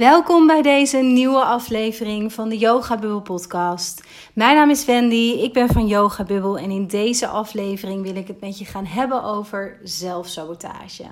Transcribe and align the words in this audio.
Welkom 0.00 0.46
bij 0.46 0.62
deze 0.62 0.96
nieuwe 0.96 1.44
aflevering 1.44 2.32
van 2.32 2.48
de 2.48 2.58
Yoga 2.58 2.98
Bubble 2.98 3.20
podcast. 3.20 4.04
Mijn 4.34 4.56
naam 4.56 4.70
is 4.70 4.84
Wendy, 4.84 5.38
ik 5.42 5.52
ben 5.52 5.68
van 5.68 5.86
Yoga 5.86 6.24
Bubble 6.24 6.60
en 6.60 6.70
in 6.70 6.86
deze 6.86 7.26
aflevering 7.26 8.02
wil 8.02 8.16
ik 8.16 8.28
het 8.28 8.40
met 8.40 8.58
je 8.58 8.64
gaan 8.64 8.86
hebben 8.86 9.22
over 9.22 9.78
zelfsabotage. 9.82 11.04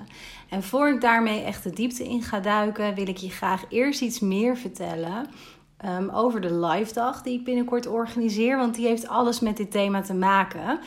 En 0.49 0.63
voor 0.63 0.89
ik 0.89 1.01
daarmee 1.01 1.43
echt 1.43 1.63
de 1.63 1.69
diepte 1.69 2.03
in 2.03 2.21
ga 2.21 2.39
duiken, 2.39 2.95
wil 2.95 3.07
ik 3.07 3.17
je 3.17 3.29
graag 3.29 3.63
eerst 3.69 4.01
iets 4.01 4.19
meer 4.19 4.57
vertellen 4.57 5.27
um, 5.85 6.09
over 6.09 6.41
de 6.41 6.53
live 6.53 6.93
dag 6.93 7.21
die 7.21 7.39
ik 7.39 7.43
binnenkort 7.43 7.87
organiseer, 7.87 8.57
want 8.57 8.75
die 8.75 8.87
heeft 8.87 9.07
alles 9.07 9.39
met 9.39 9.57
dit 9.57 9.71
thema 9.71 10.01
te 10.01 10.13
maken. 10.13 10.79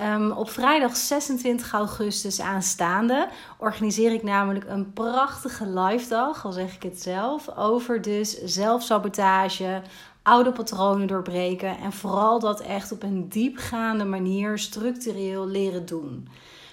Um, 0.00 0.30
op 0.30 0.50
vrijdag 0.50 0.96
26 0.96 1.72
augustus 1.72 2.40
aanstaande 2.40 3.28
organiseer 3.58 4.12
ik 4.12 4.22
namelijk 4.22 4.64
een 4.68 4.92
prachtige 4.92 5.68
live 5.68 6.08
dag, 6.08 6.44
al 6.44 6.52
zeg 6.52 6.74
ik 6.74 6.82
het 6.82 7.02
zelf, 7.02 7.56
over 7.56 8.02
dus 8.02 8.42
zelfsabotage, 8.42 9.82
oude 10.22 10.52
patronen 10.52 11.06
doorbreken 11.06 11.78
en 11.78 11.92
vooral 11.92 12.38
dat 12.38 12.60
echt 12.60 12.92
op 12.92 13.02
een 13.02 13.28
diepgaande 13.28 14.04
manier 14.04 14.58
structureel 14.58 15.46
leren 15.46 15.86
doen. 15.86 16.28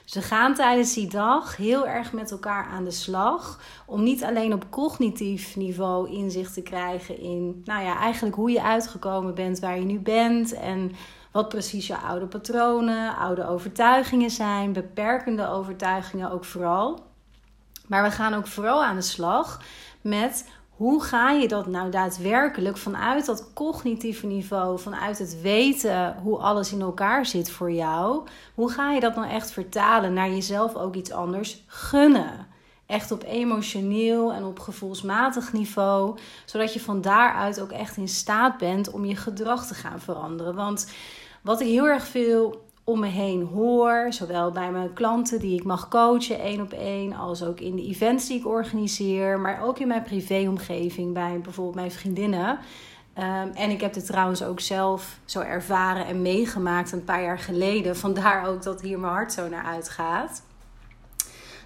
Ze 0.06 0.22
gaan 0.22 0.54
tijdens 0.54 0.94
die 0.94 1.10
dag 1.10 1.58
heel 1.58 1.88
erg 1.88 2.14
met 2.14 2.32
elkaar 2.32 2.66
aan 2.66 2.84
de 2.84 2.92
slag. 2.92 3.62
Om 3.86 4.04
niet 4.04 4.24
alleen 4.24 4.54
op 4.54 4.66
cognitief 4.70 5.56
niveau 5.56 6.12
inzicht 6.12 6.54
te 6.54 6.62
krijgen 6.62 7.20
in, 7.20 7.62
nou 7.64 7.84
ja, 7.84 7.98
eigenlijk 7.98 8.36
hoe 8.36 8.52
je 8.52 8.62
uitgekomen 8.62 9.36
bent 9.36 9.60
waar 9.60 9.80
je 9.80 9.86
nu 9.86 10.00
bent. 10.00 10.54
En 10.54 10.92
wat 11.36 11.50
precies 11.50 11.88
je 11.88 11.98
oude 11.98 12.26
patronen, 12.26 13.16
oude 13.18 13.48
overtuigingen 13.48 14.30
zijn, 14.30 14.74
beperkende 14.74 15.48
overtuigingen 15.48 16.32
ook 16.32 16.46
vooral. 16.46 17.06
Maar 17.88 18.04
we 18.04 18.12
gaan 18.12 18.34
ook 18.34 18.48
vooral 18.48 18.84
aan 18.84 18.96
de 18.96 19.02
slag 19.02 19.62
met 20.02 20.50
hoe 20.70 21.04
ga 21.04 21.32
je 21.32 21.48
dat 21.48 21.68
nou 21.68 21.92
daadwerkelijk 21.92 22.78
vanuit 22.78 23.26
dat 23.26 23.54
cognitieve 23.54 24.26
niveau, 24.26 24.80
vanuit 24.80 25.18
het 25.18 25.42
weten 25.42 26.16
hoe 26.24 26.38
alles 26.38 26.72
in 26.72 26.82
elkaar 26.82 27.26
zit 27.26 27.52
voor 27.52 27.72
jou, 27.72 28.28
hoe 28.54 28.72
ga 28.72 28.92
je 28.92 29.00
dat 29.00 29.16
nou 29.16 29.30
echt 29.30 29.52
vertalen 29.52 30.14
naar 30.14 30.30
jezelf 30.30 30.76
ook 30.76 30.96
iets 30.96 31.12
anders 31.12 31.64
gunnen? 31.68 32.48
Echt 32.86 33.12
op 33.12 33.24
emotioneel 33.24 34.34
en 34.34 34.44
op 34.44 34.60
gevoelsmatig 34.60 35.54
niveau, 35.54 36.18
zodat 36.46 36.74
je 36.74 36.80
van 36.80 37.02
daaruit 37.02 37.62
ook 37.62 37.72
echt 37.72 37.98
in 37.98 38.08
staat 38.08 38.58
bent 38.58 38.92
om 38.92 39.06
je 39.06 39.16
gedrag 39.16 39.68
te 39.68 39.74
gaan 39.74 40.00
veranderen. 40.00 40.56
Want 40.56 40.88
wat 41.46 41.62
ik 41.62 41.68
heel 41.68 41.88
erg 41.88 42.08
veel 42.08 42.64
om 42.84 43.00
me 43.00 43.08
heen 43.08 43.44
hoor, 43.54 44.08
zowel 44.10 44.52
bij 44.52 44.72
mijn 44.72 44.94
klanten 44.94 45.40
die 45.40 45.60
ik 45.60 45.64
mag 45.64 45.88
coachen 45.88 46.40
één 46.40 46.62
op 46.62 46.72
één, 46.72 47.14
als 47.14 47.44
ook 47.44 47.60
in 47.60 47.76
de 47.76 47.82
events 47.82 48.28
die 48.28 48.40
ik 48.40 48.48
organiseer, 48.48 49.40
maar 49.40 49.64
ook 49.64 49.80
in 49.80 49.88
mijn 49.88 50.04
privéomgeving 50.04 51.14
bij 51.14 51.40
bijvoorbeeld 51.40 51.76
mijn 51.76 51.92
vriendinnen. 51.92 52.50
Um, 53.18 53.52
en 53.54 53.70
ik 53.70 53.82
heb 53.82 53.94
het 53.94 54.06
trouwens 54.06 54.44
ook 54.44 54.60
zelf 54.60 55.20
zo 55.26 55.40
ervaren 55.40 56.06
en 56.06 56.22
meegemaakt 56.22 56.92
een 56.92 57.04
paar 57.04 57.24
jaar 57.24 57.40
geleden. 57.40 57.96
Vandaar 57.96 58.48
ook 58.48 58.64
dat 58.64 58.82
hier 58.82 59.00
mijn 59.00 59.14
hart 59.14 59.34
zo 59.34 59.50
naar 59.50 59.66
uitgaat. 59.66 60.44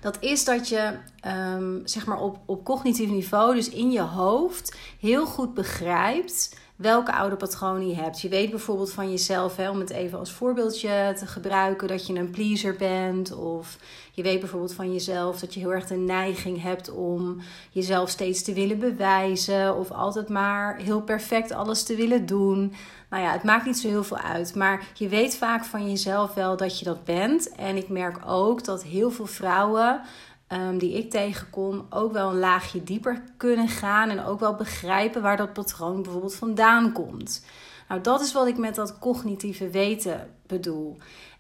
Dat 0.02 0.18
is 0.20 0.46
dat 0.46 0.70
je 0.70 0.98
um, 1.28 1.82
zeg 1.84 2.06
maar 2.06 2.22
op, 2.22 2.38
op 2.46 2.64
cognitief 2.64 3.10
niveau, 3.10 3.56
dus 3.56 3.70
in 3.70 3.92
je 3.92 4.02
hoofd, 4.02 4.78
heel 5.00 5.26
goed 5.26 5.54
begrijpt 5.54 6.58
welke 6.80 7.14
oude 7.14 7.36
patronen 7.36 7.88
je 7.88 7.96
hebt. 7.96 8.22
Je 8.22 8.30
weet 8.30 8.50
bijvoorbeeld 8.50 8.92
van 8.92 9.12
jezelf, 9.12 9.56
hè, 9.56 9.70
om 9.70 9.80
het 9.80 9.90
even 9.90 10.20
als 10.20 10.32
voorbeeldje 10.32 11.14
te 11.18 11.28
gebruiken, 11.28 11.88
dat 11.88 12.08
je 12.08 12.14
een 12.14 12.30
pleaser 12.30 12.76
bent. 12.76 13.36
Of 13.36 13.78
je 14.12 14.24
weet 14.24 14.40
bijvoorbeeld 14.40 14.74
van 14.74 14.94
jezelf 14.94 15.40
dat 15.40 15.54
je 15.54 15.60
heel 15.60 15.74
erg 15.74 15.88
de 15.88 15.96
neiging 15.96 16.62
hebt 16.62 16.92
om 16.92 17.42
jezelf 17.72 18.10
steeds 18.10 18.44
te 18.44 18.54
willen 18.54 18.80
bewijzen. 18.80 19.78
Of 19.78 19.92
altijd 19.92 20.30
maar 20.30 20.78
heel 20.78 21.02
perfect 21.02 21.52
alles 21.52 21.84
te 21.84 21.96
willen 21.96 22.26
doen. 22.26 22.74
Nou 23.10 23.24
ja, 23.24 23.32
het 23.32 23.44
maakt 23.44 23.66
niet 23.66 23.80
zo 23.80 23.88
heel 23.88 24.04
veel 24.04 24.18
uit. 24.18 24.56
Maar 24.56 24.88
je 24.94 25.08
weet 25.08 25.38
vaak 25.38 25.66
van 25.66 25.90
jezelf 25.90 26.34
wel 26.34 26.58
dat 26.58 26.80
je 26.80 26.86
dat 26.86 27.04
bent. 27.04 27.52
En 27.52 27.76
ik 27.76 27.90
merk 27.90 28.18
ook 28.28 28.64
dat 28.64 28.84
heel 28.84 29.12
veel 29.12 29.28
vrouwen 29.28 30.02
um, 30.54 30.78
die 30.78 30.98
ik 30.98 31.10
tegenkom 31.10 31.86
ook 31.90 32.12
wel 32.12 32.30
een 32.30 32.40
laagje 32.40 32.84
dieper 32.84 33.24
kunnen 33.38 33.68
gaan 33.68 34.10
en 34.10 34.24
ook 34.24 34.40
wel 34.40 34.56
begrijpen 34.56 35.22
waar 35.22 35.38
dat 35.38 35.54
patroon 35.54 36.02
bijvoorbeeld 36.02 36.36
vandaan 36.36 36.92
komt. 36.92 37.46
Nou, 37.88 38.02
dat 38.02 38.22
is 38.22 38.34
wat 38.34 38.48
ik 38.48 38.58
met 38.58 38.76
dat 38.76 39.00
cognitieve 39.00 39.70
weten 39.70 40.30
bedoel. 40.48 40.98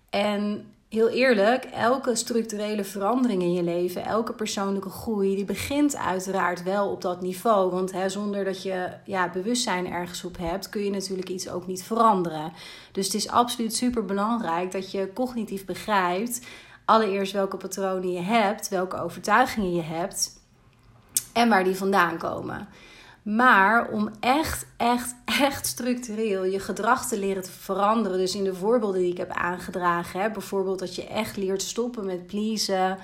En 0.09 0.65
heel 0.89 1.09
eerlijk, 1.09 1.63
elke 1.63 2.15
structurele 2.15 2.83
verandering 2.83 3.41
in 3.41 3.53
je 3.53 3.63
leven, 3.63 4.05
elke 4.05 4.33
persoonlijke 4.33 4.89
groei, 4.89 5.35
die 5.35 5.45
begint 5.45 5.97
uiteraard 5.97 6.63
wel 6.63 6.89
op 6.91 7.01
dat 7.01 7.21
niveau. 7.21 7.71
Want 7.71 7.91
hè, 7.91 8.09
zonder 8.09 8.43
dat 8.43 8.63
je 8.63 8.89
ja, 9.05 9.29
bewustzijn 9.29 9.91
ergens 9.91 10.23
op 10.23 10.37
hebt, 10.37 10.69
kun 10.69 10.83
je 10.83 10.89
natuurlijk 10.89 11.29
iets 11.29 11.49
ook 11.49 11.67
niet 11.67 11.83
veranderen. 11.83 12.51
Dus 12.91 13.05
het 13.05 13.15
is 13.15 13.29
absoluut 13.29 13.75
super 13.75 14.05
belangrijk 14.05 14.71
dat 14.71 14.91
je 14.91 15.13
cognitief 15.13 15.65
begrijpt 15.65 16.41
allereerst 16.89 17.33
welke 17.33 17.57
patronen 17.57 18.11
je 18.11 18.21
hebt, 18.21 18.69
welke 18.69 19.01
overtuigingen 19.01 19.75
je 19.75 19.81
hebt 19.81 20.39
en 21.33 21.49
waar 21.49 21.63
die 21.63 21.75
vandaan 21.75 22.17
komen. 22.17 22.67
Maar 23.21 23.87
om 23.89 24.09
echt, 24.19 24.65
echt, 24.77 25.15
echt 25.25 25.65
structureel 25.65 26.43
je 26.43 26.59
gedrag 26.59 27.07
te 27.07 27.19
leren 27.19 27.43
te 27.43 27.51
veranderen. 27.51 28.17
Dus 28.17 28.35
in 28.35 28.43
de 28.43 28.53
voorbeelden 28.53 29.01
die 29.01 29.11
ik 29.11 29.17
heb 29.17 29.31
aangedragen. 29.31 30.21
Hè, 30.21 30.31
bijvoorbeeld 30.31 30.79
dat 30.79 30.95
je 30.95 31.07
echt 31.07 31.37
leert 31.37 31.61
stoppen 31.61 32.05
met 32.05 32.27
pleasen. 32.27 32.97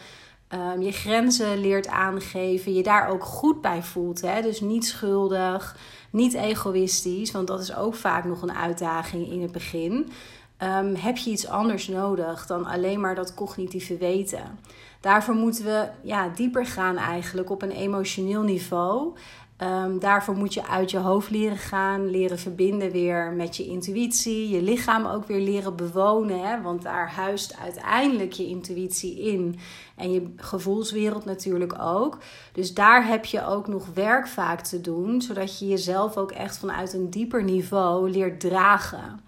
Um, 0.49 0.81
je 0.81 0.91
grenzen 0.91 1.57
leert 1.57 1.87
aangeven. 1.87 2.73
Je 2.73 2.83
daar 2.83 3.09
ook 3.09 3.23
goed 3.23 3.61
bij 3.61 3.83
voelt. 3.83 4.21
Hè? 4.21 4.41
Dus 4.41 4.61
niet 4.61 4.85
schuldig, 4.85 5.75
niet 6.09 6.33
egoïstisch. 6.33 7.31
Want 7.31 7.47
dat 7.47 7.59
is 7.59 7.75
ook 7.75 7.95
vaak 7.95 8.23
nog 8.25 8.41
een 8.41 8.55
uitdaging 8.55 9.31
in 9.31 9.41
het 9.41 9.51
begin. 9.51 10.11
Ehm, 10.57 10.95
heb 10.95 11.17
je 11.17 11.29
iets 11.29 11.47
anders 11.47 11.87
nodig 11.87 12.45
dan 12.45 12.65
alleen 12.65 12.99
maar 12.99 13.15
dat 13.15 13.33
cognitieve 13.33 13.97
weten. 13.97 14.59
Daarvoor 14.99 15.35
moeten 15.35 15.63
we 15.65 15.87
ja, 16.01 16.29
dieper 16.29 16.65
gaan 16.65 16.97
eigenlijk 16.97 17.49
op 17.49 17.61
een 17.61 17.71
emotioneel 17.71 18.41
niveau. 18.41 19.13
Um, 19.61 19.99
daarvoor 19.99 20.35
moet 20.35 20.53
je 20.53 20.67
uit 20.67 20.91
je 20.91 20.97
hoofd 20.97 21.29
leren 21.29 21.57
gaan, 21.57 22.09
leren 22.09 22.39
verbinden 22.39 22.91
weer 22.91 23.31
met 23.31 23.57
je 23.57 23.65
intuïtie, 23.65 24.49
je 24.49 24.61
lichaam 24.61 25.05
ook 25.05 25.25
weer 25.25 25.39
leren 25.39 25.75
bewonen. 25.75 26.47
Hè? 26.47 26.61
Want 26.61 26.81
daar 26.81 27.11
huist 27.11 27.57
uiteindelijk 27.57 28.31
je 28.31 28.47
intuïtie 28.47 29.19
in 29.19 29.59
en 29.95 30.11
je 30.11 30.33
gevoelswereld 30.35 31.25
natuurlijk 31.25 31.79
ook. 31.79 32.17
Dus 32.53 32.73
daar 32.73 33.07
heb 33.07 33.25
je 33.25 33.45
ook 33.45 33.67
nog 33.67 33.87
werk 33.93 34.27
vaak 34.27 34.61
te 34.61 34.81
doen, 34.81 35.21
zodat 35.21 35.59
je 35.59 35.67
jezelf 35.67 36.17
ook 36.17 36.31
echt 36.31 36.57
vanuit 36.57 36.93
een 36.93 37.09
dieper 37.09 37.43
niveau 37.43 38.09
leert 38.09 38.39
dragen. 38.39 39.24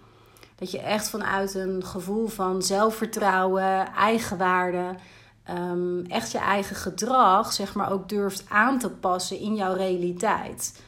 Dat 0.58 0.70
je 0.70 0.80
echt 0.80 1.08
vanuit 1.08 1.54
een 1.54 1.84
gevoel 1.84 2.26
van 2.26 2.62
zelfvertrouwen, 2.62 3.92
eigenwaarde, 3.92 4.94
um, 5.50 6.04
echt 6.06 6.32
je 6.32 6.38
eigen 6.38 6.76
gedrag, 6.76 7.52
zeg 7.52 7.74
maar, 7.74 7.92
ook 7.92 8.08
durft 8.08 8.44
aan 8.48 8.78
te 8.78 8.90
passen 8.90 9.38
in 9.38 9.54
jouw 9.54 9.74
realiteit. 9.74 10.82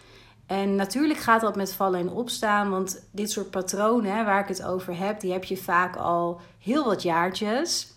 En 0.46 0.74
natuurlijk 0.74 1.18
gaat 1.18 1.40
dat 1.40 1.56
met 1.56 1.72
vallen 1.72 2.00
en 2.00 2.10
opstaan, 2.10 2.70
want 2.70 3.02
dit 3.10 3.30
soort 3.30 3.50
patronen 3.50 4.24
waar 4.24 4.40
ik 4.40 4.48
het 4.48 4.62
over 4.62 4.98
heb, 4.98 5.20
die 5.20 5.32
heb 5.32 5.44
je 5.44 5.56
vaak 5.56 5.96
al 5.96 6.40
heel 6.58 6.84
wat 6.84 7.02
jaartjes. 7.02 7.92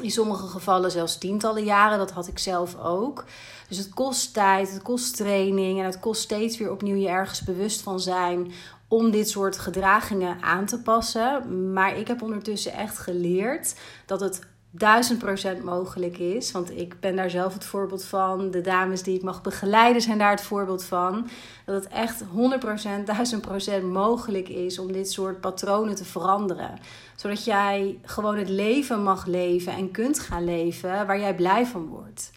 In 0.00 0.10
sommige 0.10 0.46
gevallen 0.46 0.90
zelfs 0.90 1.18
tientallen 1.18 1.64
jaren, 1.64 1.98
dat 1.98 2.10
had 2.10 2.26
ik 2.26 2.38
zelf 2.38 2.76
ook. 2.78 3.24
Dus 3.68 3.78
het 3.78 3.88
kost 3.88 4.34
tijd, 4.34 4.72
het 4.72 4.82
kost 4.82 5.16
training 5.16 5.78
en 5.78 5.84
het 5.84 6.00
kost 6.00 6.22
steeds 6.22 6.58
weer 6.58 6.70
opnieuw 6.70 6.96
je 6.96 7.08
ergens 7.08 7.42
bewust 7.42 7.80
van 7.80 8.00
zijn 8.00 8.52
om 8.90 9.10
dit 9.10 9.28
soort 9.28 9.58
gedragingen 9.58 10.42
aan 10.42 10.66
te 10.66 10.82
passen. 10.82 11.72
Maar 11.72 11.96
ik 11.96 12.08
heb 12.08 12.22
ondertussen 12.22 12.72
echt 12.72 12.98
geleerd 12.98 13.74
dat 14.06 14.20
het 14.20 14.40
duizend 14.70 15.18
procent 15.18 15.64
mogelijk 15.64 16.18
is. 16.18 16.52
Want 16.52 16.70
ik 16.70 17.00
ben 17.00 17.16
daar 17.16 17.30
zelf 17.30 17.52
het 17.52 17.64
voorbeeld 17.64 18.04
van. 18.04 18.50
De 18.50 18.60
dames 18.60 19.02
die 19.02 19.16
ik 19.16 19.22
mag 19.22 19.42
begeleiden 19.42 20.02
zijn 20.02 20.18
daar 20.18 20.30
het 20.30 20.42
voorbeeld 20.42 20.84
van. 20.84 21.28
Dat 21.66 21.84
het 21.84 21.92
echt 21.92 22.22
100%, 22.22 23.04
duizend 23.04 23.40
procent 23.40 23.84
mogelijk 23.84 24.48
is 24.48 24.78
om 24.78 24.92
dit 24.92 25.12
soort 25.12 25.40
patronen 25.40 25.94
te 25.94 26.04
veranderen. 26.04 26.78
Zodat 27.16 27.44
jij 27.44 27.98
gewoon 28.04 28.36
het 28.36 28.48
leven 28.48 29.02
mag 29.02 29.26
leven 29.26 29.72
en 29.72 29.90
kunt 29.90 30.18
gaan 30.18 30.44
leven 30.44 31.06
waar 31.06 31.20
jij 31.20 31.34
blij 31.34 31.66
van 31.66 31.86
wordt. 31.86 32.30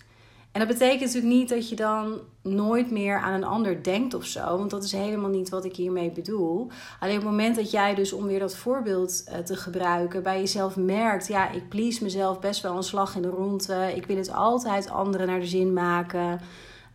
En 0.54 0.60
dat 0.60 0.68
betekent 0.68 1.00
natuurlijk 1.00 1.34
niet 1.34 1.50
dat 1.50 1.70
je 1.70 1.76
dan 1.76 2.20
nooit 2.42 2.92
meer 2.92 3.20
aan 3.20 3.34
een 3.34 3.44
ander 3.44 3.84
denkt 3.84 4.14
of 4.14 4.26
zo. 4.26 4.58
Want 4.58 4.70
dat 4.70 4.84
is 4.84 4.92
helemaal 4.92 5.30
niet 5.30 5.50
wat 5.50 5.66
ik 5.66 5.76
hiermee 5.76 6.12
bedoel. 6.12 6.68
Alleen 7.00 7.16
op 7.16 7.22
het 7.22 7.32
moment 7.32 7.56
dat 7.56 7.72
jij 7.72 7.96
dus, 7.96 8.14
om 8.14 8.26
weer 8.26 8.40
dat 8.40 8.56
voorbeeld 8.56 9.24
eh, 9.26 9.38
te 9.38 9.56
gebruiken, 9.56 10.24
bij 10.24 10.40
jezelf 10.40 10.76
merkt: 10.76 11.28
ja, 11.28 11.50
ik 11.52 11.70
please 11.70 12.04
mezelf 12.04 12.40
best 12.40 12.62
wel 12.62 12.76
een 12.76 12.84
slag 12.84 13.16
in 13.16 13.22
de 13.22 13.30
ronde. 13.30 13.92
Ik 13.96 14.06
wil 14.06 14.18
het 14.18 14.34
altijd 14.34 14.90
anderen 14.90 15.28
naar 15.28 15.40
de 15.40 15.46
zin 15.46 15.74
maken. 15.74 16.40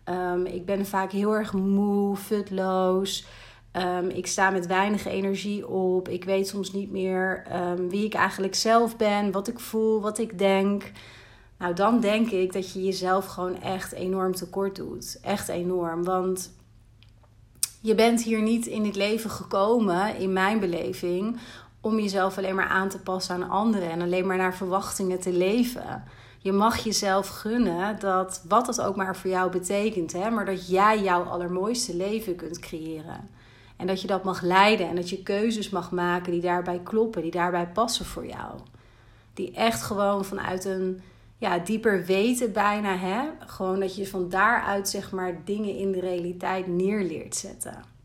Um, 0.04 0.46
ik 0.46 0.64
ben 0.66 0.87
vaak 0.87 1.12
heel 1.12 1.34
erg 1.34 1.52
moe, 1.52 2.16
futloos. 2.16 3.26
Um, 3.72 4.08
ik 4.08 4.26
sta 4.26 4.50
met 4.50 4.66
weinig 4.66 5.06
energie 5.06 5.69
op. 5.69 6.08
Ik 6.08 6.25
weet 6.25 6.49
soms 6.49 6.72
niet 6.72 6.90
meer 6.90 7.43
um, 7.54 7.88
wie 7.88 8.04
ik 8.04 8.14
eigenlijk 8.14 8.54
zelf 8.54 8.96
ben, 8.96 9.32
wat 9.32 9.49
ik 9.49 9.58
voel, 9.58 10.00
wat 10.00 10.19
ik 10.19 10.38
denk. 10.38 10.93
Nou, 11.58 11.75
dan 11.75 12.00
denk 12.00 12.31
ik 12.31 12.52
dat 12.52 12.72
je 12.72 12.84
jezelf 12.84 13.26
gewoon 13.26 13.62
echt 13.62 13.93
enorm 13.93 14.34
tekort 14.34 14.76
doet. 14.76 15.19
Echt 15.22 15.49
enorm. 15.49 16.05
Want 16.05 16.52
je 17.81 17.94
bent 17.94 18.22
hier 18.22 18.43
niet 18.43 18.66
in 18.66 18.82
dit 18.82 18.96
leven 18.96 19.31
gekomen, 19.31 20.16
in 20.16 20.32
mijn 20.32 20.60
beleving, 20.60 21.38
om 21.81 21.99
jezelf 21.99 22.38
alleen 22.38 22.55
maar 22.55 22.69
aan 22.69 22.88
te 22.88 22.99
passen 22.99 23.34
aan 23.34 23.50
anderen 23.50 23.90
en 23.90 24.00
alleen 24.00 24.26
maar 24.26 24.37
naar 24.37 24.55
verwachtingen 24.55 25.20
te 25.20 25.32
leven. 25.32 26.05
Je 26.38 26.52
mag 26.52 26.78
jezelf 26.78 27.28
gunnen 27.28 28.00
dat 28.00 28.43
wat 28.49 28.66
dat 28.66 28.81
ook 28.81 28.96
maar 28.96 29.16
voor 29.16 29.31
jou 29.31 29.50
betekent, 29.50 30.12
hè, 30.12 30.31
maar 30.31 30.44
dat 30.44 30.69
jij 30.69 31.02
jouw 31.02 31.22
allermooiste 31.22 31.96
leven 31.96 32.37
kunt 32.37 32.58
creëren. 32.58 33.28
En 33.76 33.87
dat 33.87 34.00
je 34.00 34.06
dat 34.06 34.25
mag 34.25 34.43
leiden 34.43 34.88
en 34.88 34.96
dat 34.96 35.11
je 35.11 35.22
keuzes 35.22 35.70
mag 35.70 35.90
maken 35.90 36.32
die 36.32 36.40
daarbij 36.40 36.81
kloppen, 36.84 37.22
die 37.22 37.31
daarbij 37.31 37.66
passen 37.66 38.04
voor 38.04 38.26
jou. 38.26 38.54
Die 39.34 39.52
echt 39.52 39.82
gewoon 39.82 40.25
vanuit 40.25 40.64
een 40.64 41.02
ja, 41.38 41.58
dieper 41.58 42.05
weten 42.05 42.52
bijna, 42.52 42.96
hè? 42.96 43.20
gewoon 43.46 43.81
dat 43.81 43.96
je 43.96 44.06
van 44.06 44.29
daaruit 44.29 44.88
zeg 44.88 45.11
maar 45.11 45.44
dingen 45.44 45.76
in 45.76 45.93
de 45.93 46.00
realiteit 46.00 46.67
neerleert 46.67 47.37
zetten. 47.37 47.96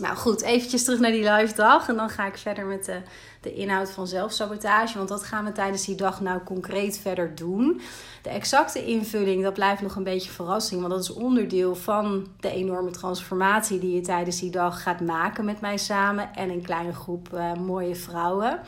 Nou 0.00 0.16
goed, 0.16 0.42
eventjes 0.42 0.84
terug 0.84 1.00
naar 1.00 1.10
die 1.10 1.30
live 1.30 1.54
dag. 1.54 1.88
En 1.88 1.96
dan 1.96 2.10
ga 2.10 2.26
ik 2.26 2.38
verder 2.38 2.66
met 2.66 2.84
de, 2.84 3.00
de 3.40 3.54
inhoud 3.54 3.90
van 3.90 4.06
zelfsabotage. 4.06 4.96
Want 4.96 5.08
dat 5.08 5.22
gaan 5.22 5.44
we 5.44 5.52
tijdens 5.52 5.84
die 5.84 5.94
dag 5.94 6.20
nou 6.20 6.42
concreet 6.42 6.98
verder 6.98 7.34
doen. 7.34 7.80
De 8.22 8.28
exacte 8.28 8.84
invulling, 8.84 9.42
dat 9.42 9.54
blijft 9.54 9.82
nog 9.82 9.96
een 9.96 10.04
beetje 10.04 10.30
verrassing. 10.30 10.80
Want 10.80 10.92
dat 10.92 11.02
is 11.02 11.12
onderdeel 11.12 11.74
van 11.74 12.26
de 12.40 12.50
enorme 12.50 12.90
transformatie 12.90 13.78
die 13.78 13.94
je 13.94 14.00
tijdens 14.00 14.40
die 14.40 14.50
dag 14.50 14.82
gaat 14.82 15.00
maken 15.00 15.44
met 15.44 15.60
mij 15.60 15.76
samen. 15.76 16.34
En 16.34 16.50
een 16.50 16.62
kleine 16.62 16.92
groep 16.92 17.28
uh, 17.34 17.54
mooie 17.54 17.94
vrouwen. 17.94 18.60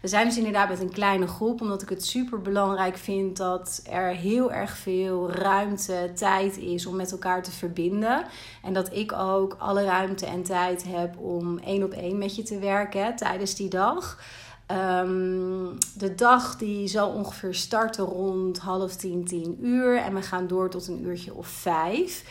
We 0.00 0.08
zijn 0.08 0.26
dus 0.26 0.36
inderdaad 0.36 0.68
met 0.68 0.80
een 0.80 0.92
kleine 0.92 1.26
groep, 1.26 1.60
omdat 1.60 1.82
ik 1.82 1.88
het 1.88 2.04
super 2.04 2.40
belangrijk 2.40 2.96
vind 2.96 3.36
dat 3.36 3.82
er 3.90 4.08
heel 4.08 4.52
erg 4.52 4.76
veel 4.76 5.30
ruimte, 5.30 6.10
tijd 6.14 6.58
is 6.58 6.86
om 6.86 6.96
met 6.96 7.12
elkaar 7.12 7.42
te 7.42 7.50
verbinden. 7.50 8.24
En 8.62 8.72
dat 8.72 8.94
ik 8.94 9.12
ook 9.12 9.56
alle 9.58 9.84
ruimte 9.84 10.26
en 10.26 10.42
tijd 10.42 10.84
heb 10.84 11.18
om 11.18 11.58
één 11.58 11.82
op 11.82 11.92
één 11.92 12.18
met 12.18 12.36
je 12.36 12.42
te 12.42 12.58
werken 12.58 13.16
tijdens 13.16 13.54
die 13.54 13.68
dag. 13.68 14.18
Ehm, 14.66 15.66
de 15.94 16.14
dag 16.16 16.56
die 16.56 16.88
zal 16.88 17.10
ongeveer 17.10 17.54
starten 17.54 18.04
rond 18.04 18.58
half 18.58 18.96
tien, 18.96 19.24
tien 19.24 19.58
uur. 19.62 19.96
En 19.96 20.14
we 20.14 20.22
gaan 20.22 20.46
door 20.46 20.70
tot 20.70 20.88
een 20.88 21.04
uurtje 21.04 21.34
of 21.34 21.46
vijf. 21.46 22.24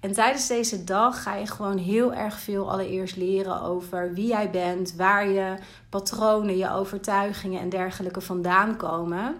En 0.00 0.12
tijdens 0.12 0.46
deze 0.46 0.84
dag 0.84 1.22
ga 1.22 1.34
je 1.34 1.46
gewoon 1.46 1.78
heel 1.78 2.14
erg 2.14 2.38
veel 2.38 2.70
allereerst 2.70 3.16
leren 3.16 3.62
over 3.62 4.14
wie 4.14 4.26
jij 4.26 4.50
bent, 4.50 4.94
waar 4.94 5.28
je 5.28 5.54
patronen, 5.88 6.56
je 6.56 6.70
overtuigingen 6.70 7.60
en 7.60 7.68
dergelijke 7.68 8.20
vandaan 8.20 8.76
komen. 8.76 9.36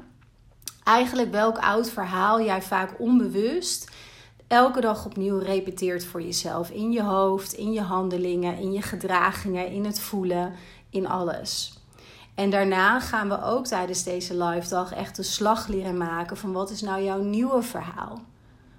Eigenlijk 0.85 1.31
welk 1.31 1.59
oud 1.59 1.91
verhaal 1.91 2.41
jij 2.41 2.63
vaak 2.63 3.01
onbewust 3.01 3.91
elke 4.47 4.81
dag 4.81 5.07
opnieuw 5.07 5.39
repeteert 5.39 6.05
voor 6.05 6.23
jezelf. 6.23 6.71
In 6.71 6.93
je 6.93 7.03
hoofd, 7.03 7.53
in 7.53 7.73
je 7.73 7.81
handelingen, 7.81 8.59
in 8.59 8.73
je 8.73 8.83
gedragingen, 8.83 9.71
in 9.71 9.85
het 9.85 10.01
voelen, 10.01 10.53
in 10.91 11.09
alles. 11.09 11.79
En 12.35 12.51
daarna 12.51 13.01
gaan 13.01 13.29
we 13.29 13.43
ook 13.43 13.67
tijdens 13.67 14.03
deze 14.03 14.45
live 14.45 14.69
dag 14.69 14.93
echt 14.93 15.17
de 15.17 15.23
slag 15.23 15.67
leren 15.67 15.97
maken 15.97 16.37
van 16.37 16.53
wat 16.53 16.71
is 16.71 16.81
nou 16.81 17.03
jouw 17.03 17.23
nieuwe 17.23 17.63
verhaal. 17.63 18.21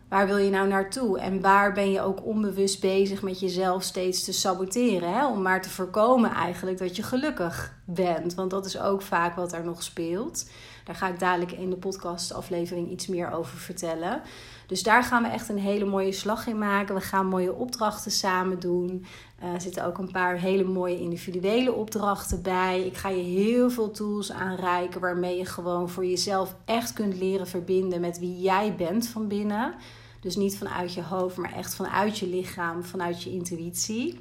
Waar 0.09 0.27
wil 0.27 0.37
je 0.37 0.49
nou 0.49 0.67
naartoe? 0.67 1.19
En 1.19 1.41
waar 1.41 1.73
ben 1.73 1.91
je 1.91 2.01
ook 2.01 2.25
onbewust 2.25 2.81
bezig 2.81 3.21
met 3.21 3.39
jezelf 3.39 3.83
steeds 3.83 4.23
te 4.23 4.33
saboteren? 4.33 5.13
Hè? 5.13 5.27
Om 5.27 5.41
maar 5.41 5.61
te 5.61 5.69
voorkomen 5.69 6.31
eigenlijk 6.31 6.77
dat 6.77 6.95
je 6.95 7.03
gelukkig 7.03 7.75
bent. 7.85 8.33
Want 8.33 8.49
dat 8.49 8.65
is 8.65 8.79
ook 8.79 9.01
vaak 9.01 9.35
wat 9.35 9.53
er 9.53 9.63
nog 9.63 9.83
speelt. 9.83 10.49
Daar 10.83 10.95
ga 10.95 11.07
ik 11.07 11.19
dadelijk 11.19 11.51
in 11.51 11.69
de 11.69 11.75
podcastaflevering 11.75 12.91
iets 12.91 13.07
meer 13.07 13.31
over 13.31 13.57
vertellen. 13.57 14.21
Dus 14.67 14.83
daar 14.83 15.03
gaan 15.03 15.23
we 15.23 15.29
echt 15.29 15.49
een 15.49 15.59
hele 15.59 15.85
mooie 15.85 16.11
slag 16.11 16.47
in 16.47 16.57
maken. 16.57 16.95
We 16.95 17.01
gaan 17.01 17.25
mooie 17.25 17.53
opdrachten 17.53 18.11
samen 18.11 18.59
doen. 18.59 19.05
Uh, 19.43 19.53
er 19.53 19.61
zitten 19.61 19.85
ook 19.85 19.97
een 19.97 20.11
paar 20.11 20.37
hele 20.37 20.63
mooie 20.63 20.99
individuele 20.99 21.71
opdrachten 21.73 22.41
bij. 22.41 22.85
Ik 22.85 22.97
ga 22.97 23.09
je 23.09 23.23
heel 23.23 23.69
veel 23.69 23.91
tools 23.91 24.31
aanreiken 24.31 25.01
waarmee 25.01 25.37
je 25.37 25.45
gewoon 25.45 25.89
voor 25.89 26.05
jezelf 26.05 26.55
echt 26.65 26.93
kunt 26.93 27.15
leren 27.15 27.47
verbinden 27.47 28.01
met 28.01 28.19
wie 28.19 28.39
jij 28.39 28.75
bent 28.75 29.07
van 29.07 29.27
binnen. 29.27 29.73
Dus 30.19 30.35
niet 30.35 30.57
vanuit 30.57 30.93
je 30.93 31.03
hoofd, 31.03 31.37
maar 31.37 31.53
echt 31.53 31.75
vanuit 31.75 32.17
je 32.17 32.27
lichaam, 32.27 32.83
vanuit 32.83 33.23
je 33.23 33.31
intuïtie. 33.31 34.19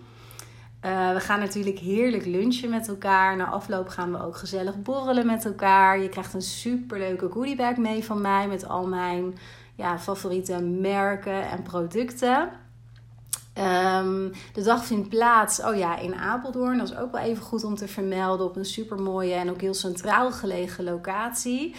Uh, 0.84 1.12
we 1.12 1.20
gaan 1.20 1.40
natuurlijk 1.40 1.78
heerlijk 1.78 2.24
lunchen 2.26 2.70
met 2.70 2.88
elkaar. 2.88 3.36
Na 3.36 3.46
afloop 3.46 3.88
gaan 3.88 4.12
we 4.12 4.24
ook 4.24 4.36
gezellig 4.36 4.82
borrelen 4.82 5.26
met 5.26 5.44
elkaar. 5.44 6.00
Je 6.00 6.08
krijgt 6.08 6.34
een 6.34 6.42
superleuke 6.42 7.30
goodiebag 7.30 7.76
mee 7.76 8.04
van 8.04 8.20
mij 8.20 8.48
met 8.48 8.68
al 8.68 8.86
mijn 8.86 9.38
ja, 9.74 9.98
favoriete 9.98 10.60
merken 10.60 11.48
en 11.50 11.62
producten. 11.62 12.50
Um, 13.58 14.32
de 14.52 14.62
dag 14.62 14.84
vindt 14.84 15.08
plaats 15.08 15.62
oh 15.62 15.76
ja, 15.76 15.98
in 15.98 16.14
Apeldoorn. 16.14 16.78
Dat 16.78 16.90
is 16.90 16.96
ook 16.96 17.12
wel 17.12 17.22
even 17.22 17.42
goed 17.42 17.64
om 17.64 17.74
te 17.74 17.88
vermelden. 17.88 18.46
Op 18.46 18.56
een 18.56 18.64
super 18.64 19.02
mooie 19.02 19.34
en 19.34 19.50
ook 19.50 19.60
heel 19.60 19.74
centraal 19.74 20.32
gelegen 20.32 20.84
locatie. 20.84 21.74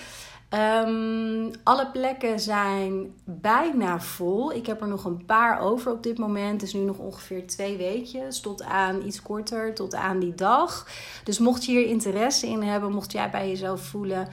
Um, 0.54 1.52
alle 1.64 1.88
plekken 1.92 2.40
zijn 2.40 3.14
bijna 3.24 4.00
vol. 4.00 4.54
Ik 4.54 4.66
heb 4.66 4.82
er 4.82 4.88
nog 4.88 5.06
een 5.06 5.26
paar 5.26 5.60
over 5.60 5.92
op 5.92 6.04
dit 6.04 6.18
moment. 6.18 6.62
Het 6.62 6.70
is 6.70 6.74
nu 6.74 6.80
nog 6.80 6.98
ongeveer 6.98 7.48
twee 7.48 7.78
weekjes. 7.78 8.40
Tot 8.40 8.64
aan 8.64 9.06
iets 9.06 9.22
korter, 9.22 9.74
tot 9.74 9.96
aan 9.96 10.20
die 10.20 10.36
dag. 10.36 10.88
Dus 11.24 11.40
mocht 11.40 11.66
je 11.66 11.72
hier 11.72 11.86
interesse 11.86 12.48
in 12.48 12.62
hebben, 12.62 12.92
mocht 12.92 13.12
jij 13.12 13.30
bij 13.30 13.50
jezelf 13.50 13.82
voelen 13.82 14.28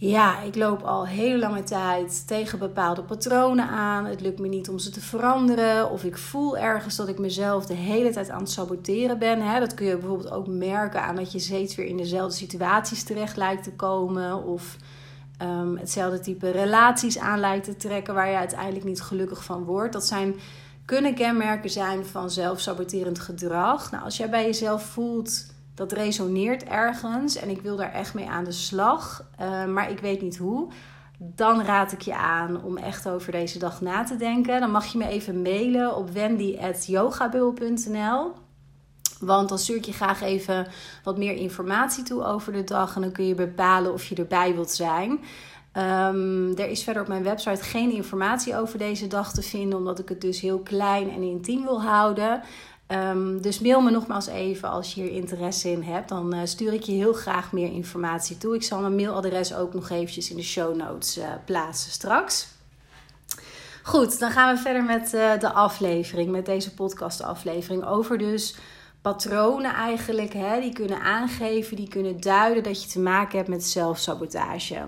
ja, 0.00 0.40
ik 0.40 0.54
loop 0.54 0.82
al 0.82 1.06
hele 1.06 1.38
lange 1.38 1.62
tijd 1.62 2.26
tegen 2.26 2.58
bepaalde 2.58 3.02
patronen 3.02 3.68
aan. 3.68 4.04
Het 4.04 4.20
lukt 4.20 4.38
me 4.38 4.48
niet 4.48 4.68
om 4.68 4.78
ze 4.78 4.90
te 4.90 5.00
veranderen. 5.00 5.90
Of 5.90 6.04
ik 6.04 6.18
voel 6.18 6.58
ergens 6.58 6.96
dat 6.96 7.08
ik 7.08 7.18
mezelf 7.18 7.66
de 7.66 7.74
hele 7.74 8.10
tijd 8.10 8.30
aan 8.30 8.40
het 8.40 8.50
saboteren 8.50 9.18
ben. 9.18 9.60
Dat 9.60 9.74
kun 9.74 9.86
je 9.86 9.96
bijvoorbeeld 9.96 10.30
ook 10.30 10.46
merken 10.46 11.02
aan 11.02 11.16
dat 11.16 11.32
je 11.32 11.38
steeds 11.38 11.74
weer 11.74 11.86
in 11.86 11.96
dezelfde 11.96 12.36
situaties 12.36 13.02
terecht 13.02 13.36
lijkt 13.36 13.62
te 13.62 13.72
komen. 13.72 14.44
Of 14.44 14.76
um, 15.42 15.76
hetzelfde 15.76 16.20
type 16.20 16.50
relaties 16.50 17.18
aan 17.18 17.60
te 17.60 17.76
trekken 17.76 18.14
waar 18.14 18.30
je 18.30 18.36
uiteindelijk 18.36 18.84
niet 18.84 19.00
gelukkig 19.00 19.44
van 19.44 19.64
wordt. 19.64 19.92
Dat 19.92 20.06
zijn, 20.06 20.34
kunnen 20.84 21.14
kenmerken 21.14 21.70
zijn 21.70 22.06
van 22.06 22.30
zelfsaboterend 22.30 23.18
gedrag. 23.18 23.90
Nou, 23.90 24.04
als 24.04 24.16
jij 24.16 24.30
bij 24.30 24.44
jezelf 24.44 24.82
voelt 24.82 25.46
dat 25.74 25.92
resoneert 25.92 26.64
ergens 26.64 27.36
en 27.36 27.48
ik 27.48 27.60
wil 27.60 27.76
daar 27.76 27.92
echt 27.92 28.14
mee 28.14 28.28
aan 28.28 28.44
de 28.44 28.52
slag, 28.52 29.30
uh, 29.40 29.64
maar 29.64 29.90
ik 29.90 29.98
weet 29.98 30.22
niet 30.22 30.36
hoe. 30.36 30.68
Dan 31.18 31.62
raad 31.62 31.92
ik 31.92 32.00
je 32.00 32.16
aan 32.16 32.62
om 32.62 32.76
echt 32.76 33.08
over 33.08 33.32
deze 33.32 33.58
dag 33.58 33.80
na 33.80 34.04
te 34.04 34.16
denken. 34.16 34.60
Dan 34.60 34.70
mag 34.70 34.86
je 34.86 34.98
me 34.98 35.06
even 35.06 35.42
mailen 35.42 35.96
op 35.96 36.10
wendy.yogabul.nl. 36.10 38.47
Want 39.20 39.48
dan 39.48 39.58
stuur 39.58 39.76
ik 39.76 39.84
je 39.84 39.92
graag 39.92 40.20
even 40.22 40.66
wat 41.04 41.18
meer 41.18 41.34
informatie 41.34 42.04
toe 42.04 42.24
over 42.24 42.52
de 42.52 42.64
dag. 42.64 42.94
En 42.94 43.00
dan 43.00 43.12
kun 43.12 43.26
je 43.26 43.34
bepalen 43.34 43.92
of 43.92 44.04
je 44.04 44.14
erbij 44.14 44.54
wilt 44.54 44.70
zijn. 44.70 45.10
Um, 45.72 46.56
er 46.56 46.68
is 46.68 46.82
verder 46.82 47.02
op 47.02 47.08
mijn 47.08 47.22
website 47.22 47.62
geen 47.62 47.92
informatie 47.92 48.56
over 48.56 48.78
deze 48.78 49.06
dag 49.06 49.32
te 49.32 49.42
vinden, 49.42 49.78
omdat 49.78 49.98
ik 49.98 50.08
het 50.08 50.20
dus 50.20 50.40
heel 50.40 50.58
klein 50.58 51.10
en 51.10 51.22
intiem 51.22 51.62
wil 51.62 51.82
houden. 51.82 52.42
Um, 52.88 53.42
dus 53.42 53.60
mail 53.60 53.80
me 53.80 53.90
nogmaals 53.90 54.26
even 54.26 54.68
als 54.70 54.94
je 54.94 55.02
hier 55.02 55.10
interesse 55.10 55.70
in 55.70 55.82
hebt. 55.82 56.08
Dan 56.08 56.34
uh, 56.34 56.40
stuur 56.44 56.72
ik 56.72 56.82
je 56.82 56.92
heel 56.92 57.12
graag 57.12 57.52
meer 57.52 57.72
informatie 57.72 58.38
toe. 58.38 58.54
Ik 58.54 58.62
zal 58.62 58.80
mijn 58.80 58.94
mailadres 58.94 59.54
ook 59.54 59.74
nog 59.74 59.90
eventjes 59.90 60.30
in 60.30 60.36
de 60.36 60.42
show 60.42 60.76
notes 60.76 61.18
uh, 61.18 61.24
plaatsen 61.44 61.90
straks. 61.90 62.48
Goed, 63.82 64.18
dan 64.18 64.30
gaan 64.30 64.54
we 64.54 64.60
verder 64.60 64.84
met 64.84 65.14
uh, 65.14 65.38
de 65.38 65.52
aflevering, 65.52 66.30
met 66.30 66.46
deze 66.46 66.74
podcastaflevering 66.74 67.84
over 67.84 68.18
dus 68.18 68.56
patronen 69.12 69.74
eigenlijk, 69.74 70.32
hè, 70.32 70.60
die 70.60 70.72
kunnen 70.72 71.00
aangeven, 71.00 71.76
die 71.76 71.88
kunnen 71.88 72.20
duiden 72.20 72.62
dat 72.62 72.82
je 72.82 72.88
te 72.88 73.00
maken 73.00 73.36
hebt 73.36 73.48
met 73.48 73.64
zelfsabotage. 73.64 74.84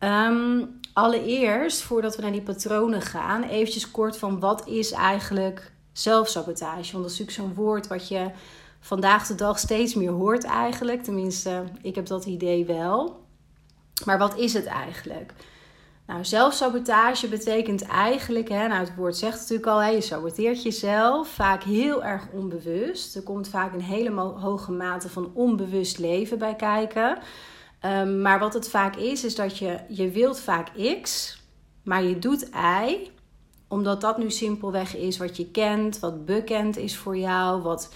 Um, 0.00 0.80
allereerst, 0.92 1.82
voordat 1.82 2.16
we 2.16 2.22
naar 2.22 2.32
die 2.32 2.42
patronen 2.42 3.02
gaan, 3.02 3.42
eventjes 3.42 3.90
kort 3.90 4.18
van 4.18 4.40
wat 4.40 4.66
is 4.66 4.92
eigenlijk 4.92 5.72
zelfsabotage. 5.92 6.92
Want 6.92 7.04
dat 7.04 7.12
is 7.12 7.18
natuurlijk 7.18 7.30
zo'n 7.30 7.64
woord 7.64 7.86
wat 7.86 8.08
je 8.08 8.30
vandaag 8.80 9.26
de 9.26 9.34
dag 9.34 9.58
steeds 9.58 9.94
meer 9.94 10.10
hoort 10.10 10.44
eigenlijk. 10.44 11.02
Tenminste, 11.02 11.64
ik 11.82 11.94
heb 11.94 12.06
dat 12.06 12.24
idee 12.24 12.64
wel. 12.64 13.24
Maar 14.04 14.18
wat 14.18 14.36
is 14.36 14.52
het 14.52 14.66
eigenlijk? 14.66 15.32
Nou, 16.06 16.24
zelfsabotage 16.24 17.28
betekent 17.28 17.82
eigenlijk, 17.82 18.48
hè, 18.48 18.68
nou 18.68 18.80
het 18.80 18.94
woord 18.94 19.16
zegt 19.16 19.38
natuurlijk 19.38 19.68
al, 19.68 19.82
hè, 19.82 19.88
je 19.88 20.00
saboteert 20.00 20.62
jezelf, 20.62 21.28
vaak 21.28 21.62
heel 21.62 22.04
erg 22.04 22.28
onbewust. 22.32 23.16
Er 23.16 23.22
komt 23.22 23.48
vaak 23.48 23.72
een 23.72 23.82
hele 23.82 24.20
hoge 24.20 24.72
mate 24.72 25.08
van 25.08 25.30
onbewust 25.34 25.98
leven 25.98 26.38
bij 26.38 26.54
kijken. 26.54 27.18
Um, 27.84 28.22
maar 28.22 28.38
wat 28.38 28.54
het 28.54 28.68
vaak 28.68 28.96
is, 28.96 29.24
is 29.24 29.34
dat 29.34 29.58
je, 29.58 29.78
je 29.88 30.10
wilt 30.10 30.40
vaak 30.40 30.68
X, 31.02 31.36
maar 31.82 32.02
je 32.02 32.18
doet 32.18 32.48
Y 32.86 33.10
omdat 33.68 34.00
dat 34.00 34.18
nu 34.18 34.30
simpelweg 34.30 34.96
is 34.96 35.16
wat 35.16 35.36
je 35.36 35.50
kent, 35.50 35.98
wat 35.98 36.24
bekend 36.24 36.76
is 36.76 36.96
voor 36.96 37.16
jou, 37.16 37.62
wat 37.62 37.94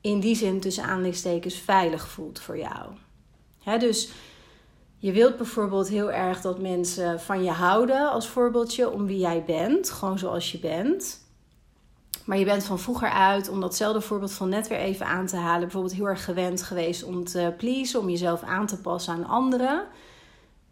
in 0.00 0.20
die 0.20 0.34
zin 0.34 0.60
tussen 0.60 0.84
aanleidingstekens 0.84 1.54
veilig 1.54 2.08
voelt 2.08 2.40
voor 2.40 2.58
jou. 2.58 2.92
dus 3.78 4.10
Je 5.00 5.12
wilt 5.12 5.36
bijvoorbeeld 5.36 5.88
heel 5.88 6.12
erg 6.12 6.40
dat 6.40 6.58
mensen 6.58 7.20
van 7.20 7.44
je 7.44 7.50
houden, 7.50 8.10
als 8.10 8.28
voorbeeldje, 8.28 8.90
om 8.90 9.06
wie 9.06 9.18
jij 9.18 9.44
bent, 9.46 9.90
gewoon 9.90 10.18
zoals 10.18 10.52
je 10.52 10.58
bent. 10.58 11.26
Maar 12.24 12.38
je 12.38 12.44
bent 12.44 12.64
van 12.64 12.78
vroeger 12.78 13.10
uit, 13.10 13.48
om 13.48 13.60
datzelfde 13.60 14.00
voorbeeld 14.00 14.32
van 14.32 14.48
net 14.48 14.68
weer 14.68 14.78
even 14.78 15.06
aan 15.06 15.26
te 15.26 15.36
halen, 15.36 15.60
bijvoorbeeld 15.60 15.94
heel 15.94 16.08
erg 16.08 16.24
gewend 16.24 16.62
geweest 16.62 17.04
om 17.04 17.24
te 17.24 17.54
pleasen, 17.56 18.00
om 18.00 18.08
jezelf 18.08 18.42
aan 18.42 18.66
te 18.66 18.80
passen 18.80 19.14
aan 19.14 19.26
anderen. 19.26 19.86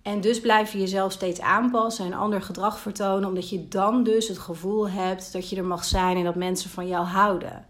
En 0.02 0.20
dus 0.20 0.40
blijf 0.40 0.72
je 0.72 0.78
jezelf 0.78 1.12
steeds 1.12 1.40
aanpassen 1.40 2.04
en 2.04 2.12
ander 2.12 2.42
gedrag 2.42 2.78
vertonen, 2.78 3.28
omdat 3.28 3.50
je 3.50 3.68
dan 3.68 4.02
dus 4.02 4.28
het 4.28 4.38
gevoel 4.38 4.88
hebt 4.88 5.32
dat 5.32 5.50
je 5.50 5.56
er 5.56 5.64
mag 5.64 5.84
zijn 5.84 6.16
en 6.16 6.24
dat 6.24 6.34
mensen 6.34 6.70
van 6.70 6.86
jou 6.86 7.04
houden. 7.04 7.66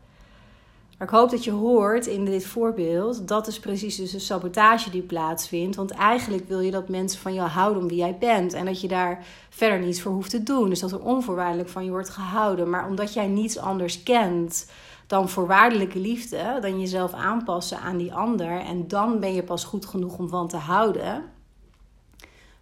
Maar 0.97 1.09
ik 1.09 1.15
hoop 1.15 1.31
dat 1.31 1.45
je 1.45 1.51
hoort 1.51 2.07
in 2.07 2.25
dit 2.25 2.47
voorbeeld, 2.47 3.29
dat 3.29 3.47
is 3.47 3.61
precies 3.61 3.97
dus 3.97 4.11
de 4.11 4.19
sabotage 4.19 4.91
die 4.91 5.03
plaatsvindt. 5.03 5.77
Want 5.77 5.91
eigenlijk 5.91 6.49
wil 6.49 6.61
je 6.61 6.71
dat 6.71 6.89
mensen 6.89 7.21
van 7.21 7.35
jou 7.35 7.49
houden 7.49 7.83
om 7.83 7.89
wie 7.89 7.97
jij 7.97 8.17
bent. 8.19 8.53
En 8.53 8.65
dat 8.65 8.81
je 8.81 8.89
daar 8.89 9.25
verder 9.49 9.79
niets 9.79 10.03
voor 10.03 10.13
hoeft 10.13 10.31
te 10.31 10.43
doen. 10.43 10.69
Dus 10.69 10.81
dat 10.81 10.93
er 10.93 11.03
onvoorwaardelijk 11.03 11.69
van 11.69 11.85
je 11.85 11.91
wordt 11.91 12.09
gehouden. 12.09 12.71
Maar 12.71 12.89
omdat 12.89 13.13
jij 13.13 13.27
niets 13.27 13.59
anders 13.59 14.03
kent 14.03 14.71
dan 15.07 15.29
voorwaardelijke 15.29 15.99
liefde, 15.99 16.59
dan 16.61 16.81
jezelf 16.81 17.13
aanpassen 17.13 17.79
aan 17.79 17.97
die 17.97 18.15
ander. 18.15 18.61
En 18.61 18.89
dan 18.89 19.21
ben 19.21 19.35
je 19.35 19.43
pas 19.43 19.65
goed 19.65 19.87
genoeg 19.87 20.19
om 20.19 20.29
van 20.29 20.49
te 20.49 20.57
houden. 20.57 21.25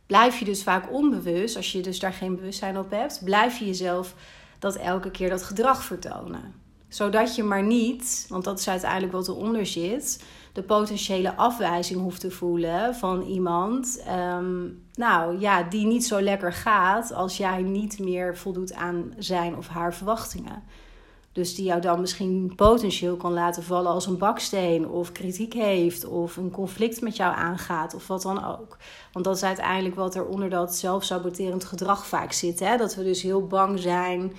Blijf 0.07 0.39
je 0.39 0.45
dus 0.45 0.63
vaak 0.63 0.93
onbewust, 0.93 1.57
als 1.57 1.73
je 1.73 1.81
dus 1.81 1.99
daar 1.99 2.13
geen 2.13 2.37
bewustzijn 2.37 2.79
op 2.79 2.91
hebt, 2.91 3.21
blijf 3.25 3.59
je 3.59 3.67
jezelf 3.67 4.15
dat 4.59 4.77
elke 4.77 5.11
keer 5.11 5.31
dat 5.31 5.43
gedrag 5.43 5.85
vertonen 5.85 6.64
zodat 6.95 7.35
je 7.35 7.43
maar 7.43 7.63
niet, 7.63 8.27
want 8.29 8.45
dat 8.45 8.59
is 8.59 8.69
uiteindelijk 8.69 9.13
wat 9.13 9.29
eronder 9.29 9.67
zit, 9.67 10.25
de 10.53 10.63
potentiële 10.63 11.37
afwijzing 11.37 12.01
hoeft 12.01 12.21
te 12.21 12.31
voelen 12.31 12.95
van 12.95 13.23
iemand. 13.23 14.03
Ehm, 14.07 14.69
nou 14.95 15.41
ja, 15.41 15.63
die 15.63 15.87
niet 15.87 16.07
zo 16.07 16.21
lekker 16.23 16.53
gaat 16.53 17.13
als 17.13 17.37
jij 17.37 17.63
niet 17.63 17.99
meer 17.99 18.37
voldoet 18.37 18.75
aan 18.75 19.13
zijn 19.19 19.57
of 19.57 19.69
haar 19.69 19.95
verwachtingen. 19.95 20.63
Dus 21.33 21.55
die 21.55 21.65
jou 21.65 21.81
dan 21.81 22.01
misschien 22.01 22.53
potentieel 22.57 23.17
kan 23.17 23.33
laten 23.33 23.63
vallen 23.63 23.91
als 23.91 24.07
een 24.07 24.19
baksteen, 24.19 24.89
of 24.89 25.13
kritiek 25.13 25.53
heeft, 25.53 26.07
of 26.07 26.37
een 26.37 26.51
conflict 26.51 27.01
met 27.01 27.17
jou 27.17 27.35
aangaat, 27.35 27.95
of 27.95 28.07
wat 28.07 28.23
dan 28.23 28.45
ook. 28.45 28.77
Want 29.13 29.25
dat 29.25 29.37
is 29.37 29.43
uiteindelijk 29.43 29.95
wat 29.95 30.15
er 30.15 30.27
onder 30.27 30.51
dat 30.51 30.77
zelfsaboterend 30.77 31.65
gedrag 31.65 32.07
vaak 32.07 32.33
zit. 32.33 32.61
Hè? 32.61 32.77
Dat 32.77 32.95
we 32.95 33.05
dus 33.05 33.23
heel 33.23 33.47
bang 33.47 33.79
zijn 33.79 34.33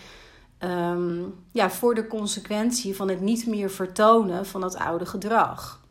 Ehm, 0.65 1.23
ja, 1.51 1.69
voor 1.69 1.95
de 1.95 2.07
consequentie 2.07 2.95
van 2.95 3.09
het 3.09 3.21
niet 3.21 3.47
meer 3.47 3.69
vertonen 3.69 4.45
van 4.45 4.61
dat 4.61 4.75
oude 4.77 5.05
gedrag. 5.05 5.81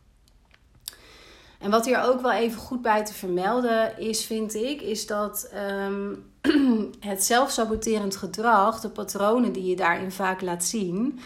En 1.58 1.70
wat 1.70 1.84
hier 1.84 2.02
ook 2.02 2.20
wel 2.20 2.32
even 2.32 2.60
goed 2.60 2.82
bij 2.82 3.04
te 3.04 3.14
vermelden 3.14 3.98
is, 3.98 4.24
vind 4.24 4.54
ik, 4.54 4.82
is 4.82 5.06
dat 5.06 5.50
um, 5.86 6.32
het 7.00 7.24
zelfsaboterend 7.24 8.16
gedrag, 8.16 8.80
de 8.80 8.88
patronen 8.88 9.52
die 9.52 9.64
je 9.64 9.76
daarin 9.76 10.12
vaak 10.12 10.40
laat 10.40 10.64
zien, 10.64 11.20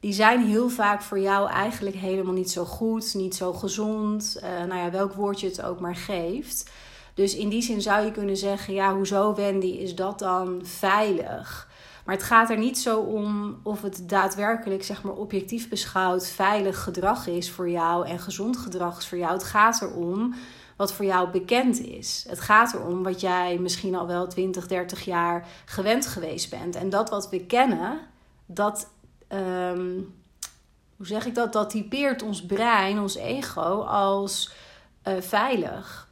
die 0.00 0.12
zijn 0.12 0.46
heel 0.46 0.68
vaak 0.68 1.02
voor 1.02 1.18
jou 1.18 1.50
eigenlijk 1.50 1.96
helemaal 1.96 2.32
niet 2.32 2.50
zo 2.50 2.64
goed, 2.64 3.14
niet 3.14 3.34
zo 3.34 3.52
gezond. 3.52 4.36
Uh, 4.36 4.48
nou 4.68 4.80
ja, 4.80 4.90
welk 4.90 5.12
woord 5.12 5.40
je 5.40 5.46
het 5.46 5.62
ook 5.62 5.80
maar 5.80 5.96
geeft. 5.96 6.70
Dus 7.14 7.34
in 7.34 7.48
die 7.48 7.62
zin 7.62 7.82
zou 7.82 8.04
je 8.04 8.12
kunnen 8.12 8.36
zeggen: 8.36 8.74
ja, 8.74 8.94
hoezo 8.94 9.34
Wendy 9.34 9.66
is 9.66 9.94
dat 9.94 10.18
dan 10.18 10.60
veilig? 10.64 11.70
Maar 12.04 12.14
het 12.14 12.24
gaat 12.24 12.50
er 12.50 12.58
niet 12.58 12.78
zo 12.78 13.00
om 13.00 13.60
of 13.62 13.82
het 13.82 14.08
daadwerkelijk, 14.08 14.84
zeg 14.84 15.02
maar, 15.02 15.12
objectief 15.12 15.68
beschouwd 15.68 16.28
veilig 16.28 16.82
gedrag 16.82 17.26
is 17.26 17.50
voor 17.50 17.70
jou 17.70 18.06
en 18.06 18.18
gezond 18.18 18.56
gedrag 18.56 18.98
is 18.98 19.08
voor 19.08 19.18
jou. 19.18 19.32
Het 19.32 19.44
gaat 19.44 19.82
erom 19.82 20.34
wat 20.76 20.92
voor 20.92 21.04
jou 21.04 21.30
bekend 21.30 21.80
is. 21.80 22.24
Het 22.28 22.40
gaat 22.40 22.74
erom 22.74 23.02
wat 23.02 23.20
jij 23.20 23.58
misschien 23.58 23.94
al 23.94 24.06
wel 24.06 24.26
20, 24.26 24.66
30 24.66 25.04
jaar 25.04 25.48
gewend 25.64 26.06
geweest 26.06 26.50
bent. 26.50 26.76
En 26.76 26.90
dat 26.90 27.10
wat 27.10 27.30
we 27.30 27.46
kennen, 27.46 28.00
dat. 28.46 28.90
Ehm, 29.28 30.00
hoe 30.96 31.06
zeg 31.06 31.26
ik 31.26 31.34
dat? 31.34 31.52
Dat 31.52 31.70
typeert 31.70 32.22
ons 32.22 32.46
brein, 32.46 33.00
ons 33.00 33.16
ego, 33.16 33.80
als 33.80 34.52
uh, 35.08 35.14
veilig. 35.20 36.08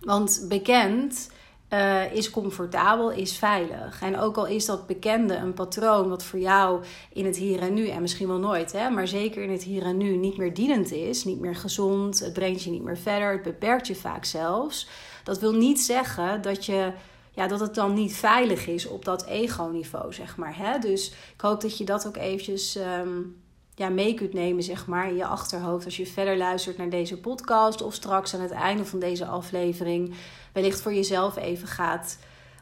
Want 0.00 0.44
bekend 0.48 1.30
uh, 1.70 2.14
is 2.14 2.30
comfortabel, 2.30 3.10
is 3.10 3.38
veilig. 3.38 4.02
En 4.02 4.18
ook 4.18 4.36
al 4.36 4.46
is 4.46 4.64
dat 4.64 4.86
bekende 4.86 5.34
een 5.34 5.54
patroon 5.54 6.08
wat 6.08 6.24
voor 6.24 6.38
jou 6.38 6.84
in 7.12 7.26
het 7.26 7.36
hier 7.36 7.60
en 7.60 7.74
nu, 7.74 7.88
en 7.88 8.00
misschien 8.00 8.28
wel 8.28 8.38
nooit, 8.38 8.72
hè, 8.72 8.90
maar 8.90 9.08
zeker 9.08 9.42
in 9.42 9.50
het 9.50 9.62
hier 9.62 9.82
en 9.82 9.96
nu 9.96 10.16
niet 10.16 10.36
meer 10.36 10.54
dienend 10.54 10.92
is, 10.92 11.24
niet 11.24 11.40
meer 11.40 11.56
gezond, 11.56 12.18
het 12.18 12.32
brengt 12.32 12.62
je 12.62 12.70
niet 12.70 12.84
meer 12.84 12.98
verder, 12.98 13.32
het 13.32 13.42
beperkt 13.42 13.86
je 13.86 13.94
vaak 13.94 14.24
zelfs. 14.24 14.88
Dat 15.24 15.38
wil 15.38 15.52
niet 15.52 15.80
zeggen 15.80 16.42
dat 16.42 16.66
je 16.66 16.92
ja, 17.38 17.46
dat 17.46 17.60
het 17.60 17.74
dan 17.74 17.94
niet 17.94 18.16
veilig 18.16 18.66
is 18.66 18.86
op 18.86 19.04
dat 19.04 19.24
ego-niveau, 19.24 20.12
zeg 20.12 20.36
maar. 20.36 20.56
Hè? 20.56 20.78
Dus 20.78 21.08
ik 21.08 21.40
hoop 21.40 21.60
dat 21.60 21.78
je 21.78 21.84
dat 21.84 22.06
ook 22.06 22.16
eventjes 22.16 22.76
um, 22.76 23.36
ja, 23.78 23.88
mee 23.88 24.14
kunt 24.14 24.32
nemen, 24.32 24.62
zeg 24.62 24.86
maar, 24.86 25.08
in 25.08 25.16
je 25.16 25.26
achterhoofd 25.26 25.84
als 25.84 25.96
je 25.96 26.06
verder 26.06 26.36
luistert 26.36 26.76
naar 26.76 26.90
deze 26.90 27.20
podcast 27.20 27.82
of 27.82 27.94
straks 27.94 28.34
aan 28.34 28.40
het 28.40 28.50
einde 28.50 28.84
van 28.84 28.98
deze 28.98 29.26
aflevering 29.26 30.14
wellicht 30.52 30.80
voor 30.80 30.94
jezelf 30.94 31.36
even 31.36 31.68
gaat 31.68 32.18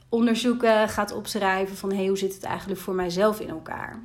onderzoeken, 0.09 0.89
gaat 0.89 1.13
opschrijven 1.13 1.77
van 1.77 1.93
hey, 1.93 2.07
hoe 2.07 2.19
zit 2.19 2.35
het 2.35 2.43
eigenlijk 2.43 2.81
voor 2.81 2.95
mijzelf 2.95 3.41
in 3.41 3.49
elkaar. 3.49 4.03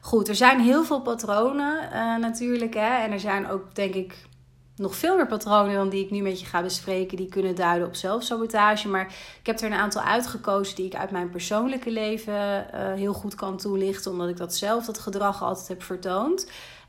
Goed, 0.00 0.28
er 0.28 0.34
zijn 0.34 0.60
heel 0.60 0.84
veel 0.84 1.00
patronen 1.00 1.82
uh, 1.92 2.16
natuurlijk. 2.16 2.74
Hè? 2.74 3.02
En 3.02 3.12
er 3.12 3.20
zijn 3.20 3.48
ook, 3.48 3.74
denk 3.74 3.94
ik, 3.94 4.26
nog 4.76 4.96
veel 4.96 5.16
meer 5.16 5.26
patronen 5.26 5.74
dan 5.74 5.88
die 5.88 6.04
ik 6.04 6.10
nu 6.10 6.22
met 6.22 6.40
je 6.40 6.46
ga 6.46 6.62
bespreken. 6.62 7.16
Die 7.16 7.28
kunnen 7.28 7.54
duiden 7.54 7.88
op 7.88 7.94
zelfsabotage. 7.94 8.88
Maar 8.88 9.06
ik 9.40 9.46
heb 9.46 9.60
er 9.60 9.66
een 9.66 9.78
aantal 9.78 10.02
uitgekozen 10.02 10.76
die 10.76 10.86
ik 10.86 10.94
uit 10.94 11.10
mijn 11.10 11.30
persoonlijke 11.30 11.90
leven 11.90 12.34
uh, 12.34 12.92
heel 12.92 13.12
goed 13.12 13.34
kan 13.34 13.56
toelichten. 13.56 14.10
Omdat 14.10 14.28
ik 14.28 14.36
dat 14.36 14.54
zelf, 14.54 14.84
dat 14.84 14.98
gedrag 14.98 15.42
altijd 15.42 15.68
heb 15.68 15.82
vertoond. 15.82 16.46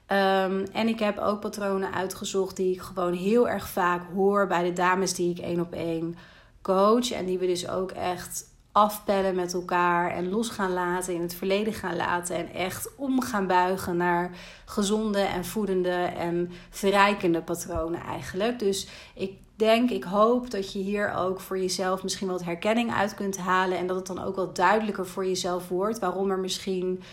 Um, 0.07 0.63
en 0.71 0.87
ik 0.87 0.99
heb 0.99 1.17
ook 1.17 1.39
patronen 1.39 1.93
uitgezocht 1.93 2.55
die 2.55 2.73
ik 2.73 2.81
gewoon 2.81 3.13
heel 3.13 3.49
erg 3.49 3.67
vaak 3.67 4.01
hoor 4.13 4.47
bij 4.47 4.63
de 4.63 4.73
dames 4.73 5.13
die 5.13 5.29
ik 5.29 5.39
één 5.39 5.59
op 5.59 5.73
één 5.73 6.15
coach. 6.61 7.11
En 7.11 7.25
die 7.25 7.39
we 7.39 7.45
dus 7.45 7.69
ook 7.69 7.91
echt 7.91 8.45
afpellen 8.75 9.35
met 9.35 9.53
elkaar 9.53 10.11
en 10.11 10.29
los 10.29 10.49
gaan 10.49 10.73
laten, 10.73 11.13
in 11.13 11.21
het 11.21 11.35
verleden 11.35 11.73
gaan 11.73 11.95
laten 11.95 12.35
en 12.35 12.53
echt 12.53 12.89
om 12.95 13.21
gaan 13.21 13.47
buigen 13.47 13.97
naar 13.97 14.31
gezonde 14.65 15.19
en 15.19 15.45
voedende 15.45 16.03
en 16.17 16.51
verrijkende 16.69 17.41
patronen 17.41 18.01
eigenlijk. 18.01 18.59
Dus 18.59 18.87
ik 19.13 19.33
denk, 19.55 19.89
ik 19.89 20.03
hoop 20.03 20.51
dat 20.51 20.73
je 20.73 20.79
hier 20.79 21.13
ook 21.13 21.39
voor 21.39 21.59
jezelf 21.59 22.03
misschien 22.03 22.27
wat 22.27 22.43
herkenning 22.43 22.93
uit 22.93 23.13
kunt 23.13 23.37
halen 23.37 23.77
en 23.77 23.87
dat 23.87 23.95
het 23.95 24.07
dan 24.07 24.23
ook 24.23 24.35
wat 24.35 24.55
duidelijker 24.55 25.07
voor 25.07 25.25
jezelf 25.25 25.67
wordt 25.67 25.99
waarom 25.99 26.31
er 26.31 26.39
misschien 26.39 27.03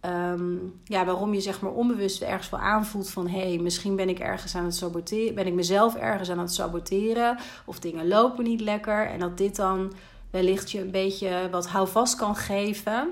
Ehm, 0.00 0.56
ja, 0.84 1.04
waarom 1.04 1.34
je 1.34 1.40
zeg 1.40 1.60
maar 1.60 1.72
onbewust 1.72 2.22
ergens 2.22 2.50
wel 2.50 2.60
aanvoelt 2.60 3.10
van 3.10 3.28
hé, 3.28 3.48
hey, 3.48 3.58
misschien 3.58 3.96
ben 3.96 4.08
ik 4.08 4.18
ergens 4.18 4.54
aan 4.54 4.64
het 4.64 4.74
saboteren, 4.74 5.34
ben 5.34 5.46
ik 5.46 5.52
mezelf 5.52 5.94
ergens 5.94 6.30
aan 6.30 6.38
het 6.38 6.54
saboteren 6.54 7.38
of 7.64 7.78
dingen 7.78 8.08
lopen 8.08 8.44
niet 8.44 8.60
lekker 8.60 9.06
en 9.06 9.18
dat 9.18 9.38
dit 9.38 9.56
dan 9.56 9.92
wellicht 10.30 10.70
je 10.70 10.80
een 10.80 10.90
beetje 10.90 11.48
wat 11.50 11.66
houvast 11.66 12.16
kan 12.16 12.36
geven 12.36 13.08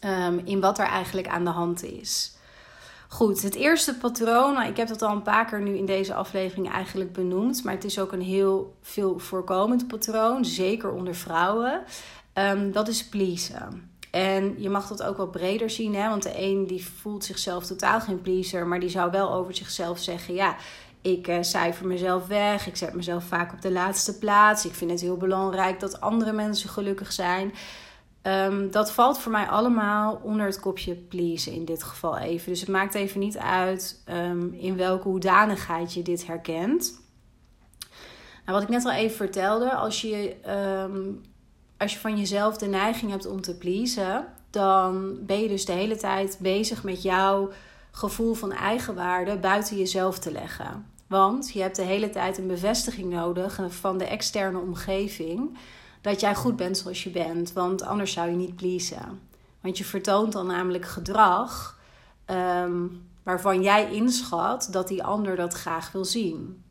ehm, 0.00 0.38
in 0.44 0.60
wat 0.60 0.78
er 0.78 0.86
eigenlijk 0.86 1.28
aan 1.28 1.44
de 1.44 1.50
hand 1.50 1.82
is. 1.82 2.34
Goed, 3.08 3.42
het 3.42 3.54
eerste 3.54 3.94
patroon, 3.94 4.52
nou, 4.52 4.68
ik 4.68 4.76
heb 4.76 4.88
dat 4.88 5.02
al 5.02 5.12
een 5.12 5.22
paar 5.22 5.44
keer 5.46 5.62
nu 5.62 5.76
in 5.76 5.86
deze 5.86 6.14
aflevering 6.14 6.70
eigenlijk 6.70 7.12
benoemd, 7.12 7.64
maar 7.64 7.74
het 7.74 7.84
is 7.84 7.98
ook 7.98 8.12
een 8.12 8.22
heel 8.22 8.76
veel 8.82 9.18
voorkomend 9.18 9.86
patroon, 9.86 10.44
zeker 10.44 10.90
onder 10.90 11.14
vrouwen. 11.14 11.82
Um, 12.34 12.72
dat 12.72 12.88
is 12.88 13.08
pleasen. 13.08 13.90
En 14.10 14.54
je 14.58 14.70
mag 14.70 14.88
dat 14.88 15.02
ook 15.02 15.16
wat 15.16 15.30
breder 15.30 15.70
zien, 15.70 15.94
hè? 15.94 16.08
want 16.08 16.22
de 16.22 16.42
een 16.42 16.66
die 16.66 16.86
voelt 16.86 17.24
zichzelf 17.24 17.66
totaal 17.66 18.00
geen 18.00 18.20
pleaser, 18.20 18.66
maar 18.66 18.80
die 18.80 18.88
zou 18.88 19.10
wel 19.10 19.32
over 19.32 19.54
zichzelf 19.54 19.98
zeggen: 19.98 20.34
ja, 20.34 20.56
ik 21.02 21.28
uh, 21.28 21.36
cijfer 21.40 21.86
mezelf 21.86 22.26
weg, 22.26 22.66
ik 22.66 22.76
zet 22.76 22.94
mezelf 22.94 23.24
vaak 23.24 23.52
op 23.52 23.62
de 23.62 23.72
laatste 23.72 24.18
plaats, 24.18 24.64
ik 24.64 24.74
vind 24.74 24.90
het 24.90 25.00
heel 25.00 25.16
belangrijk 25.16 25.80
dat 25.80 26.00
andere 26.00 26.32
mensen 26.32 26.68
gelukkig 26.68 27.12
zijn. 27.12 27.52
Um, 28.22 28.70
dat 28.70 28.92
valt 28.92 29.18
voor 29.18 29.32
mij 29.32 29.46
allemaal 29.46 30.20
onder 30.22 30.46
het 30.46 30.60
kopje 30.60 30.94
please 30.94 31.54
in 31.54 31.64
dit 31.64 31.82
geval 31.82 32.18
even. 32.18 32.48
Dus 32.50 32.60
het 32.60 32.68
maakt 32.68 32.94
even 32.94 33.20
niet 33.20 33.38
uit 33.38 34.02
um, 34.08 34.52
in 34.52 34.76
welke 34.76 35.08
hoedanigheid 35.08 35.94
je 35.94 36.02
dit 36.02 36.26
herkent. 36.26 37.00
Nou, 38.44 38.58
wat 38.58 38.62
ik 38.62 38.68
net 38.68 38.84
al 38.84 38.92
even 38.92 39.16
vertelde, 39.16 39.74
als 39.74 40.00
je 40.00 40.36
um, 40.84 41.20
als 41.80 41.92
je 41.92 41.98
van 41.98 42.18
jezelf 42.18 42.56
de 42.56 42.66
neiging 42.66 43.10
hebt 43.10 43.26
om 43.26 43.40
te 43.40 43.56
pleasen, 43.56 44.26
dan 44.50 45.18
ben 45.20 45.40
je 45.40 45.48
dus 45.48 45.64
de 45.64 45.72
hele 45.72 45.96
tijd 45.96 46.38
bezig 46.40 46.82
met 46.82 47.02
jouw 47.02 47.50
gevoel 48.00 48.34
van 48.34 48.52
eigenwaarde 48.52 49.38
buiten 49.38 49.76
jezelf 49.76 50.18
te 50.18 50.32
leggen. 50.32 50.86
Want 51.06 51.52
je 51.52 51.60
hebt 51.60 51.76
de 51.76 51.82
hele 51.82 52.10
tijd 52.10 52.38
een 52.38 52.46
bevestiging 52.46 53.12
nodig 53.12 53.60
van 53.68 53.98
de 53.98 54.04
externe 54.04 54.58
omgeving 54.58 55.58
dat 56.00 56.20
jij 56.20 56.34
goed 56.34 56.56
bent 56.56 56.78
zoals 56.78 57.04
je 57.04 57.10
bent, 57.10 57.52
want 57.52 57.82
anders 57.82 58.12
zou 58.12 58.30
je 58.30 58.36
niet 58.36 58.56
pleasen. 58.56 59.20
Want 59.60 59.78
je 59.78 59.84
vertoont 59.84 60.32
dan 60.32 60.46
namelijk 60.46 60.84
gedrag 60.84 61.78
um, 62.26 63.08
waarvan 63.22 63.62
jij 63.62 63.92
inschat 63.92 64.68
dat 64.70 64.88
die 64.88 65.02
ander 65.02 65.36
dat 65.36 65.54
graag 65.54 65.92
wil 65.92 66.04
zien. 66.04 66.64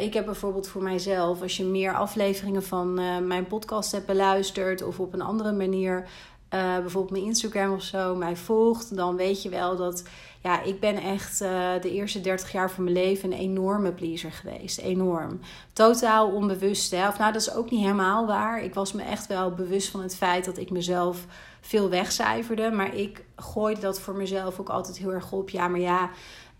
ik 0.00 0.14
heb 0.14 0.24
bijvoorbeeld 0.24 0.68
voor 0.68 0.82
mijzelf, 0.82 1.42
als 1.42 1.56
je 1.56 1.64
meer 1.64 1.94
afleveringen 1.94 2.62
van 2.62 3.00
uh, 3.00 3.18
mijn 3.18 3.46
podcast 3.46 3.92
hebt 3.92 4.06
beluisterd 4.06 4.82
of 4.82 5.00
op 5.00 5.12
een 5.12 5.22
andere 5.22 5.52
manier, 5.52 6.08
uh, 6.54 6.78
bijvoorbeeld 6.78 7.10
mijn 7.10 7.24
Instagram 7.24 7.72
of 7.72 7.82
zo, 7.82 8.14
mij 8.14 8.36
volgt, 8.36 8.96
dan 8.96 9.16
weet 9.16 9.42
je 9.42 9.48
wel 9.48 9.76
dat 9.76 10.04
ja, 10.42 10.62
ik 10.62 10.80
ben 10.80 10.96
echt 10.96 11.42
uh, 11.42 11.72
de 11.80 11.90
eerste 11.90 12.20
30 12.20 12.52
jaar 12.52 12.70
van 12.70 12.84
mijn 12.84 12.96
leven 12.96 13.32
een 13.32 13.38
enorme 13.38 13.92
pleaser 13.92 14.32
geweest. 14.32 14.78
Enorm. 14.78 15.40
Totaal 15.72 16.28
onbewust. 16.30 16.90
Hè? 16.90 17.08
Of 17.08 17.18
nou, 17.18 17.32
dat 17.32 17.40
is 17.40 17.52
ook 17.54 17.70
niet 17.70 17.80
helemaal 17.80 18.26
waar. 18.26 18.62
Ik 18.62 18.74
was 18.74 18.92
me 18.92 19.02
echt 19.02 19.26
wel 19.26 19.50
bewust 19.50 19.88
van 19.88 20.02
het 20.02 20.16
feit 20.16 20.44
dat 20.44 20.58
ik 20.58 20.70
mezelf 20.70 21.26
veel 21.60 21.88
wegcijferde. 21.88 22.70
Maar 22.70 22.94
ik 22.94 23.24
gooide 23.36 23.80
dat 23.80 24.00
voor 24.00 24.14
mezelf 24.14 24.60
ook 24.60 24.68
altijd 24.68 24.98
heel 24.98 25.12
erg 25.12 25.32
op. 25.32 25.50
Ja, 25.50 25.68
maar 25.68 25.80
ja. 25.80 26.10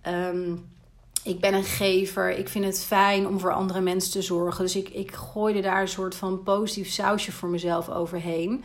Um, 0.07 0.67
ik 1.25 1.41
ben 1.41 1.55
een 1.55 1.65
gever. 1.65 2.39
Ik 2.39 2.49
vind 2.49 2.65
het 2.65 2.85
fijn 2.85 3.27
om 3.27 3.41
voor 3.41 3.53
andere 3.53 3.81
mensen 3.81 4.13
te 4.13 4.23
zorgen. 4.23 4.65
Dus 4.65 4.77
ik, 4.77 4.89
ik 4.89 5.13
gooide 5.15 5.61
daar 5.61 5.81
een 5.81 5.89
soort 5.89 6.15
van 6.15 6.43
positief 6.43 6.89
sausje 6.89 7.33
voor 7.33 7.49
mezelf 7.49 7.89
overheen. 7.91 8.65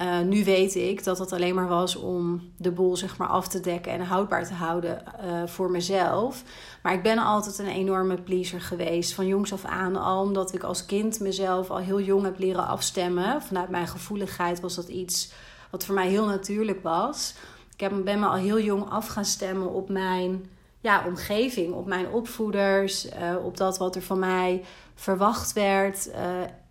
Uh, 0.00 0.20
nu 0.20 0.44
weet 0.44 0.74
ik 0.74 1.04
dat 1.04 1.16
dat 1.16 1.32
alleen 1.32 1.54
maar 1.54 1.68
was 1.68 1.96
om 1.96 2.52
de 2.56 2.70
boel 2.70 2.96
zeg 2.96 3.16
maar 3.16 3.28
af 3.28 3.48
te 3.48 3.60
dekken 3.60 3.92
en 3.92 4.00
houdbaar 4.00 4.46
te 4.46 4.54
houden 4.54 5.02
uh, 5.24 5.46
voor 5.46 5.70
mezelf. 5.70 6.42
Maar 6.82 6.92
ik 6.92 7.02
ben 7.02 7.18
altijd 7.18 7.58
een 7.58 7.66
enorme 7.66 8.22
pleaser 8.22 8.60
geweest. 8.60 9.14
Van 9.14 9.26
jongs 9.26 9.52
af 9.52 9.64
aan 9.64 9.96
al. 9.96 10.22
Omdat 10.22 10.54
ik 10.54 10.62
als 10.62 10.86
kind 10.86 11.20
mezelf 11.20 11.70
al 11.70 11.78
heel 11.78 12.00
jong 12.00 12.24
heb 12.24 12.38
leren 12.38 12.66
afstemmen. 12.66 13.42
Vanuit 13.42 13.68
mijn 13.68 13.88
gevoeligheid 13.88 14.60
was 14.60 14.74
dat 14.74 14.88
iets 14.88 15.32
wat 15.70 15.84
voor 15.84 15.94
mij 15.94 16.08
heel 16.08 16.26
natuurlijk 16.26 16.82
was. 16.82 17.34
Ik 17.74 17.80
heb, 17.80 18.04
ben 18.04 18.20
me 18.20 18.26
al 18.26 18.34
heel 18.34 18.60
jong 18.60 18.90
af 18.90 19.06
gaan 19.06 19.24
stemmen 19.24 19.68
op 19.72 19.88
mijn 19.88 20.50
ja, 20.80 21.04
omgeving, 21.06 21.74
op 21.74 21.86
mijn 21.86 22.08
opvoeders, 22.08 23.06
uh, 23.06 23.44
op 23.44 23.56
dat 23.56 23.78
wat 23.78 23.96
er 23.96 24.02
van 24.02 24.18
mij 24.18 24.64
verwacht 24.94 25.52
werd. 25.52 26.10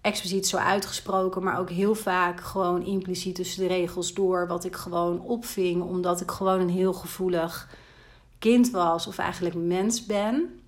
Expliciet 0.02 0.48
zo 0.48 0.58
uitgesproken, 0.58 1.44
maar 1.44 1.60
ook 1.60 1.70
heel 1.70 1.96
vaak 1.96 2.42
gewoon 2.42 2.86
impliciet 2.86 3.36
tussen 3.36 3.62
de 3.62 3.68
regels 3.68 4.14
door. 4.14 4.48
Wat 4.48 4.64
ik 4.64 4.76
gewoon 4.76 5.22
opving, 5.22 5.84
omdat 5.84 6.22
ik 6.22 6.32
gewoon 6.32 6.60
een 6.60 6.70
heel 6.70 6.94
gevoelig 6.94 7.70
kind 8.40 8.70
was, 8.70 9.08
of 9.08 9.18
eigenlijk 9.18 9.56
mens 9.56 10.06
ben. 10.06 10.62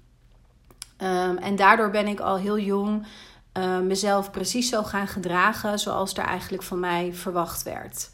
Um, 0.97 1.37
en 1.37 1.55
daardoor 1.55 1.89
ben 1.89 2.07
ik 2.07 2.19
al 2.19 2.37
heel 2.37 2.59
jong 2.59 3.05
uh, 3.57 3.79
mezelf 3.79 4.31
precies 4.31 4.69
zo 4.69 4.83
gaan 4.83 5.07
gedragen 5.07 5.79
zoals 5.79 6.13
er 6.13 6.23
eigenlijk 6.23 6.63
van 6.63 6.79
mij 6.79 7.13
verwacht 7.13 7.63
werd. 7.63 8.11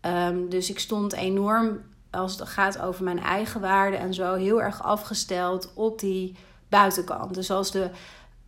Um, 0.00 0.48
dus 0.48 0.70
ik 0.70 0.78
stond 0.78 1.12
enorm 1.12 1.80
als 2.10 2.38
het 2.38 2.48
gaat 2.48 2.80
over 2.80 3.04
mijn 3.04 3.18
eigen 3.18 3.60
waarde 3.60 3.96
en 3.96 4.14
zo, 4.14 4.34
heel 4.34 4.62
erg 4.62 4.82
afgesteld 4.82 5.72
op 5.74 5.98
die 5.98 6.36
buitenkant. 6.68 7.34
Dus 7.34 7.50
als, 7.50 7.70
de, 7.70 7.90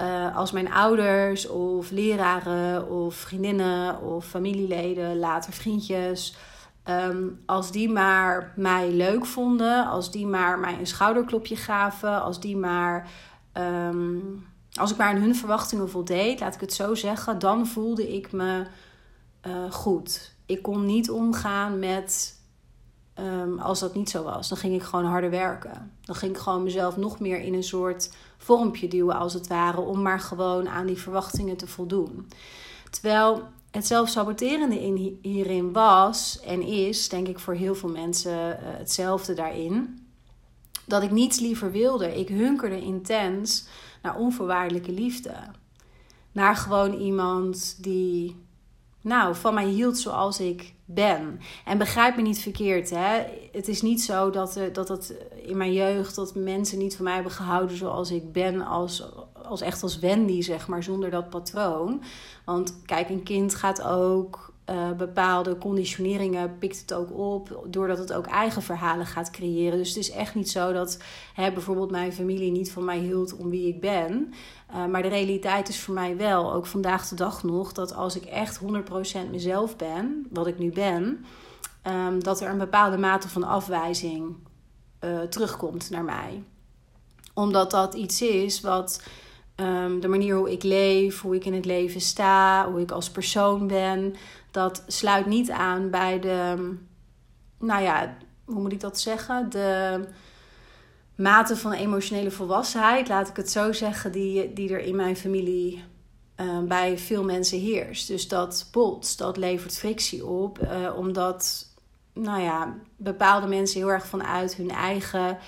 uh, 0.02 0.36
als 0.36 0.52
mijn 0.52 0.72
ouders 0.72 1.48
of 1.48 1.90
leraren 1.90 2.90
of 2.90 3.14
vriendinnen 3.14 4.02
of 4.02 4.24
familieleden, 4.24 5.18
later 5.18 5.52
vriendjes, 5.52 6.36
um, 6.88 7.42
als 7.46 7.70
die 7.70 7.88
maar 7.88 8.52
mij 8.56 8.90
leuk 8.90 9.26
vonden, 9.26 9.86
als 9.86 10.10
die 10.10 10.26
maar 10.26 10.58
mij 10.58 10.78
een 10.78 10.86
schouderklopje 10.86 11.56
gaven, 11.56 12.22
als 12.22 12.40
die 12.40 12.56
maar. 12.56 13.10
Um, 13.52 14.46
als 14.74 14.90
ik 14.90 14.96
maar 14.96 15.08
aan 15.08 15.20
hun 15.20 15.36
verwachtingen 15.36 15.90
voldeed, 15.90 16.40
laat 16.40 16.54
ik 16.54 16.60
het 16.60 16.72
zo 16.72 16.94
zeggen, 16.94 17.38
dan 17.38 17.66
voelde 17.66 18.14
ik 18.14 18.32
me 18.32 18.66
uh, 19.46 19.70
goed. 19.70 20.34
Ik 20.46 20.62
kon 20.62 20.86
niet 20.86 21.10
omgaan 21.10 21.78
met 21.78 22.36
Um, 23.20 23.58
als 23.58 23.80
dat 23.80 23.94
niet 23.94 24.10
zo 24.10 24.22
was, 24.22 24.48
dan 24.48 24.58
ging 24.58 24.74
ik 24.74 24.82
gewoon 24.82 25.04
harder 25.04 25.30
werken. 25.30 25.92
Dan 26.00 26.14
ging 26.14 26.32
ik 26.32 26.38
gewoon 26.38 26.62
mezelf 26.62 26.96
nog 26.96 27.20
meer 27.20 27.40
in 27.40 27.54
een 27.54 27.62
soort 27.62 28.10
vormpje 28.48 28.88
duwen, 28.88 29.16
als 29.16 29.34
het 29.34 29.46
ware, 29.46 29.80
om 29.80 30.02
maar 30.02 30.20
gewoon 30.20 30.68
aan 30.68 30.86
die 30.86 30.98
verwachtingen 30.98 31.56
te 31.56 31.66
voldoen. 31.66 32.28
Terwijl 32.90 33.42
het 33.70 33.86
zelfsaboterende 33.86 34.82
in, 34.82 35.18
hierin 35.22 35.72
was 35.72 36.40
en 36.40 36.62
is, 36.62 37.08
denk 37.08 37.28
ik 37.28 37.38
voor 37.38 37.54
heel 37.54 37.74
veel 37.74 37.88
mensen 37.88 38.32
uh, 38.32 38.56
hetzelfde 38.60 39.34
daarin. 39.34 40.06
Dat 40.84 41.02
ik 41.02 41.10
niets 41.10 41.40
liever 41.40 41.70
wilde. 41.70 42.18
Ik 42.18 42.28
hunkerde 42.28 42.80
intens 42.80 43.66
naar 44.02 44.16
onvoorwaardelijke 44.16 44.92
liefde. 44.92 45.34
Naar 46.32 46.56
gewoon 46.56 46.92
iemand 46.92 47.82
die 47.82 48.36
nou, 49.08 49.34
van 49.34 49.54
mij 49.54 49.66
hield 49.66 49.98
zoals 49.98 50.40
ik 50.40 50.74
ben. 50.84 51.40
En 51.64 51.78
begrijp 51.78 52.16
me 52.16 52.22
niet 52.22 52.38
verkeerd, 52.40 52.90
hè. 52.90 53.24
Het 53.52 53.68
is 53.68 53.82
niet 53.82 54.02
zo 54.02 54.30
dat, 54.30 54.56
uh, 54.56 54.64
dat 54.72 54.88
het 54.88 55.14
in 55.42 55.56
mijn 55.56 55.72
jeugd... 55.72 56.14
dat 56.14 56.34
mensen 56.34 56.78
niet 56.78 56.96
van 56.96 57.04
mij 57.04 57.14
hebben 57.14 57.32
gehouden 57.32 57.76
zoals 57.76 58.10
ik 58.10 58.32
ben... 58.32 58.66
als, 58.66 59.04
als 59.44 59.60
echt 59.60 59.82
als 59.82 59.98
Wendy, 59.98 60.42
zeg 60.42 60.68
maar, 60.68 60.82
zonder 60.82 61.10
dat 61.10 61.30
patroon. 61.30 62.02
Want 62.44 62.82
kijk, 62.84 63.08
een 63.08 63.22
kind 63.22 63.54
gaat 63.54 63.82
ook 63.82 64.52
uh, 64.70 64.92
bepaalde 64.92 65.58
conditioneringen 65.58 66.58
pikt 66.58 66.80
het 66.80 66.92
ook 66.92 67.18
op, 67.18 67.66
doordat 67.66 67.98
het 67.98 68.12
ook 68.12 68.26
eigen 68.26 68.62
verhalen 68.62 69.06
gaat 69.06 69.30
creëren. 69.30 69.78
Dus 69.78 69.88
het 69.88 69.96
is 69.96 70.10
echt 70.10 70.34
niet 70.34 70.50
zo 70.50 70.72
dat 70.72 70.98
hè, 71.34 71.52
bijvoorbeeld 71.52 71.90
mijn 71.90 72.12
familie 72.12 72.50
niet 72.50 72.72
van 72.72 72.84
mij 72.84 72.98
hield 72.98 73.36
om 73.36 73.50
wie 73.50 73.68
ik 73.68 73.80
ben. 73.80 74.32
Uh, 74.70 74.86
maar 74.86 75.02
de 75.02 75.08
realiteit 75.08 75.68
is 75.68 75.80
voor 75.80 75.94
mij 75.94 76.16
wel, 76.16 76.52
ook 76.52 76.66
vandaag 76.66 77.08
de 77.08 77.14
dag 77.14 77.42
nog, 77.42 77.72
dat 77.72 77.94
als 77.94 78.16
ik 78.16 78.24
echt 78.24 78.60
100% 78.60 79.30
mezelf 79.30 79.76
ben, 79.76 80.26
wat 80.30 80.46
ik 80.46 80.58
nu 80.58 80.72
ben, 80.72 81.24
um, 81.86 82.22
dat 82.22 82.40
er 82.40 82.50
een 82.50 82.58
bepaalde 82.58 82.98
mate 82.98 83.28
van 83.28 83.44
afwijzing 83.44 84.36
uh, 85.04 85.20
terugkomt 85.20 85.90
naar 85.90 86.04
mij. 86.04 86.42
Omdat 87.34 87.70
dat 87.70 87.94
iets 87.94 88.22
is 88.22 88.60
wat. 88.60 89.02
Um, 89.60 90.00
de 90.00 90.08
manier 90.08 90.36
hoe 90.36 90.52
ik 90.52 90.62
leef, 90.62 91.20
hoe 91.20 91.34
ik 91.34 91.44
in 91.44 91.54
het 91.54 91.64
leven 91.64 92.00
sta, 92.00 92.70
hoe 92.70 92.80
ik 92.80 92.90
als 92.90 93.10
persoon 93.10 93.66
ben, 93.66 94.14
dat 94.50 94.84
sluit 94.86 95.26
niet 95.26 95.50
aan 95.50 95.90
bij 95.90 96.20
de, 96.20 96.74
nou 97.58 97.82
ja, 97.82 98.16
hoe 98.44 98.60
moet 98.60 98.72
ik 98.72 98.80
dat 98.80 99.00
zeggen? 99.00 99.50
De 99.50 100.04
mate 101.14 101.56
van 101.56 101.72
emotionele 101.72 102.30
volwassenheid, 102.30 103.08
laat 103.08 103.28
ik 103.28 103.36
het 103.36 103.50
zo 103.50 103.72
zeggen, 103.72 104.12
die, 104.12 104.52
die 104.52 104.72
er 104.72 104.80
in 104.80 104.96
mijn 104.96 105.16
familie 105.16 105.84
uh, 106.40 106.58
bij 106.58 106.98
veel 106.98 107.24
mensen 107.24 107.58
heerst. 107.58 108.08
Dus 108.08 108.28
dat 108.28 108.68
botst, 108.72 109.18
dat 109.18 109.36
levert 109.36 109.78
frictie 109.78 110.26
op, 110.26 110.58
uh, 110.62 110.96
omdat, 110.96 111.66
nou 112.12 112.42
ja, 112.42 112.76
bepaalde 112.96 113.46
mensen 113.46 113.80
heel 113.80 113.90
erg 113.90 114.06
vanuit 114.06 114.54
hun 114.54 114.70
eigen 114.70 115.38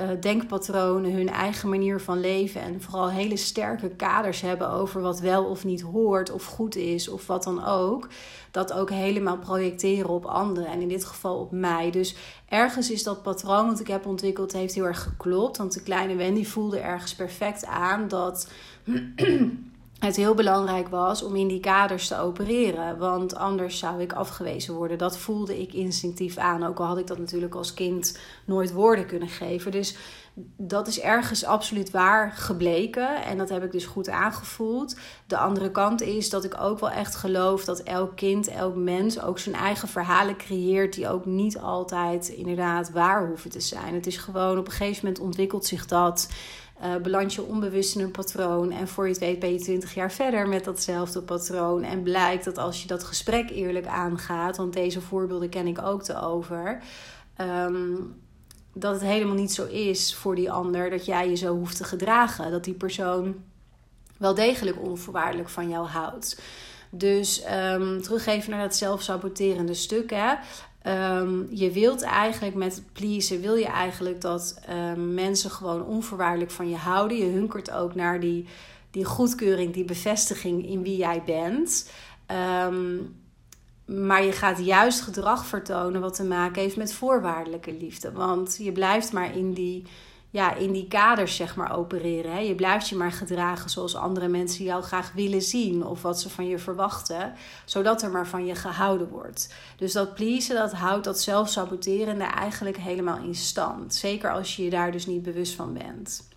uh, 0.00 0.08
denkpatronen, 0.20 1.12
hun 1.12 1.28
eigen 1.28 1.68
manier 1.68 2.00
van 2.00 2.20
leven 2.20 2.60
en 2.60 2.82
vooral 2.82 3.10
hele 3.10 3.36
sterke 3.36 3.88
kaders 3.88 4.40
hebben 4.40 4.70
over 4.70 5.00
wat 5.00 5.20
wel 5.20 5.44
of 5.44 5.64
niet 5.64 5.80
hoort 5.80 6.30
of 6.30 6.44
goed 6.44 6.76
is 6.76 7.08
of 7.08 7.26
wat 7.26 7.42
dan 7.42 7.64
ook, 7.64 8.08
dat 8.50 8.72
ook 8.72 8.90
helemaal 8.90 9.38
projecteren 9.38 10.10
op 10.10 10.24
anderen 10.24 10.66
en 10.66 10.80
in 10.80 10.88
dit 10.88 11.04
geval 11.04 11.38
op 11.38 11.50
mij. 11.50 11.90
Dus 11.90 12.16
ergens 12.48 12.90
is 12.90 13.02
dat 13.02 13.22
patroon 13.22 13.66
wat 13.66 13.80
ik 13.80 13.86
heb 13.86 14.06
ontwikkeld 14.06 14.52
heeft 14.52 14.74
heel 14.74 14.84
erg 14.84 15.02
geklopt, 15.02 15.56
want 15.56 15.72
de 15.72 15.82
kleine 15.82 16.14
Wendy 16.14 16.44
voelde 16.44 16.78
ergens 16.78 17.14
perfect 17.14 17.66
aan 17.66 18.08
dat 18.08 18.50
het 19.98 20.16
heel 20.16 20.34
belangrijk 20.34 20.88
was 20.88 21.22
om 21.22 21.36
in 21.36 21.48
die 21.48 21.60
kaders 21.60 22.08
te 22.08 22.18
opereren. 22.18 22.98
Want 22.98 23.34
anders 23.34 23.78
zou 23.78 24.00
ik 24.00 24.12
afgewezen 24.12 24.74
worden. 24.74 24.98
Dat 24.98 25.18
voelde 25.18 25.60
ik 25.60 25.72
instinctief 25.72 26.36
aan. 26.36 26.66
Ook 26.66 26.78
al 26.78 26.86
had 26.86 26.98
ik 26.98 27.06
dat 27.06 27.18
natuurlijk 27.18 27.54
als 27.54 27.74
kind 27.74 28.18
nooit 28.44 28.72
woorden 28.72 29.06
kunnen 29.06 29.28
geven. 29.28 29.70
Dus 29.70 29.96
dat 30.56 30.86
is 30.86 31.00
ergens 31.00 31.44
absoluut 31.44 31.90
waar 31.90 32.32
gebleken. 32.32 33.24
En 33.24 33.38
dat 33.38 33.48
heb 33.48 33.64
ik 33.64 33.72
dus 33.72 33.86
goed 33.86 34.08
aangevoeld. 34.08 34.96
De 35.26 35.36
andere 35.36 35.70
kant 35.70 36.00
is 36.00 36.30
dat 36.30 36.44
ik 36.44 36.60
ook 36.60 36.80
wel 36.80 36.90
echt 36.90 37.14
geloof 37.14 37.64
dat 37.64 37.80
elk 37.80 38.16
kind, 38.16 38.48
elk 38.48 38.74
mens 38.74 39.20
ook 39.20 39.38
zijn 39.38 39.54
eigen 39.54 39.88
verhalen 39.88 40.36
creëert. 40.36 40.94
Die 40.94 41.08
ook 41.08 41.24
niet 41.26 41.58
altijd 41.58 42.28
inderdaad 42.28 42.90
waar 42.90 43.26
hoeven 43.26 43.50
te 43.50 43.60
zijn. 43.60 43.94
Het 43.94 44.06
is 44.06 44.16
gewoon 44.16 44.58
op 44.58 44.66
een 44.66 44.72
gegeven 44.72 45.04
moment 45.04 45.24
ontwikkelt 45.24 45.66
zich 45.66 45.86
dat 45.86 46.28
uh, 46.82 46.96
beland 46.96 47.34
je 47.34 47.42
onbewust 47.42 47.96
in 47.96 48.02
een 48.02 48.10
patroon. 48.10 48.72
En 48.72 48.88
voor 48.88 49.04
je 49.04 49.10
het 49.10 49.20
weet 49.20 49.38
ben 49.38 49.52
je 49.52 49.58
20 49.58 49.94
jaar 49.94 50.12
verder 50.12 50.48
met 50.48 50.64
datzelfde 50.64 51.22
patroon. 51.22 51.82
En 51.82 52.02
blijkt 52.02 52.44
dat 52.44 52.58
als 52.58 52.82
je 52.82 52.88
dat 52.88 53.04
gesprek 53.04 53.50
eerlijk 53.50 53.86
aangaat, 53.86 54.56
want 54.56 54.72
deze 54.72 55.00
voorbeelden 55.00 55.48
ken 55.48 55.66
ik 55.66 55.82
ook 55.82 56.02
te 56.02 56.20
over. 56.20 56.82
Um, 57.40 58.14
dat 58.72 58.92
het 58.92 59.02
helemaal 59.02 59.34
niet 59.34 59.52
zo 59.52 59.66
is 59.66 60.14
voor 60.14 60.34
die 60.34 60.50
ander 60.50 60.90
dat 60.90 61.04
jij 61.04 61.28
je 61.28 61.36
zo 61.36 61.56
hoeft 61.56 61.76
te 61.76 61.84
gedragen. 61.84 62.50
Dat 62.50 62.64
die 62.64 62.74
persoon 62.74 63.34
wel 64.18 64.34
degelijk 64.34 64.82
onvoorwaardelijk 64.82 65.48
van 65.48 65.68
jou 65.68 65.86
houdt. 65.86 66.40
Dus 66.90 67.44
um, 67.52 68.02
teruggeven 68.02 68.50
naar 68.50 68.62
dat 68.62 68.76
zelfsaboterende 68.76 69.74
stuk. 69.74 70.10
Hè. 70.10 70.34
Um, 70.88 71.46
je 71.50 71.70
wilt 71.70 72.02
eigenlijk 72.02 72.54
met 72.54 72.82
pleasen, 72.92 73.40
wil 73.40 73.54
je 73.54 73.66
eigenlijk 73.66 74.20
dat 74.20 74.60
um, 74.70 75.14
mensen 75.14 75.50
gewoon 75.50 75.84
onvoorwaardelijk 75.84 76.50
van 76.50 76.68
je 76.68 76.76
houden. 76.76 77.16
Je 77.16 77.24
hunkert 77.24 77.70
ook 77.70 77.94
naar 77.94 78.20
die, 78.20 78.46
die 78.90 79.04
goedkeuring, 79.04 79.72
die 79.72 79.84
bevestiging 79.84 80.66
in 80.66 80.82
wie 80.82 80.96
jij 80.96 81.22
bent. 81.26 81.90
Um, 82.66 83.16
maar 83.86 84.24
je 84.24 84.32
gaat 84.32 84.64
juist 84.64 85.00
gedrag 85.00 85.46
vertonen 85.46 86.00
wat 86.00 86.14
te 86.14 86.24
maken 86.24 86.62
heeft 86.62 86.76
met 86.76 86.94
voorwaardelijke 86.94 87.72
liefde. 87.72 88.12
Want 88.12 88.56
je 88.60 88.72
blijft 88.72 89.12
maar 89.12 89.36
in 89.36 89.52
die 89.52 89.84
ja, 90.36 90.54
in 90.54 90.72
die 90.72 90.88
kaders 90.88 91.36
zeg 91.36 91.56
maar 91.56 91.76
opereren. 91.76 92.32
Hè. 92.32 92.38
Je 92.38 92.54
blijft 92.54 92.88
je 92.88 92.96
maar 92.96 93.12
gedragen 93.12 93.70
zoals 93.70 93.94
andere 93.94 94.28
mensen 94.28 94.64
jou 94.64 94.82
graag 94.82 95.12
willen 95.12 95.42
zien 95.42 95.86
of 95.86 96.02
wat 96.02 96.20
ze 96.20 96.30
van 96.30 96.48
je 96.48 96.58
verwachten, 96.58 97.32
zodat 97.64 98.02
er 98.02 98.10
maar 98.10 98.26
van 98.26 98.46
je 98.46 98.54
gehouden 98.54 99.08
wordt. 99.08 99.54
Dus 99.76 99.92
dat 99.92 100.14
pleasen, 100.14 100.56
dat 100.56 100.72
houdt 100.72 101.04
dat 101.04 101.20
zelfsaboterende 101.20 102.24
eigenlijk 102.24 102.76
helemaal 102.76 103.18
in 103.18 103.34
stand. 103.34 103.94
Zeker 103.94 104.32
als 104.32 104.56
je 104.56 104.64
je 104.64 104.70
daar 104.70 104.92
dus 104.92 105.06
niet 105.06 105.22
bewust 105.22 105.54
van 105.54 105.72
bent. 105.72 106.28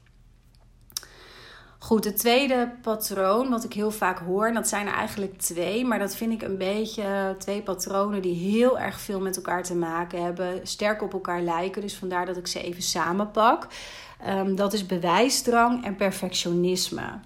Goed, 1.81 2.03
het 2.03 2.17
tweede 2.17 2.71
patroon 2.81 3.49
wat 3.49 3.63
ik 3.63 3.73
heel 3.73 3.91
vaak 3.91 4.19
hoor, 4.19 4.47
en 4.47 4.53
dat 4.53 4.67
zijn 4.67 4.87
er 4.87 4.93
eigenlijk 4.93 5.37
twee, 5.37 5.85
maar 5.85 5.99
dat 5.99 6.15
vind 6.15 6.33
ik 6.33 6.41
een 6.41 6.57
beetje 6.57 7.35
twee 7.37 7.61
patronen 7.61 8.21
die 8.21 8.35
heel 8.35 8.79
erg 8.79 8.99
veel 8.99 9.19
met 9.19 9.35
elkaar 9.35 9.63
te 9.63 9.75
maken 9.75 10.23
hebben, 10.23 10.67
sterk 10.67 11.01
op 11.01 11.13
elkaar 11.13 11.41
lijken. 11.41 11.81
Dus 11.81 11.95
vandaar 11.95 12.25
dat 12.25 12.37
ik 12.37 12.47
ze 12.47 12.61
even 12.61 12.81
samenpak. 12.81 13.67
Um, 14.27 14.55
dat 14.55 14.73
is 14.73 14.85
bewijsdrang 14.85 15.85
en 15.85 15.95
perfectionisme. 15.95 17.19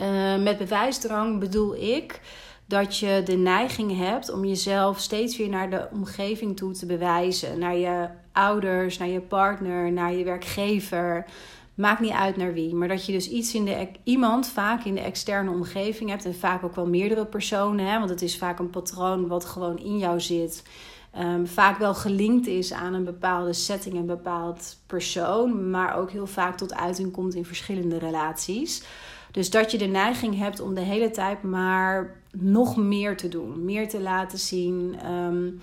Uh, 0.00 0.36
met 0.36 0.58
bewijsdrang 0.58 1.38
bedoel 1.38 1.74
ik 1.74 2.20
dat 2.64 2.98
je 2.98 3.22
de 3.24 3.36
neiging 3.36 3.98
hebt 3.98 4.32
om 4.32 4.44
jezelf 4.44 4.98
steeds 4.98 5.36
weer 5.36 5.48
naar 5.48 5.70
de 5.70 5.88
omgeving 5.92 6.56
toe 6.56 6.72
te 6.72 6.86
bewijzen. 6.86 7.58
Naar 7.58 7.76
je 7.76 8.08
ouders, 8.32 8.98
naar 8.98 9.08
je 9.08 9.20
partner, 9.20 9.92
naar 9.92 10.12
je 10.12 10.24
werkgever. 10.24 11.26
Maakt 11.76 12.00
niet 12.00 12.12
uit 12.12 12.36
naar 12.36 12.52
wie. 12.52 12.74
Maar 12.74 12.88
dat 12.88 13.06
je 13.06 13.12
dus 13.12 13.30
iets 13.30 13.54
in 13.54 13.64
de, 13.64 13.88
iemand 14.04 14.48
vaak 14.48 14.84
in 14.84 14.94
de 14.94 15.00
externe 15.00 15.50
omgeving 15.50 16.10
hebt. 16.10 16.24
En 16.24 16.34
vaak 16.34 16.64
ook 16.64 16.74
wel 16.74 16.86
meerdere 16.86 17.26
personen. 17.26 17.86
Hè, 17.86 17.98
want 17.98 18.10
het 18.10 18.22
is 18.22 18.38
vaak 18.38 18.58
een 18.58 18.70
patroon 18.70 19.26
wat 19.26 19.44
gewoon 19.44 19.78
in 19.78 19.98
jou 19.98 20.20
zit. 20.20 20.62
Um, 21.18 21.46
vaak 21.46 21.78
wel 21.78 21.94
gelinkt 21.94 22.46
is 22.46 22.72
aan 22.72 22.94
een 22.94 23.04
bepaalde 23.04 23.52
setting, 23.52 23.94
een 23.94 24.06
bepaald 24.06 24.76
persoon. 24.86 25.70
Maar 25.70 25.96
ook 25.96 26.10
heel 26.10 26.26
vaak 26.26 26.56
tot 26.56 26.74
uiting 26.74 27.12
komt 27.12 27.34
in 27.34 27.44
verschillende 27.44 27.98
relaties. 27.98 28.82
Dus 29.30 29.50
dat 29.50 29.70
je 29.70 29.78
de 29.78 29.86
neiging 29.86 30.38
hebt 30.38 30.60
om 30.60 30.74
de 30.74 30.80
hele 30.80 31.10
tijd 31.10 31.42
maar 31.42 32.20
nog 32.30 32.76
meer 32.76 33.16
te 33.16 33.28
doen. 33.28 33.64
Meer 33.64 33.88
te 33.88 34.00
laten 34.00 34.38
zien. 34.38 34.96
Um, 35.12 35.60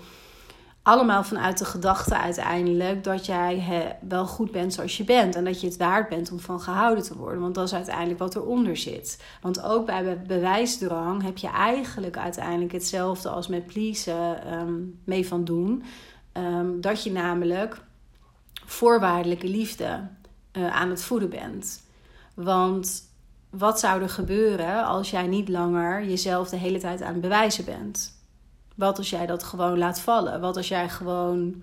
allemaal 0.84 1.24
vanuit 1.24 1.58
de 1.58 1.64
gedachte 1.64 2.16
uiteindelijk 2.16 3.04
dat 3.04 3.26
jij 3.26 3.96
wel 4.08 4.26
goed 4.26 4.50
bent 4.50 4.74
zoals 4.74 4.96
je 4.96 5.04
bent. 5.04 5.34
En 5.34 5.44
dat 5.44 5.60
je 5.60 5.66
het 5.66 5.76
waard 5.76 6.08
bent 6.08 6.30
om 6.30 6.40
van 6.40 6.60
gehouden 6.60 7.04
te 7.04 7.16
worden. 7.16 7.40
Want 7.40 7.54
dat 7.54 7.64
is 7.66 7.74
uiteindelijk 7.74 8.18
wat 8.18 8.36
eronder 8.36 8.76
zit. 8.76 9.22
Want 9.40 9.62
ook 9.62 9.86
bij 9.86 10.22
bewijsdrang 10.26 11.22
heb 11.22 11.38
je 11.38 11.48
eigenlijk 11.48 12.16
uiteindelijk 12.16 12.72
hetzelfde 12.72 13.28
als 13.28 13.48
met 13.48 13.66
pleasen 13.66 14.52
um, 14.58 15.00
mee 15.04 15.26
van 15.26 15.44
doen. 15.44 15.82
Um, 16.32 16.80
dat 16.80 17.02
je 17.02 17.12
namelijk 17.12 17.80
voorwaardelijke 18.64 19.48
liefde 19.48 20.08
uh, 20.52 20.76
aan 20.76 20.90
het 20.90 21.02
voeden 21.02 21.30
bent. 21.30 21.82
Want 22.34 23.02
wat 23.50 23.80
zou 23.80 24.02
er 24.02 24.08
gebeuren 24.08 24.84
als 24.84 25.10
jij 25.10 25.26
niet 25.26 25.48
langer 25.48 26.04
jezelf 26.04 26.48
de 26.48 26.56
hele 26.56 26.78
tijd 26.78 27.02
aan 27.02 27.12
het 27.12 27.20
bewijzen 27.20 27.64
bent? 27.64 28.22
Wat 28.74 28.98
als 28.98 29.10
jij 29.10 29.26
dat 29.26 29.42
gewoon 29.42 29.78
laat 29.78 30.00
vallen? 30.00 30.40
Wat 30.40 30.56
als 30.56 30.68
jij 30.68 30.88
gewoon 30.88 31.62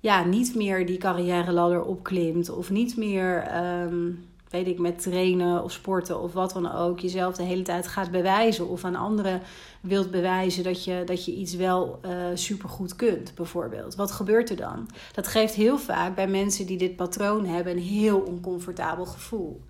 ja, 0.00 0.24
niet 0.24 0.54
meer 0.54 0.86
die 0.86 0.98
carrière 0.98 1.52
ladder 1.52 1.82
opklimt 1.82 2.50
of 2.50 2.70
niet 2.70 2.96
meer, 2.96 3.56
um, 3.82 4.28
weet 4.50 4.66
ik, 4.66 4.78
met 4.78 5.02
trainen 5.02 5.62
of 5.62 5.72
sporten 5.72 6.20
of 6.20 6.32
wat 6.32 6.52
dan 6.52 6.72
ook, 6.72 7.00
jezelf 7.00 7.36
de 7.36 7.42
hele 7.42 7.62
tijd 7.62 7.86
gaat 7.86 8.10
bewijzen 8.10 8.68
of 8.68 8.84
aan 8.84 8.94
anderen 8.94 9.42
wilt 9.80 10.10
bewijzen 10.10 10.64
dat 10.64 10.84
je, 10.84 11.02
dat 11.04 11.24
je 11.24 11.34
iets 11.34 11.54
wel 11.54 12.00
uh, 12.04 12.12
supergoed 12.34 12.96
kunt, 12.96 13.34
bijvoorbeeld. 13.34 13.94
Wat 13.94 14.10
gebeurt 14.10 14.50
er 14.50 14.56
dan? 14.56 14.88
Dat 15.12 15.26
geeft 15.26 15.54
heel 15.54 15.78
vaak 15.78 16.14
bij 16.14 16.28
mensen 16.28 16.66
die 16.66 16.78
dit 16.78 16.96
patroon 16.96 17.46
hebben 17.46 17.72
een 17.72 17.82
heel 17.82 18.18
oncomfortabel 18.18 19.06
gevoel. 19.06 19.62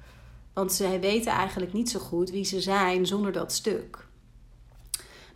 Want 0.52 0.72
ze 0.72 0.98
weten 0.98 1.32
eigenlijk 1.32 1.72
niet 1.72 1.90
zo 1.90 1.98
goed 1.98 2.30
wie 2.30 2.44
ze 2.44 2.61
zijn 2.61 3.06
zonder 3.06 3.32
dat 3.32 3.52
stuk. 3.52 4.05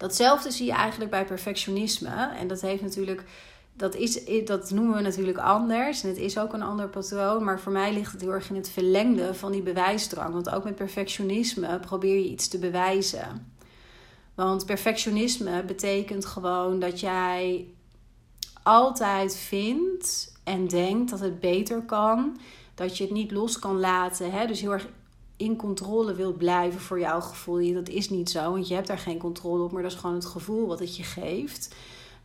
Datzelfde 0.01 0.51
zie 0.51 0.67
je 0.67 0.73
eigenlijk 0.73 1.11
bij 1.11 1.25
perfectionisme. 1.25 2.31
En 2.39 2.49
dat 2.49 2.61
heeft 2.61 2.83
natuurlijk. 2.83 3.25
Dat, 3.73 3.95
is, 3.95 4.45
dat 4.45 4.71
noemen 4.71 4.95
we 4.95 5.01
natuurlijk 5.01 5.39
anders. 5.39 6.03
En 6.03 6.09
het 6.09 6.19
is 6.19 6.39
ook 6.39 6.53
een 6.53 6.63
ander 6.63 6.89
patroon. 6.89 7.45
Maar 7.45 7.61
voor 7.61 7.73
mij 7.73 7.93
ligt 7.93 8.13
het 8.13 8.21
heel 8.21 8.33
erg 8.33 8.49
in 8.49 8.57
het 8.57 8.71
verlengde 8.71 9.35
van 9.35 9.53
die 9.53 9.63
bewijsdrang. 9.63 10.33
Want 10.33 10.51
ook 10.51 10.65
met 10.65 10.75
perfectionisme 10.75 11.81
probeer 11.81 12.15
je 12.15 12.29
iets 12.29 12.49
te 12.49 12.59
bewijzen. 12.59 13.53
Want 14.35 14.67
perfectionisme 14.67 15.65
betekent 15.65 16.27
gewoon 16.27 16.79
dat 16.79 17.01
jij 17.01 17.67
altijd 18.63 19.37
vindt 19.37 20.33
en 20.45 20.69
denkt 20.69 21.11
dat 21.11 21.21
het 21.21 21.41
beter 21.41 21.83
kan. 21.83 22.41
Dat 22.75 22.97
je 22.97 23.05
het 23.05 23.13
niet 23.13 23.31
los 23.31 23.59
kan 23.59 23.81
laten. 23.81 24.33
Hè? 24.33 24.47
Dus 24.47 24.61
heel 24.61 24.73
erg 24.73 24.89
in 25.41 25.57
controle 25.57 26.15
wilt 26.15 26.39
blijven 26.39 26.81
voor 26.81 27.01
jouw 27.01 27.21
gevoel. 27.21 27.73
Dat 27.73 27.89
is 27.89 28.11
niet 28.11 28.31
zo, 28.31 28.53
want 28.53 28.69
je 28.69 28.75
hebt 28.75 28.87
daar 28.87 28.99
geen 28.99 29.19
controle 29.19 29.63
op, 29.63 29.73
maar 29.73 29.83
dat 29.83 29.93
is 29.93 29.99
gewoon 29.99 30.17
het 30.17 30.27
gevoel 30.27 30.67
wat 30.67 30.79
het 30.79 30.97
je 30.97 31.03
geeft. 31.03 31.75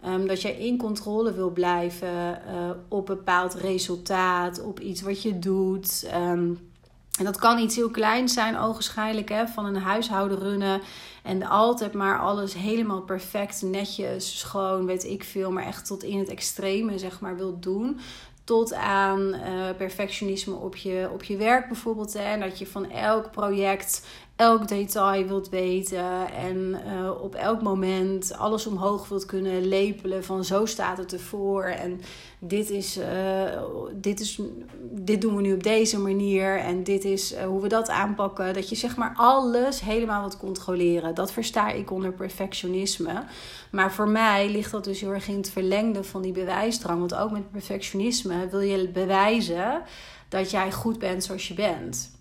Um, 0.06 0.28
dat 0.28 0.42
jij 0.42 0.58
in 0.58 0.78
controle 0.78 1.34
wil 1.34 1.50
blijven 1.50 2.42
uh, 2.48 2.70
op 2.88 3.06
bepaald 3.06 3.54
resultaat, 3.54 4.62
op 4.64 4.80
iets 4.80 5.02
wat 5.02 5.22
je 5.22 5.40
doet. 5.40 6.10
Um, 6.14 6.74
en 7.18 7.26
dat 7.26 7.38
kan 7.38 7.60
iets 7.60 7.76
heel 7.76 7.90
kleins 7.90 8.34
zijn, 8.34 8.58
ogenschijnlijk, 8.58 9.30
hè, 9.30 9.48
van 9.48 9.66
een 9.66 9.76
huishouden 9.76 10.40
runnen. 10.40 10.82
En 11.24 11.44
altijd 11.44 11.94
maar 11.94 12.20
alles 12.20 12.54
helemaal 12.54 13.02
perfect, 13.02 13.62
netjes, 13.62 14.40
schoon, 14.40 14.86
weet 14.86 15.04
ik 15.04 15.24
veel. 15.24 15.52
Maar 15.52 15.66
echt 15.66 15.86
tot 15.86 16.04
in 16.04 16.20
het 16.20 16.30
extreme, 16.30 17.00
zeg 17.00 17.20
maar, 17.20 17.38
wilt 17.38 17.64
doen 17.64 18.00
tot 18.46 18.74
aan 18.74 19.20
uh, 19.20 19.70
perfectionisme 19.78 20.56
op 20.56 20.76
je, 20.76 21.10
op 21.14 21.24
je 21.24 21.38
werk 21.38 21.68
bijvoorbeeld. 21.68 22.16
En 22.16 22.40
dat 22.40 22.60
je 22.60 22.68
van 22.68 22.92
elk 22.92 23.32
project 23.32 24.08
elk 24.36 24.68
detail 24.68 25.28
wilt 25.28 25.50
weten 25.50 26.34
en 26.34 26.82
uh, 26.88 27.22
op 27.22 27.36
elk 27.36 27.62
moment 27.62 28.38
alles 28.38 28.68
omhoog 28.68 29.08
wilt 29.08 29.26
kunnen 29.26 29.68
lepelen 29.68 30.24
van 30.24 30.46
zo 30.46 30.66
staat 30.66 30.98
het 30.98 31.14
ervoor 31.14 31.64
en 31.64 32.02
dit 32.40 32.70
is, 32.70 32.98
uh, 32.98 33.62
dit 33.94 34.20
is 34.20 34.40
dit 34.82 35.22
doen 35.22 35.36
we 35.36 35.42
nu 35.42 35.54
op 35.54 35.64
deze 35.64 36.00
manier 36.00 36.60
en 36.60 36.84
dit 36.84 37.04
is 37.04 37.34
uh, 37.34 37.44
hoe 37.44 37.62
we 37.62 37.68
dat 37.68 37.90
aanpakken. 37.90 38.54
Dat 38.54 38.70
je 38.70 38.76
zeg 38.76 38.96
maar 38.96 39.14
alles 39.16 39.82
helemaal 39.82 40.20
wilt 40.20 40.38
controleren. 40.38 41.16
Dat 41.16 41.32
versta 41.32 41.70
ik 41.70 41.92
onder 41.92 42.14
perfectionisme. 42.14 43.24
Maar 43.72 43.94
voor 43.94 44.10
mij 44.10 44.50
ligt 44.50 44.72
dat 44.72 44.84
dus 44.84 45.00
heel 45.00 45.14
erg 45.14 45.28
in 45.28 45.38
het 45.38 45.50
verlengde 45.50 46.04
van 46.04 46.22
die 46.22 46.32
bewijsdrang. 46.32 47.00
Want 47.00 47.16
ook 47.16 47.32
met 47.32 47.52
perfectionisme 47.52 48.48
wil 48.50 48.60
je 48.60 48.90
bewijzen 48.90 49.82
dat 50.30 50.52
jij 50.52 50.72
goed 50.72 51.00
bent 51.00 51.24
zoals 51.24 51.48
je 51.48 51.54
bent 51.54 52.15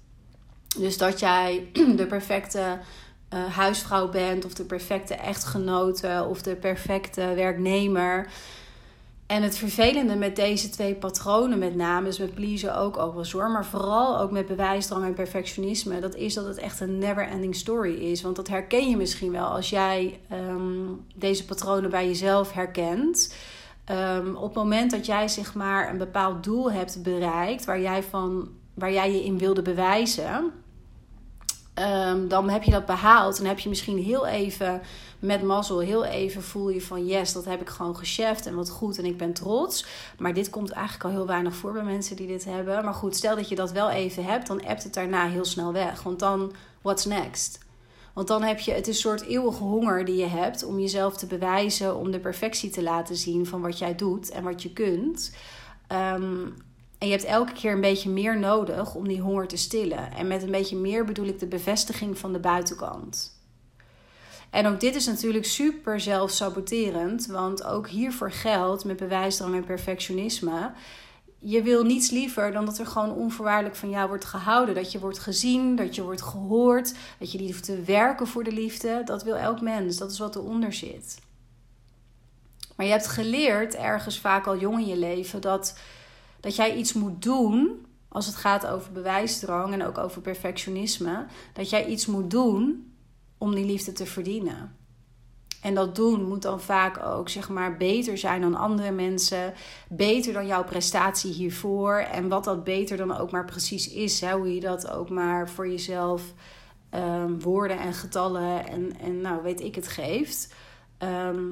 dus 0.77 0.99
dat 0.99 1.21
jij 1.21 1.69
de 1.97 2.07
perfecte 2.07 2.79
uh, 3.35 3.45
huisvrouw 3.45 4.09
bent, 4.09 4.45
of 4.45 4.55
de 4.55 4.65
perfecte 4.65 5.15
echtgenote, 5.15 6.27
of 6.29 6.43
de 6.43 6.57
perfecte 6.57 7.33
werknemer. 7.35 8.29
En 9.27 9.43
het 9.43 9.57
vervelende 9.57 10.17
met 10.17 10.37
deze 10.37 10.69
twee 10.69 10.95
patronen, 10.95 11.59
met 11.59 11.75
name, 11.75 12.07
dus 12.07 12.19
met 12.19 12.35
pleasen 12.35 12.77
ook 12.77 12.97
overigens 12.97 13.33
hoor, 13.33 13.51
maar 13.51 13.65
vooral 13.65 14.19
ook 14.19 14.31
met 14.31 14.47
bewijsdrang 14.47 15.05
en 15.05 15.15
perfectionisme, 15.15 16.01
dat 16.01 16.15
is 16.15 16.35
dat 16.35 16.47
het 16.47 16.59
echt 16.59 16.81
een 16.81 16.99
never-ending 16.99 17.55
story 17.55 17.95
is. 17.95 18.23
Want 18.23 18.37
dat 18.37 18.49
herken 18.49 18.89
je 18.91 18.97
misschien 18.97 19.33
wel 19.33 19.47
als 19.47 19.71
jij 19.71 20.21
um, 20.33 21.07
deze 21.15 21.45
patronen 21.45 21.91
bij 21.91 22.07
jezelf 22.07 22.53
herkent. 22.53 23.35
Um, 23.91 24.37
op 24.37 24.45
het 24.45 24.55
moment 24.55 24.91
dat 24.91 25.07
jij 25.07 25.29
zeg 25.29 25.55
maar 25.55 25.91
een 25.91 25.99
bepaald 25.99 26.45
doel 26.45 26.73
hebt 26.73 27.03
bereikt, 27.03 27.65
waar 27.65 27.81
jij, 27.81 28.03
van, 28.03 28.49
waar 28.75 28.93
jij 28.93 29.13
je 29.13 29.25
in 29.25 29.39
wilde 29.39 29.63
bewijzen, 29.63 30.53
Um, 31.79 32.29
dan 32.29 32.49
heb 32.49 32.63
je 32.63 32.71
dat 32.71 32.87
behaald. 32.87 33.39
En 33.39 33.47
heb 33.47 33.59
je 33.59 33.69
misschien 33.69 33.99
heel 33.99 34.27
even 34.27 34.83
met 35.19 35.43
mazzel, 35.43 35.79
heel 35.79 36.05
even 36.05 36.43
voel 36.43 36.69
je 36.69 36.81
van 36.81 37.07
yes, 37.07 37.33
dat 37.33 37.45
heb 37.45 37.61
ik 37.61 37.69
gewoon 37.69 37.97
gecheft 37.97 38.47
en 38.47 38.55
wat 38.55 38.71
goed 38.71 38.99
en 38.99 39.05
ik 39.05 39.17
ben 39.17 39.33
trots. 39.33 39.87
Maar 40.19 40.35
dit 40.35 40.51
komt 40.51 40.71
eigenlijk 40.71 41.05
al 41.05 41.11
heel 41.11 41.27
weinig 41.27 41.55
voor 41.55 41.73
bij 41.73 41.83
mensen 41.83 42.17
die 42.17 42.27
dit 42.27 42.45
hebben. 42.45 42.85
Maar 42.85 42.95
goed, 42.95 43.17
stel 43.17 43.37
dat 43.37 43.49
je 43.49 43.55
dat 43.55 43.73
wel 43.73 43.91
even 43.91 44.25
hebt, 44.25 44.47
dan 44.47 44.67
appt 44.67 44.83
het 44.83 44.95
daarna 44.95 45.29
heel 45.29 45.45
snel 45.45 45.73
weg. 45.73 46.03
Want 46.03 46.19
dan, 46.19 46.53
what's 46.83 47.05
next? 47.05 47.59
Want 48.13 48.29
dan 48.29 48.43
heb 48.43 48.59
je, 48.59 48.73
het 48.73 48.89
is 48.89 48.95
een 48.95 49.01
soort 49.01 49.23
eeuwige 49.23 49.63
honger 49.63 50.05
die 50.05 50.17
je 50.17 50.27
hebt 50.27 50.65
om 50.65 50.81
jezelf 50.81 51.17
te 51.17 51.27
bewijzen, 51.27 51.97
om 51.97 52.11
de 52.11 52.21
perfectie 52.21 52.71
te 52.71 52.83
laten 52.83 53.17
zien 53.17 53.47
van 53.47 53.61
wat 53.61 53.79
jij 53.79 53.95
doet 53.95 54.31
en 54.31 54.45
wat 54.45 54.63
je 54.63 54.73
kunt. 54.73 55.35
Um, 55.93 56.55
en 57.05 57.11
je 57.11 57.17
hebt 57.17 57.29
elke 57.29 57.53
keer 57.53 57.73
een 57.73 57.81
beetje 57.81 58.11
meer 58.11 58.39
nodig 58.39 58.95
om 58.95 59.09
die 59.09 59.21
honger 59.21 59.47
te 59.47 59.57
stillen. 59.57 60.13
En 60.13 60.27
met 60.27 60.43
een 60.43 60.51
beetje 60.51 60.77
meer 60.77 61.05
bedoel 61.05 61.27
ik 61.27 61.39
de 61.39 61.47
bevestiging 61.47 62.19
van 62.19 62.33
de 62.33 62.39
buitenkant. 62.39 63.39
En 64.51 64.67
ook 64.67 64.81
dit 64.81 64.95
is 64.95 65.07
natuurlijk 65.07 65.45
super 65.45 66.01
zelfsaboterend, 66.01 67.27
want 67.27 67.65
ook 67.65 67.89
hiervoor 67.89 68.31
geldt 68.31 68.85
met 68.85 68.97
bewijsdrang 68.97 69.55
en 69.55 69.65
perfectionisme. 69.65 70.73
Je 71.39 71.63
wil 71.63 71.85
niets 71.85 72.11
liever 72.11 72.53
dan 72.53 72.65
dat 72.65 72.79
er 72.79 72.87
gewoon 72.87 73.15
onvoorwaardelijk 73.15 73.77
van 73.77 73.91
jou 73.91 74.09
wordt 74.09 74.25
gehouden. 74.25 74.75
Dat 74.75 74.93
je 74.93 74.99
wordt 74.99 75.19
gezien, 75.19 75.77
dat 75.77 75.95
je 75.95 76.03
wordt 76.03 76.23
gehoord, 76.23 76.95
dat 77.19 77.33
je 77.33 77.39
hoeft 77.39 77.65
te 77.65 77.83
werken 77.83 78.27
voor 78.27 78.45
de 78.45 78.53
liefde. 78.53 79.03
Dat 79.05 79.23
wil 79.23 79.37
elk 79.37 79.61
mens, 79.61 79.97
dat 79.97 80.11
is 80.11 80.19
wat 80.19 80.37
eronder 80.37 80.73
zit. 80.73 81.19
Maar 82.77 82.87
je 82.87 82.93
hebt 82.93 83.07
geleerd 83.07 83.75
ergens 83.75 84.19
vaak 84.19 84.47
al 84.47 84.59
jong 84.59 84.79
in 84.79 84.87
je 84.87 84.97
leven 84.97 85.41
dat 85.41 85.75
dat 86.45 86.57
jij 86.57 86.77
iets 86.77 86.93
moet 86.93 87.23
doen 87.23 87.87
als 88.09 88.27
het 88.27 88.35
gaat 88.35 88.67
over 88.67 88.93
bewijsdrang 88.93 89.73
en 89.73 89.85
ook 89.85 89.99
over 89.99 90.21
perfectionisme, 90.21 91.27
dat 91.53 91.71
jij 91.71 91.87
iets 91.87 92.07
moet 92.07 92.31
doen 92.31 92.93
om 93.39 93.55
die 93.55 93.65
liefde 93.65 93.93
te 93.93 94.07
verdienen. 94.07 94.77
En 95.63 95.75
dat 95.75 95.95
doen 95.95 96.29
moet 96.29 96.43
dan 96.43 96.61
vaak 96.61 97.07
ook 97.07 97.29
zeg 97.29 97.49
maar 97.49 97.77
beter 97.77 98.19
zijn 98.19 98.41
dan 98.41 98.55
andere 98.55 98.91
mensen, 98.91 99.55
beter 99.89 100.33
dan 100.33 100.47
jouw 100.47 100.65
prestatie 100.65 101.33
hiervoor 101.33 101.95
en 101.97 102.29
wat 102.29 102.45
dat 102.45 102.65
beter 102.65 102.97
dan 102.97 103.17
ook 103.17 103.31
maar 103.31 103.45
precies 103.45 103.89
is, 103.89 104.21
hè? 104.21 104.33
hoe 104.33 104.55
je 104.55 104.61
dat 104.61 104.91
ook 104.91 105.11
maar 105.11 105.49
voor 105.49 105.69
jezelf 105.69 106.23
um, 106.95 107.41
woorden 107.41 107.79
en 107.79 107.95
getallen 107.95 108.69
en, 108.69 108.99
en 109.01 109.21
nou 109.21 109.43
weet 109.43 109.61
ik 109.61 109.75
het 109.75 109.89
geeft. 109.89 110.55
Ehm, 110.99 111.49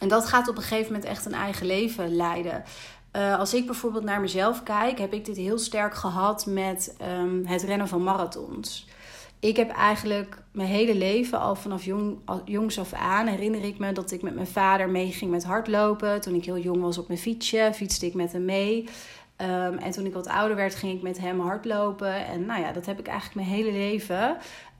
en 0.00 0.08
dat 0.08 0.26
gaat 0.26 0.48
op 0.48 0.56
een 0.56 0.62
gegeven 0.62 0.92
moment 0.92 1.10
echt 1.10 1.26
een 1.26 1.34
eigen 1.34 1.66
leven 1.66 2.16
leiden. 2.16 2.64
Uh, 3.16 3.38
als 3.38 3.54
ik 3.54 3.66
bijvoorbeeld 3.66 4.04
naar 4.04 4.20
mezelf 4.20 4.62
kijk, 4.62 4.98
heb 4.98 5.12
ik 5.12 5.24
dit 5.24 5.36
heel 5.36 5.58
sterk 5.58 5.94
gehad 5.94 6.46
met 6.46 6.96
um, 7.20 7.46
het 7.46 7.62
rennen 7.62 7.88
van 7.88 8.02
marathons. 8.02 8.88
Ik 9.40 9.56
heb 9.56 9.70
eigenlijk 9.70 10.42
mijn 10.52 10.68
hele 10.68 10.94
leven, 10.94 11.40
al 11.40 11.54
vanaf 11.54 11.84
jong, 11.84 12.18
jongs 12.44 12.78
af 12.78 12.92
aan, 12.92 13.26
herinner 13.26 13.64
ik 13.64 13.78
me 13.78 13.92
dat 13.92 14.10
ik 14.10 14.22
met 14.22 14.34
mijn 14.34 14.46
vader 14.46 14.88
meeging 14.88 15.30
met 15.30 15.44
hardlopen. 15.44 16.20
Toen 16.20 16.34
ik 16.34 16.44
heel 16.44 16.58
jong 16.58 16.80
was 16.80 16.98
op 16.98 17.08
mijn 17.08 17.20
fietsje, 17.20 17.70
fietste 17.74 18.06
ik 18.06 18.14
met 18.14 18.32
hem 18.32 18.44
mee. 18.44 18.88
Um, 19.36 19.78
en 19.78 19.90
toen 19.90 20.06
ik 20.06 20.12
wat 20.12 20.26
ouder 20.26 20.56
werd, 20.56 20.74
ging 20.74 20.96
ik 20.96 21.02
met 21.02 21.18
hem 21.18 21.40
hardlopen. 21.40 22.26
En 22.26 22.46
nou 22.46 22.60
ja, 22.60 22.72
dat 22.72 22.86
heb 22.86 22.98
ik 22.98 23.06
eigenlijk 23.06 23.36
mijn 23.36 23.56
hele 23.56 23.72
leven. 23.72 24.36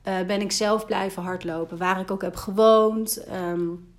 Uh, 0.08 0.20
ben 0.26 0.40
ik 0.40 0.52
zelf 0.52 0.86
blijven 0.86 1.22
hardlopen. 1.22 1.78
Waar 1.78 2.00
ik 2.00 2.10
ook 2.10 2.22
heb 2.22 2.36
gewoond. 2.36 3.26
Um, 3.32 3.89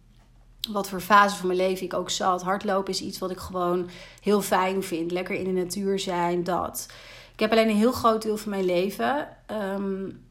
wat 0.69 0.89
voor 0.89 1.01
fase 1.01 1.35
van 1.35 1.47
mijn 1.47 1.59
leven 1.59 1.85
ik 1.85 1.93
ook 1.93 2.09
zat. 2.09 2.41
Hardlopen 2.41 2.93
is 2.93 3.01
iets 3.01 3.19
wat 3.19 3.31
ik 3.31 3.39
gewoon 3.39 3.89
heel 4.21 4.41
fijn 4.41 4.83
vind. 4.83 5.11
Lekker 5.11 5.35
in 5.35 5.43
de 5.43 5.61
natuur 5.61 5.99
zijn, 5.99 6.43
dat. 6.43 6.87
Ik 7.33 7.39
heb 7.39 7.51
alleen 7.51 7.69
een 7.69 7.75
heel 7.75 7.91
groot 7.91 8.21
deel 8.21 8.37
van 8.37 8.49
mijn 8.49 8.65
leven. 8.65 9.27
Um, 9.51 10.29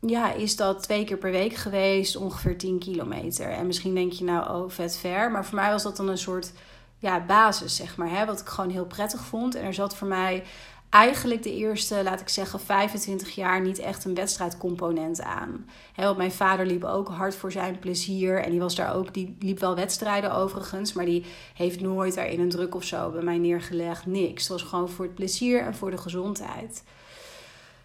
ja, 0.00 0.32
is 0.32 0.56
dat 0.56 0.82
twee 0.82 1.04
keer 1.04 1.16
per 1.16 1.30
week 1.30 1.54
geweest, 1.54 2.16
ongeveer 2.16 2.58
10 2.58 2.78
kilometer. 2.78 3.50
En 3.50 3.66
misschien 3.66 3.94
denk 3.94 4.12
je 4.12 4.24
nou, 4.24 4.50
oh, 4.50 4.70
vet 4.70 4.96
ver. 4.96 5.30
Maar 5.30 5.44
voor 5.44 5.54
mij 5.54 5.70
was 5.70 5.82
dat 5.82 5.96
dan 5.96 6.08
een 6.08 6.18
soort 6.18 6.52
ja, 6.98 7.24
basis, 7.24 7.76
zeg 7.76 7.96
maar. 7.96 8.10
Hè, 8.10 8.26
wat 8.26 8.40
ik 8.40 8.48
gewoon 8.48 8.70
heel 8.70 8.86
prettig 8.86 9.20
vond. 9.20 9.54
En 9.54 9.64
er 9.64 9.74
zat 9.74 9.96
voor 9.96 10.08
mij 10.08 10.44
eigenlijk 10.92 11.42
de 11.42 11.54
eerste, 11.54 12.02
laat 12.02 12.20
ik 12.20 12.28
zeggen, 12.28 12.60
25 12.60 13.34
jaar 13.34 13.60
niet 13.60 13.78
echt 13.78 14.04
een 14.04 14.14
wedstrijdcomponent 14.14 15.22
aan. 15.22 15.68
Want 15.96 16.16
mijn 16.16 16.32
vader 16.32 16.66
liep 16.66 16.84
ook 16.84 17.08
hard 17.08 17.34
voor 17.34 17.52
zijn 17.52 17.78
plezier. 17.78 18.42
En 18.42 18.50
die 18.50 18.60
was 18.60 18.74
daar 18.74 18.94
ook, 18.94 19.14
die 19.14 19.36
liep 19.40 19.58
wel 19.58 19.74
wedstrijden 19.74 20.34
overigens. 20.34 20.92
Maar 20.92 21.04
die 21.04 21.24
heeft 21.54 21.80
nooit 21.80 22.14
daarin 22.14 22.40
een 22.40 22.48
druk 22.48 22.74
of 22.74 22.84
zo 22.84 23.10
bij 23.10 23.22
mij 23.22 23.38
neergelegd. 23.38 24.06
Niks. 24.06 24.42
Het 24.42 24.52
was 24.52 24.62
gewoon 24.62 24.88
voor 24.88 25.04
het 25.04 25.14
plezier 25.14 25.62
en 25.62 25.74
voor 25.74 25.90
de 25.90 25.98
gezondheid. 25.98 26.84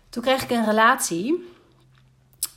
Toen 0.10 0.24
kreeg 0.24 0.44
ik 0.44 0.50
een 0.50 0.66
relatie. 0.66 1.56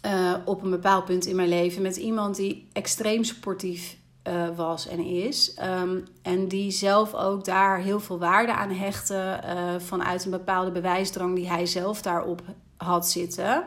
Uh, 0.07 0.35
op 0.45 0.63
een 0.63 0.71
bepaald 0.71 1.05
punt 1.05 1.27
in 1.27 1.37
mijn 1.37 1.49
leven 1.49 1.83
met 1.83 1.97
iemand 1.97 2.37
die 2.37 2.69
extreem 2.73 3.25
sportief 3.25 3.97
uh, 4.31 4.57
was 4.57 4.87
en 4.87 5.05
is. 5.05 5.57
Um, 5.81 6.05
en 6.23 6.49
die 6.49 6.71
zelf 6.71 7.15
ook 7.15 7.45
daar 7.45 7.79
heel 7.79 8.01
veel 8.01 8.19
waarde 8.19 8.55
aan 8.55 8.71
hechtte 8.71 9.41
uh, 9.45 9.75
vanuit 9.79 10.25
een 10.25 10.31
bepaalde 10.31 10.71
bewijsdrang 10.71 11.35
die 11.35 11.49
hij 11.49 11.67
zelf 11.67 12.03
daarop 12.03 12.43
had 12.77 13.09
zitten. 13.09 13.65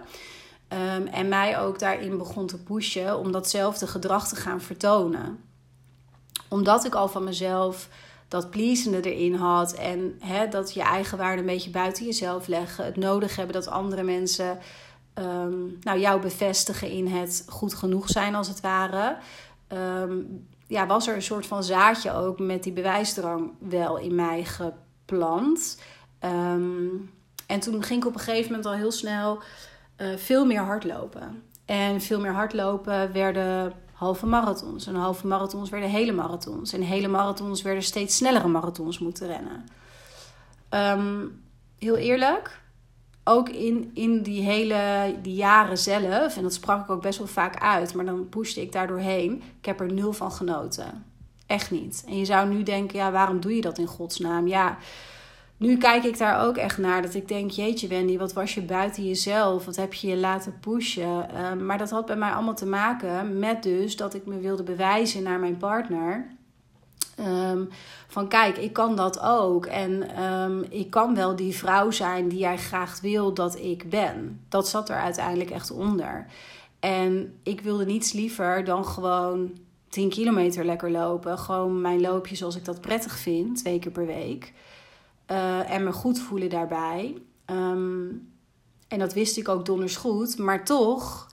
Um, 0.98 1.08
en 1.08 1.28
mij 1.28 1.60
ook 1.60 1.80
daarin 1.80 2.18
begon 2.18 2.48
te 2.48 2.64
pushen 2.64 3.20
om 3.20 3.32
datzelfde 3.32 3.88
gedrag 3.88 4.28
te 4.28 4.36
gaan 4.36 4.62
vertonen. 4.62 5.40
Omdat 6.50 6.86
ik 6.86 6.96
al 6.96 7.08
van 7.08 7.24
mezelf 7.24 7.90
dat 8.28 8.50
pleasende 8.50 9.14
erin 9.14 9.36
had 9.36 9.74
en 9.74 10.20
dat 10.50 10.74
je 10.74 10.82
eigen 10.82 11.18
waarde 11.18 11.40
een 11.40 11.48
beetje 11.48 11.70
buiten 11.70 12.06
jezelf 12.06 12.48
leggen, 12.48 12.86
het 12.86 12.96
nodig 12.96 13.36
hebben 13.36 13.56
dat 13.56 13.68
andere 13.68 14.04
mensen 14.04 14.60
um, 15.16 15.78
nou, 15.82 16.00
jou 16.00 16.22
bevestigen 16.22 16.90
in 16.90 17.08
het 17.08 17.46
goed 17.50 17.74
genoeg 17.74 18.10
zijn 18.10 18.36
als 18.36 18.48
het 18.48 18.62
ware. 18.62 19.18
Um, 19.74 20.48
ja, 20.74 20.86
was 20.88 21.08
er 21.08 21.16
een 21.16 21.22
soort 21.22 21.46
van 21.46 21.64
zaadje 21.64 22.14
ook 22.14 22.40
met 22.40 22.64
die 22.64 22.74
bewijsdrang 22.74 23.52
wel 23.60 23.98
in 23.98 24.16
mij 24.16 24.44
geplant. 24.44 25.82
Um, 26.26 27.12
en 27.48 27.60
toen 27.60 27.84
ging 27.84 28.02
ik 28.02 28.08
op 28.08 28.14
een 28.14 28.20
gegeven 28.20 28.50
moment 28.50 28.66
al 28.66 28.74
heel 28.74 28.92
snel 28.92 29.42
uh, 29.98 30.18
veel 30.18 30.46
meer 30.46 30.62
hardlopen. 30.62 31.44
En 31.66 32.02
veel 32.02 32.20
meer 32.20 32.34
hardlopen 32.34 33.12
werden 33.12 33.74
halve 33.94 34.26
marathons. 34.26 34.88
En 34.88 34.96
halve 34.96 35.28
marathons 35.28 35.70
werden 35.70 35.90
hele 35.90 36.12
marathons. 36.12 36.74
En 36.74 36.82
hele 36.82 37.08
marathons 37.08 37.62
werden 37.62 37.84
steeds 37.84 38.16
snellere 38.16 38.48
marathons 38.48 39.00
moeten 39.00 39.28
rennen. 39.28 39.66
Um, 40.70 41.44
heel 41.80 41.96
eerlijk, 41.96 42.62
ook 43.24 43.50
in, 43.50 43.92
in 43.94 44.22
die 44.22 44.42
hele 44.42 45.14
die 45.22 45.36
jaren 45.36 45.78
zelf, 45.78 46.38
en 46.38 46.44
dat 46.44 46.54
sprak 46.54 46.84
ik 46.84 46.90
ook 46.90 47.02
best 47.02 47.18
wel 47.18 47.28
vaak 47.28 47.62
uit, 47.62 47.94
maar 47.94 48.06
dan 48.06 48.30
pushte 48.30 48.62
ik 48.62 48.72
daar 48.72 48.88
doorheen. 48.88 49.44
Ik 49.60 49.66
heb 49.66 49.80
er 49.80 49.94
nul 49.94 50.14
van 50.14 50.32
genoten. 50.32 51.06
Echt 51.48 51.72
niet. 51.72 52.04
En 52.08 52.18
je 52.18 52.26
zou 52.26 52.50
nu 52.50 52.64
denken, 52.64 52.98
ja, 52.98 53.12
waarom 53.12 53.40
doe 53.40 53.56
je 53.56 53.62
dat 53.62 53.78
in 53.78 53.88
godsnaam? 53.88 54.48
Ja, 54.48 54.78
nu 55.58 55.78
kijk 55.78 56.04
ik 56.04 56.18
daar 56.18 56.46
ook 56.46 56.58
echt 56.58 56.78
naar. 56.78 57.02
Dat 57.02 57.14
ik 57.14 57.28
denk, 57.28 57.52
jeetje 57.52 57.88
Wendy, 57.88 58.18
wat 58.18 58.34
was 58.34 58.54
je 58.54 58.62
buiten 58.62 59.06
jezelf? 59.06 59.66
Wat 59.66 59.76
heb 59.76 59.94
je 59.94 60.08
je 60.08 60.18
laten 60.18 60.60
pushen? 60.60 61.28
Uh, 61.34 61.54
maar 61.54 61.78
dat 61.78 61.90
had 61.90 62.06
bij 62.06 62.16
mij 62.16 62.32
allemaal 62.32 62.56
te 62.56 62.66
maken 62.66 63.40
met 63.40 63.64
dus 63.64 63.96
dat 63.96 64.14
ik 64.14 64.26
me 64.26 64.40
wilde 64.40 64.64
bewijzen 64.64 65.24
naar 65.24 65.40
mijn 65.40 65.58
partner 65.58 66.28
Um, 67.20 67.70
van 68.08 68.28
kijk, 68.28 68.58
ik 68.58 68.74
kan 68.74 68.96
dat 68.96 69.20
ook. 69.20 69.66
En 69.66 70.24
um, 70.24 70.66
ik 70.70 70.90
kan 70.90 71.16
wel 71.16 71.36
die 71.36 71.56
vrouw 71.56 71.92
zijn 71.92 72.28
die 72.28 72.40
jij 72.40 72.58
graag 72.58 73.02
wil 73.02 73.34
dat 73.34 73.60
ik 73.60 73.90
ben. 73.90 74.46
Dat 74.50 74.68
zat 74.68 74.90
er 74.90 74.96
uiteindelijk 74.96 75.50
echt 75.50 75.72
onder. 75.72 76.26
En 76.80 77.40
ik 77.44 77.62
wilde 77.62 77.86
niets 77.86 78.14
liever 78.14 78.64
dan 78.64 78.86
gewoon 78.86 79.58
10 79.90 80.10
kilometer 80.10 80.66
lekker 80.66 80.92
lopen. 80.92 81.38
Gewoon 81.38 81.82
mijn 81.82 82.02
loopje 82.02 82.36
zoals 82.36 82.56
ik 82.56 82.66
dat 82.66 82.82
prettig 82.82 83.18
vind, 83.18 83.58
twee 83.58 83.80
keer 83.80 83.92
per 83.92 84.06
week. 84.06 84.54
Uh, 85.32 85.72
en 85.72 85.84
me 85.84 85.92
goed 85.92 86.20
voelen 86.20 86.50
daarbij. 86.50 87.18
Um, 87.46 88.32
en 88.88 89.00
dat 89.00 89.14
wist 89.14 89.38
ik 89.38 89.50
ook 89.50 89.66
donders 89.66 89.96
goed. 89.96 90.38
Maar 90.38 90.66
toch 90.66 91.32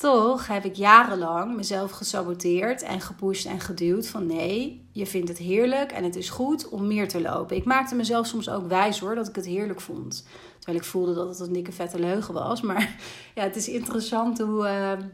toch 0.00 0.46
heb 0.46 0.64
ik 0.64 0.74
jarenlang 0.74 1.56
mezelf 1.56 1.90
gesaboteerd 1.90 2.82
en 2.82 3.00
gepusht 3.00 3.46
en 3.46 3.60
geduwd 3.60 4.06
van 4.06 4.26
nee, 4.26 4.88
je 4.92 5.06
vindt 5.06 5.28
het 5.28 5.38
heerlijk 5.38 5.92
en 5.92 6.04
het 6.04 6.16
is 6.16 6.30
goed 6.30 6.68
om 6.68 6.86
meer 6.86 7.08
te 7.08 7.20
lopen. 7.20 7.56
Ik 7.56 7.64
maakte 7.64 7.94
mezelf 7.94 8.26
soms 8.26 8.48
ook 8.48 8.68
wijs 8.68 9.00
hoor 9.00 9.14
dat 9.14 9.28
ik 9.28 9.34
het 9.34 9.46
heerlijk 9.46 9.80
vond. 9.80 10.26
Terwijl 10.56 10.78
ik 10.78 10.84
voelde 10.84 11.14
dat 11.14 11.28
het 11.28 11.48
een 11.48 11.52
dikke 11.52 11.72
vette 11.72 11.98
leugen 11.98 12.34
was. 12.34 12.60
Maar 12.60 12.96
ja, 13.34 13.42
het 13.42 13.56
is 13.56 13.68
interessant 13.68 14.38
hoe, 14.38 14.64
uh, 14.64 15.06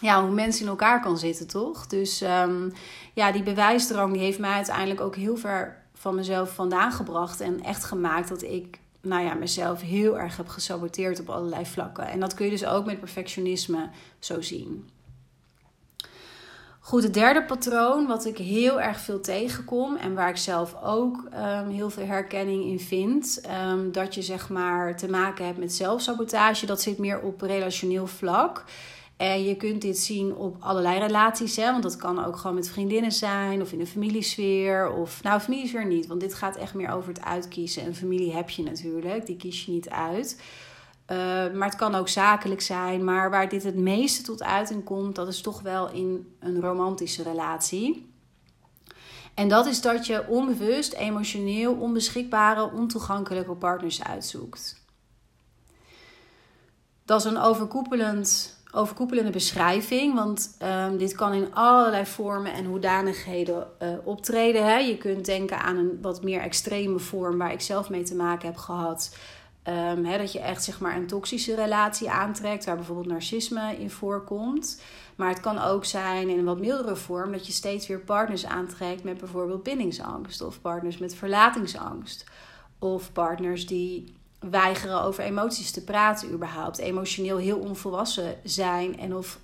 ja, 0.00 0.22
hoe 0.22 0.34
mensen 0.34 0.62
in 0.62 0.68
elkaar 0.68 1.00
kan 1.00 1.18
zitten, 1.18 1.46
toch? 1.46 1.86
Dus 1.86 2.22
um, 2.22 2.72
ja, 3.14 3.32
die 3.32 3.42
bewijsdrang 3.42 4.12
die 4.12 4.22
heeft 4.22 4.38
mij 4.38 4.54
uiteindelijk 4.54 5.00
ook 5.00 5.16
heel 5.16 5.36
ver 5.36 5.84
van 5.94 6.14
mezelf 6.14 6.54
vandaan 6.54 6.92
gebracht. 6.92 7.40
En 7.40 7.62
echt 7.62 7.84
gemaakt 7.84 8.28
dat 8.28 8.42
ik 8.42 8.78
nou 9.02 9.24
ja, 9.24 9.34
mezelf 9.34 9.80
heel 9.80 10.18
erg 10.18 10.36
heb 10.36 10.48
gesaboteerd 10.48 11.20
op 11.20 11.30
allerlei 11.30 11.66
vlakken. 11.66 12.06
En 12.06 12.20
dat 12.20 12.34
kun 12.34 12.44
je 12.44 12.50
dus 12.50 12.66
ook 12.66 12.84
met 12.84 12.98
perfectionisme 12.98 13.88
zo 14.18 14.40
zien. 14.40 14.90
Goed, 16.82 17.02
het 17.02 17.14
derde 17.14 17.44
patroon, 17.44 18.06
wat 18.06 18.24
ik 18.26 18.38
heel 18.38 18.80
erg 18.80 19.00
veel 19.00 19.20
tegenkom 19.20 19.96
en 19.96 20.14
waar 20.14 20.28
ik 20.28 20.36
zelf 20.36 20.76
ook 20.82 21.28
um, 21.34 21.68
heel 21.68 21.90
veel 21.90 22.06
herkenning 22.06 22.64
in 22.64 22.80
vind, 22.80 23.40
um, 23.70 23.92
dat 23.92 24.14
je 24.14 24.22
zeg 24.22 24.48
maar 24.48 24.96
te 24.96 25.08
maken 25.08 25.44
hebt 25.44 25.58
met 25.58 25.72
zelfsabotage, 25.72 26.66
dat 26.66 26.80
zit 26.80 26.98
meer 26.98 27.20
op 27.20 27.40
relationeel 27.40 28.06
vlak. 28.06 28.64
En 29.20 29.44
je 29.44 29.56
kunt 29.56 29.82
dit 29.82 29.98
zien 29.98 30.34
op 30.34 30.56
allerlei 30.60 30.98
relaties, 30.98 31.56
hè? 31.56 31.70
want 31.70 31.82
dat 31.82 31.96
kan 31.96 32.24
ook 32.24 32.36
gewoon 32.36 32.56
met 32.56 32.68
vriendinnen 32.68 33.12
zijn 33.12 33.60
of 33.60 33.72
in 33.72 33.80
een 33.80 33.86
familiesfeer. 33.86 34.92
Of 34.92 35.22
nou, 35.22 35.40
familiesfeer 35.40 35.86
niet, 35.86 36.06
want 36.06 36.20
dit 36.20 36.34
gaat 36.34 36.56
echt 36.56 36.74
meer 36.74 36.90
over 36.90 37.08
het 37.08 37.24
uitkiezen. 37.24 37.82
En 37.82 37.94
familie 37.94 38.32
heb 38.32 38.50
je 38.50 38.62
natuurlijk, 38.62 39.26
die 39.26 39.36
kies 39.36 39.64
je 39.64 39.72
niet 39.72 39.90
uit. 39.90 40.42
Uh, 41.10 41.16
maar 41.52 41.68
het 41.68 41.76
kan 41.76 41.94
ook 41.94 42.08
zakelijk 42.08 42.60
zijn. 42.60 43.04
Maar 43.04 43.30
waar 43.30 43.48
dit 43.48 43.62
het 43.62 43.76
meeste 43.76 44.22
tot 44.22 44.42
uiting 44.42 44.84
komt, 44.84 45.14
dat 45.14 45.28
is 45.28 45.40
toch 45.40 45.60
wel 45.60 45.90
in 45.90 46.34
een 46.38 46.60
romantische 46.60 47.22
relatie. 47.22 48.12
En 49.34 49.48
dat 49.48 49.66
is 49.66 49.80
dat 49.80 50.06
je 50.06 50.28
onbewust, 50.28 50.92
emotioneel 50.92 51.74
onbeschikbare, 51.74 52.72
ontoegankelijke 52.72 53.54
partners 53.54 54.04
uitzoekt. 54.04 54.84
Dat 57.04 57.20
is 57.24 57.30
een 57.30 57.38
overkoepelend 57.38 58.58
overkoepelende 58.72 59.30
beschrijving. 59.30 60.14
Want 60.14 60.56
um, 60.62 60.96
dit 60.96 61.14
kan 61.14 61.32
in 61.32 61.54
allerlei 61.54 62.06
vormen 62.06 62.52
en 62.52 62.64
hoedanigheden 62.64 63.66
uh, 63.82 63.88
optreden. 64.04 64.64
Hè. 64.64 64.76
Je 64.76 64.98
kunt 64.98 65.24
denken 65.24 65.60
aan 65.60 65.76
een 65.76 65.98
wat 66.02 66.22
meer 66.22 66.40
extreme 66.40 66.98
vorm 66.98 67.38
waar 67.38 67.52
ik 67.52 67.60
zelf 67.60 67.90
mee 67.90 68.02
te 68.02 68.14
maken 68.14 68.46
heb 68.46 68.56
gehad. 68.56 69.16
Um, 69.68 70.18
dat 70.18 70.32
je 70.32 70.40
echt 70.40 70.64
zeg 70.64 70.80
maar, 70.80 70.96
een 70.96 71.06
toxische 71.06 71.54
relatie 71.54 72.10
aantrekt, 72.10 72.64
waar 72.64 72.76
bijvoorbeeld 72.76 73.06
narcisme 73.06 73.76
in 73.78 73.90
voorkomt. 73.90 74.82
Maar 75.16 75.28
het 75.28 75.40
kan 75.40 75.58
ook 75.58 75.84
zijn 75.84 76.28
in 76.28 76.38
een 76.38 76.44
wat 76.44 76.60
mildere 76.60 76.96
vorm 76.96 77.32
dat 77.32 77.46
je 77.46 77.52
steeds 77.52 77.86
weer 77.86 78.00
partners 78.00 78.46
aantrekt 78.46 79.04
met 79.04 79.18
bijvoorbeeld 79.18 79.62
bindingsangst, 79.62 80.40
of 80.40 80.60
partners 80.60 80.98
met 80.98 81.14
verlatingsangst, 81.14 82.24
of 82.78 83.12
partners 83.12 83.66
die 83.66 84.14
weigeren 84.40 85.02
over 85.02 85.24
emoties 85.24 85.70
te 85.70 85.84
praten, 85.84 86.32
überhaupt. 86.32 86.78
Emotioneel 86.78 87.36
heel 87.36 87.58
onvolwassen 87.58 88.34
zijn 88.44 88.98
en 88.98 89.14
of, 89.16 89.38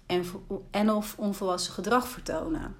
en, 0.70 0.90
of 0.90 1.14
onvolwassen 1.18 1.72
gedrag 1.72 2.08
vertonen. 2.08 2.76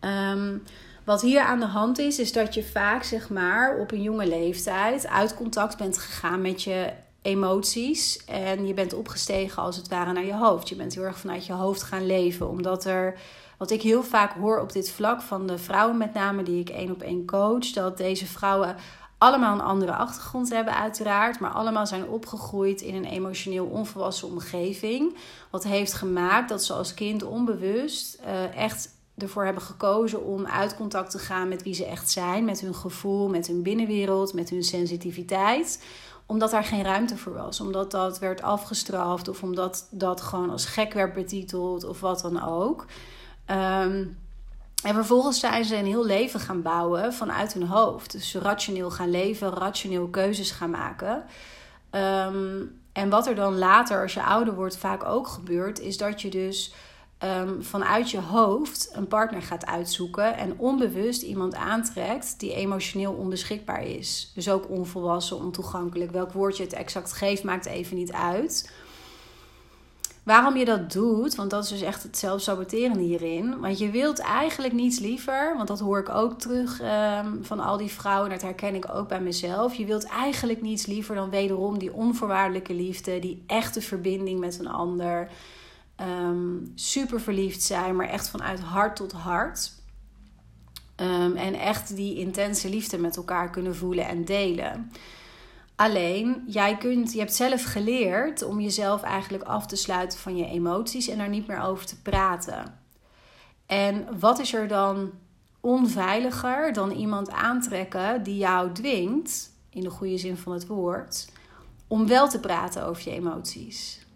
Um, 0.00 0.62
wat 1.04 1.20
hier 1.20 1.40
aan 1.40 1.60
de 1.60 1.66
hand 1.66 1.98
is, 1.98 2.18
is 2.18 2.32
dat 2.32 2.54
je 2.54 2.64
vaak 2.64 3.02
zeg 3.02 3.30
maar 3.30 3.78
op 3.78 3.92
een 3.92 4.02
jonge 4.02 4.26
leeftijd 4.26 5.06
uit 5.06 5.34
contact 5.34 5.76
bent 5.76 5.98
gegaan 5.98 6.40
met 6.40 6.62
je 6.62 6.92
emoties. 7.22 8.24
En 8.24 8.66
je 8.66 8.74
bent 8.74 8.94
opgestegen 8.94 9.62
als 9.62 9.76
het 9.76 9.88
ware 9.88 10.12
naar 10.12 10.24
je 10.24 10.34
hoofd. 10.34 10.68
Je 10.68 10.76
bent 10.76 10.94
heel 10.94 11.02
erg 11.02 11.18
vanuit 11.18 11.46
je 11.46 11.52
hoofd 11.52 11.82
gaan 11.82 12.06
leven. 12.06 12.48
Omdat 12.48 12.84
er, 12.84 13.18
wat 13.58 13.70
ik 13.70 13.82
heel 13.82 14.02
vaak 14.02 14.32
hoor 14.32 14.60
op 14.60 14.72
dit 14.72 14.90
vlak 14.90 15.22
van 15.22 15.46
de 15.46 15.58
vrouwen 15.58 15.96
met 15.96 16.14
name 16.14 16.42
die 16.42 16.60
ik 16.60 16.68
één 16.68 16.90
op 16.90 17.02
één 17.02 17.26
coach, 17.26 17.70
dat 17.70 17.96
deze 17.96 18.26
vrouwen 18.26 18.76
allemaal 19.18 19.54
een 19.54 19.64
andere 19.64 19.94
achtergrond 19.94 20.50
hebben 20.50 20.76
uiteraard, 20.76 21.40
maar 21.40 21.50
allemaal 21.50 21.86
zijn 21.86 22.08
opgegroeid 22.08 22.80
in 22.80 22.94
een 22.94 23.04
emotioneel 23.04 23.66
onvolwassen 23.66 24.28
omgeving. 24.28 25.16
Wat 25.50 25.64
heeft 25.64 25.92
gemaakt 25.92 26.48
dat 26.48 26.64
ze 26.64 26.72
als 26.72 26.94
kind 26.94 27.22
onbewust 27.22 28.18
uh, 28.26 28.56
echt 28.56 28.88
ervoor 29.16 29.44
hebben 29.44 29.62
gekozen 29.62 30.24
om 30.24 30.46
uit 30.46 30.76
contact 30.76 31.10
te 31.10 31.18
gaan 31.18 31.48
met 31.48 31.62
wie 31.62 31.74
ze 31.74 31.86
echt 31.86 32.10
zijn, 32.10 32.44
met 32.44 32.60
hun 32.60 32.74
gevoel, 32.74 33.28
met 33.28 33.46
hun 33.46 33.62
binnenwereld, 33.62 34.34
met 34.34 34.50
hun 34.50 34.62
sensitiviteit 34.62 35.78
omdat 36.26 36.50
daar 36.50 36.64
geen 36.64 36.82
ruimte 36.82 37.16
voor 37.16 37.32
was. 37.32 37.60
Omdat 37.60 37.90
dat 37.90 38.18
werd 38.18 38.42
afgestraft 38.42 39.28
of 39.28 39.42
omdat 39.42 39.88
dat 39.90 40.20
gewoon 40.20 40.50
als 40.50 40.64
gek 40.66 40.92
werd 40.92 41.14
betiteld 41.14 41.84
of 41.84 42.00
wat 42.00 42.20
dan 42.20 42.42
ook. 42.42 42.86
Ehm, 43.44 44.06
en 44.82 44.94
vervolgens 44.94 45.40
zijn 45.40 45.64
ze 45.64 45.76
een 45.76 45.86
heel 45.86 46.04
leven 46.04 46.40
gaan 46.40 46.62
bouwen 46.62 47.12
vanuit 47.12 47.52
hun 47.52 47.66
hoofd. 47.66 48.12
Dus 48.12 48.34
rationeel 48.34 48.90
gaan 48.90 49.10
leven, 49.10 49.50
rationeel 49.50 50.08
keuzes 50.08 50.50
gaan 50.50 50.70
maken. 50.70 51.24
Ehm, 51.90 52.62
en 52.92 53.08
wat 53.08 53.26
er 53.26 53.34
dan 53.34 53.58
later, 53.58 54.02
als 54.02 54.14
je 54.14 54.22
ouder 54.22 54.54
wordt, 54.54 54.76
vaak 54.76 55.04
ook 55.04 55.28
gebeurt, 55.28 55.80
is 55.80 55.96
dat 55.96 56.20
je 56.20 56.28
dus 56.28 56.74
um, 57.24 57.62
vanuit 57.62 58.10
je 58.10 58.20
hoofd 58.20 58.90
een 58.92 59.08
partner 59.08 59.42
gaat 59.42 59.66
uitzoeken 59.66 60.36
en 60.36 60.58
onbewust 60.58 61.22
iemand 61.22 61.54
aantrekt 61.54 62.40
die 62.40 62.54
emotioneel 62.54 63.12
onbeschikbaar 63.12 63.86
is. 63.86 64.32
Dus 64.34 64.50
ook 64.50 64.70
onvolwassen, 64.70 65.36
ontoegankelijk. 65.36 66.10
Welk 66.10 66.32
woord 66.32 66.56
je 66.56 66.62
het 66.62 66.72
exact 66.72 67.12
geeft, 67.12 67.42
maakt 67.42 67.66
even 67.66 67.96
niet 67.96 68.12
uit. 68.12 68.72
Waarom 70.24 70.56
je 70.56 70.64
dat 70.64 70.92
doet, 70.92 71.34
want 71.34 71.50
dat 71.50 71.64
is 71.64 71.70
dus 71.70 71.80
echt 71.80 72.02
het 72.02 72.18
zelfsaboterende 72.18 73.02
hierin. 73.02 73.60
Want 73.60 73.78
je 73.78 73.90
wilt 73.90 74.18
eigenlijk 74.18 74.72
niets 74.72 74.98
liever, 74.98 75.54
want 75.56 75.68
dat 75.68 75.80
hoor 75.80 75.98
ik 75.98 76.08
ook 76.08 76.38
terug 76.38 76.80
um, 76.80 77.44
van 77.44 77.60
al 77.60 77.76
die 77.76 77.90
vrouwen, 77.90 78.30
dat 78.30 78.42
herken 78.42 78.74
ik 78.74 78.94
ook 78.94 79.08
bij 79.08 79.20
mezelf. 79.20 79.74
Je 79.74 79.84
wilt 79.84 80.04
eigenlijk 80.04 80.62
niets 80.62 80.86
liever 80.86 81.14
dan 81.14 81.30
wederom 81.30 81.78
die 81.78 81.92
onvoorwaardelijke 81.92 82.74
liefde, 82.74 83.18
die 83.18 83.44
echte 83.46 83.80
verbinding 83.80 84.40
met 84.40 84.58
een 84.58 84.68
ander 84.68 85.28
um, 86.00 86.72
super 86.74 87.20
verliefd 87.20 87.62
zijn, 87.62 87.96
maar 87.96 88.08
echt 88.08 88.28
vanuit 88.28 88.60
hart 88.60 88.96
tot 88.96 89.12
hart. 89.12 89.72
Um, 90.96 91.36
en 91.36 91.54
echt 91.54 91.96
die 91.96 92.18
intense 92.18 92.68
liefde 92.68 92.98
met 92.98 93.16
elkaar 93.16 93.50
kunnen 93.50 93.76
voelen 93.76 94.06
en 94.06 94.24
delen. 94.24 94.90
Alleen, 95.76 96.44
jij 96.46 96.76
kunt, 96.76 97.12
je 97.12 97.18
hebt 97.18 97.34
zelf 97.34 97.64
geleerd 97.64 98.42
om 98.42 98.60
jezelf 98.60 99.02
eigenlijk 99.02 99.44
af 99.44 99.66
te 99.66 99.76
sluiten 99.76 100.18
van 100.18 100.36
je 100.36 100.46
emoties 100.46 101.08
en 101.08 101.18
daar 101.18 101.28
niet 101.28 101.46
meer 101.46 101.60
over 101.60 101.86
te 101.86 102.00
praten. 102.00 102.78
En 103.66 104.18
wat 104.18 104.38
is 104.38 104.54
er 104.54 104.68
dan 104.68 105.10
onveiliger 105.60 106.72
dan 106.72 106.90
iemand 106.90 107.30
aantrekken 107.30 108.22
die 108.22 108.36
jou 108.36 108.72
dwingt, 108.72 109.52
in 109.70 109.82
de 109.82 109.90
goede 109.90 110.18
zin 110.18 110.36
van 110.36 110.52
het 110.52 110.66
woord, 110.66 111.28
om 111.86 112.06
wel 112.06 112.28
te 112.28 112.40
praten 112.40 112.84
over 112.84 113.10
je 113.10 113.16
emoties? 113.16 114.06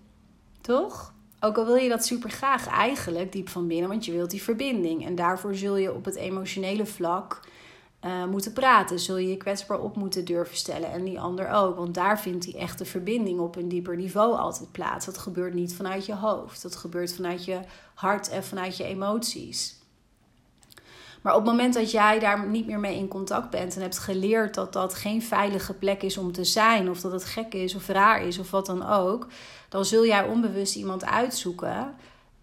Toch? 0.61 1.15
Ook 1.41 1.59
al 1.59 1.67
wil 1.67 1.77
je 1.77 1.89
dat 1.89 2.05
super 2.05 2.31
graag 2.31 2.67
eigenlijk 2.67 3.33
diep 3.33 3.49
van 3.49 3.67
binnen, 3.67 3.89
want 3.89 4.05
je 4.05 4.13
wilt 4.13 4.31
die 4.31 4.43
verbinding. 4.43 5.07
En 5.07 5.15
daarvoor 5.15 5.55
zul 5.55 5.77
je 5.77 5.95
op 5.95 6.05
het 6.05 6.17
emotionele 6.17 6.87
vlak 6.87 7.41
uh, 8.05 8.25
moeten 8.25 8.53
praten. 8.53 8.99
Zul 8.99 9.17
je 9.17 9.29
je 9.29 9.37
kwetsbaar 9.37 9.81
op 9.81 9.97
moeten 9.97 10.25
durven 10.25 10.57
stellen. 10.57 10.91
En 10.91 11.05
die 11.05 11.21
ander 11.21 11.51
ook. 11.51 11.77
Want 11.77 11.95
daar 11.95 12.21
vindt 12.21 12.45
die 12.45 12.59
echte 12.59 12.85
verbinding 12.85 13.41
op 13.41 13.57
een 13.57 13.69
dieper 13.69 13.97
niveau 13.97 14.37
altijd 14.37 14.73
plaats. 14.73 15.07
Dat 15.07 15.19
gebeurt 15.19 15.55
niet 15.55 15.75
vanuit 15.75 16.07
je 16.07 16.15
hoofd. 16.15 16.63
Dat 16.63 16.77
gebeurt 16.77 17.15
vanuit 17.15 17.45
je 17.45 17.61
hart 17.95 18.29
en 18.29 18.45
vanuit 18.45 18.77
je 18.77 18.85
emoties. 18.85 19.77
Maar 21.23 21.35
op 21.35 21.43
het 21.43 21.51
moment 21.51 21.75
dat 21.75 21.91
jij 21.91 22.19
daar 22.19 22.49
niet 22.49 22.67
meer 22.67 22.81
mee 22.81 22.97
in 22.97 23.09
contact 23.09 23.51
bent 23.51 23.77
en 23.77 23.83
hebt 23.83 23.99
geleerd 23.99 24.55
dat 24.55 24.73
dat 24.73 24.95
geen 24.95 25.23
veilige 25.23 25.75
plek 25.75 26.03
is 26.03 26.19
om 26.19 26.33
te 26.33 26.45
zijn, 26.45 26.91
of 26.91 27.01
dat 27.01 27.13
het 27.13 27.25
gek 27.25 27.55
is 27.55 27.75
of 27.75 27.89
raar 27.89 28.23
is 28.23 28.39
of 28.39 28.51
wat 28.51 28.67
dan 28.67 28.89
ook, 28.89 29.27
dan 29.69 29.85
zul 29.85 30.07
jij 30.07 30.23
onbewust 30.25 30.77
iemand 30.77 31.05
uitzoeken 31.05 31.95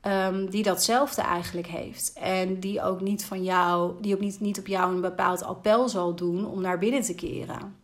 um, 0.08 0.50
die 0.50 0.64
datzelfde 0.64 1.22
eigenlijk 1.22 1.68
heeft. 1.68 2.14
En 2.14 2.60
die 2.60 2.82
ook 2.82 3.02
niet 3.02 3.26
van 3.26 3.44
jou, 3.44 3.94
die 4.02 4.14
ook 4.14 4.20
niet, 4.20 4.40
niet 4.40 4.60
op 4.60 4.68
jou 4.68 4.94
een 4.94 5.02
bepaald 5.02 5.44
appel 5.44 5.90
zal 5.90 6.16
doen 6.16 6.46
om 6.46 6.62
naar 6.62 6.80
binnen 6.80 7.02
te 7.02 7.16
keren. 7.16 7.76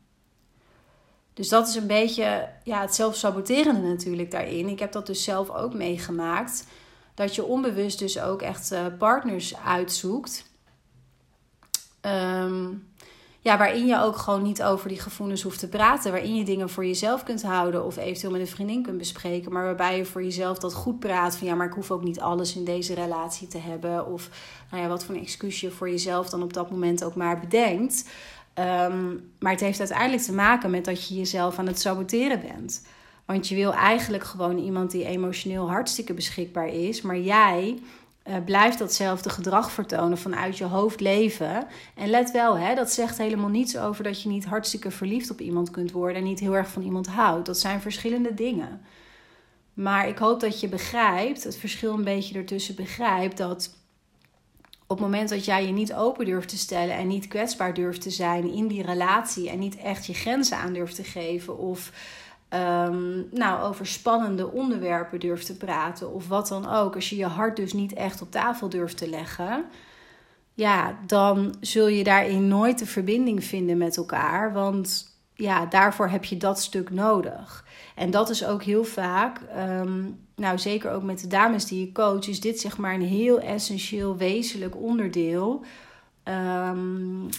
Dus 1.34 1.50
dat 1.50 1.68
is 1.68 1.76
een 1.76 1.88
beetje 1.88 2.50
ja, 2.64 2.82
het 2.82 2.96
zelfsaboterende 2.96 3.88
natuurlijk 3.88 4.32
daarin. 4.32 4.68
Ik 4.68 4.80
heb 4.80 4.92
dat 4.92 5.06
dus 5.06 5.24
zelf 5.24 5.50
ook 5.50 5.74
meegemaakt. 5.74 6.68
Dat 7.14 7.36
je 7.36 7.46
onbewust 7.46 8.00
dus 8.00 8.20
ook 8.20 8.42
echt 8.42 8.72
uh, 8.72 8.86
partners 8.98 9.58
uitzoekt. 9.58 10.50
Um, 12.02 12.91
ja, 13.44 13.58
waarin 13.58 13.86
je 13.86 14.00
ook 14.00 14.18
gewoon 14.18 14.42
niet 14.42 14.64
over 14.64 14.88
die 14.88 15.00
gevoelens 15.00 15.42
hoeft 15.42 15.60
te 15.60 15.70
praten. 15.70 16.12
Waarin 16.12 16.36
je 16.36 16.44
dingen 16.44 16.70
voor 16.70 16.86
jezelf 16.86 17.24
kunt 17.24 17.44
houden 17.44 17.86
of 17.86 17.98
eventueel 17.98 18.32
met 18.32 18.42
een 18.42 18.48
vriendin 18.48 18.84
kunt 18.84 18.98
bespreken. 18.98 19.52
Maar 19.52 19.64
waarbij 19.64 19.98
je 19.98 20.06
voor 20.06 20.24
jezelf 20.24 20.58
dat 20.58 20.74
goed 20.74 21.00
praat. 21.00 21.38
Van 21.38 21.48
ja, 21.48 21.56
maar 21.56 21.68
ik 21.68 21.74
hoef 21.74 21.92
ook 21.92 22.04
niet 22.04 22.20
alles 22.20 22.56
in 22.56 22.66
deze 22.66 22.94
relatie 22.94 23.48
te 23.48 23.58
hebben. 23.58 24.08
Of 24.08 24.30
nou 24.72 24.84
ja, 24.84 24.90
wat 24.90 25.04
voor 25.04 25.16
een 25.16 25.22
excuus 25.22 25.62
je 25.62 25.72
voor 25.72 25.90
jezelf 25.90 26.30
dan 26.30 26.44
op 26.44 26.54
dat 26.54 26.72
moment 26.72 27.04
ook 27.04 27.16
maar 27.16 27.40
bedenkt. 27.40 28.10
Um, 28.56 29.32
maar 29.40 29.52
het 29.52 29.62
heeft 29.62 29.80
uiteindelijk 29.80 30.24
te 30.24 30.34
maken 30.34 30.72
met 30.72 30.86
dat 30.86 31.08
je 31.08 31.16
jezelf 31.16 31.60
aan 31.60 31.68
het 31.68 31.80
saboteren 31.80 32.42
bent. 32.42 32.86
Want 33.26 33.48
je 33.48 33.56
wil 33.56 33.74
eigenlijk 33.74 34.24
gewoon 34.24 34.58
iemand 34.58 34.92
die 34.92 35.06
emotioneel 35.06 35.70
hartstikke 35.70 36.14
beschikbaar 36.14 36.68
is. 36.68 37.02
Maar 37.02 37.20
jij 37.20 37.80
uh, 38.28 38.36
blijft 38.46 38.80
datzelfde 38.80 39.30
gedrag 39.30 39.72
vertonen 39.72 40.18
vanuit 40.18 40.58
je 40.58 40.64
hoofd 40.64 41.00
leven. 41.00 41.68
En 41.96 42.10
let 42.10 42.32
wel, 42.32 42.58
hè, 42.58 42.76
dat 42.76 42.92
zegt 42.92 43.18
helemaal 43.18 43.50
niets 43.50 43.78
over 43.78 44.04
dat 44.04 44.22
je 44.22 44.30
niet 44.30 44.46
hartstikke 44.46 44.92
verliefd 44.92 45.32
op 45.32 45.40
iemand 45.40 45.72
kunt 45.72 45.92
worden 45.92 46.18
en 46.18 46.24
niet 46.24 46.40
heel 46.40 46.56
erg 46.56 46.68
van 46.70 46.82
iemand 46.82 47.08
houdt. 47.08 47.46
Dat 47.46 47.60
zijn 47.60 47.82
verschillende 47.82 48.34
dingen. 48.34 48.82
Maar 49.74 50.08
ik 50.08 50.18
hoop 50.18 50.40
dat 50.40 50.60
je 50.60 50.70
begrijpt, 50.70 51.44
het 51.44 51.58
verschil 51.58 51.94
een 51.94 52.04
beetje 52.04 52.38
ertussen 52.38 52.76
begrijpt, 52.76 53.38
dat 53.38 53.80
op 54.88 54.98
het 54.98 55.06
moment 55.06 55.30
dat 55.30 55.46
jij 55.46 55.66
je 55.66 55.72
niet 55.72 55.94
open 55.94 56.26
durft 56.26 56.50
te 56.50 56.58
stellen 56.58 56.96
en 56.96 57.08
niet 57.08 57.28
kwetsbaar 57.28 57.74
durft 57.74 58.02
te 58.02 58.10
zijn 58.10 58.54
in 58.54 58.68
die 58.68 58.84
relatie 58.84 59.50
en 59.50 59.60
niet 59.60 59.78
echt 59.78 60.06
je 60.06 60.14
grenzen 60.14 60.58
aan 60.58 60.74
durft 60.74 60.96
te 60.96 61.04
geven 61.04 61.58
of 61.58 61.92
um, 62.54 63.28
nou, 63.32 63.64
over 63.64 63.86
spannende 63.88 64.52
onderwerpen 64.52 65.20
durft 65.20 65.46
te 65.46 65.58
praten 65.58 66.14
of 66.14 66.28
wat 66.28 66.48
dan 66.48 66.70
ook, 66.70 66.96
als 66.96 67.10
je 67.10 67.16
je 67.16 67.26
hart 67.26 67.56
dus 67.56 67.74
niet 67.74 67.94
echt 67.94 68.22
op 68.22 68.32
tafel 68.32 68.70
durft 68.70 68.98
te 68.98 69.10
leggen, 69.10 69.66
ja, 70.54 70.98
dan 71.06 71.56
zul 71.60 71.88
je 71.88 72.04
daarin 72.04 72.48
nooit 72.48 72.80
de 72.80 72.86
verbinding 72.86 73.44
vinden 73.44 73.78
met 73.78 73.98
elkaar, 73.98 74.54
want 74.54 75.10
ja, 75.34 75.66
daarvoor 75.66 76.08
heb 76.08 76.26
je 76.26 76.38
dat 76.38 76.62
stuk 76.62 76.90
nodig. 76.90 77.66
En 77.96 78.12
dat 78.12 78.30
is 78.30 78.46
ook 78.46 78.64
heel 78.64 78.84
vaak, 78.84 79.42
um, 79.58 80.20
nou 80.36 80.58
zeker 80.58 80.92
ook 80.92 81.04
met 81.04 81.20
de 81.20 81.28
dames 81.28 81.66
die 81.66 81.86
je 81.86 81.92
coach, 81.92 82.28
is 82.28 82.40
dit 82.40 82.60
zeg 82.60 82.78
maar 82.78 82.94
een 82.94 83.02
heel 83.02 83.40
essentieel, 83.40 84.18
wezenlijk 84.18 84.76
onderdeel. 84.76 85.64
Um, 86.24 87.30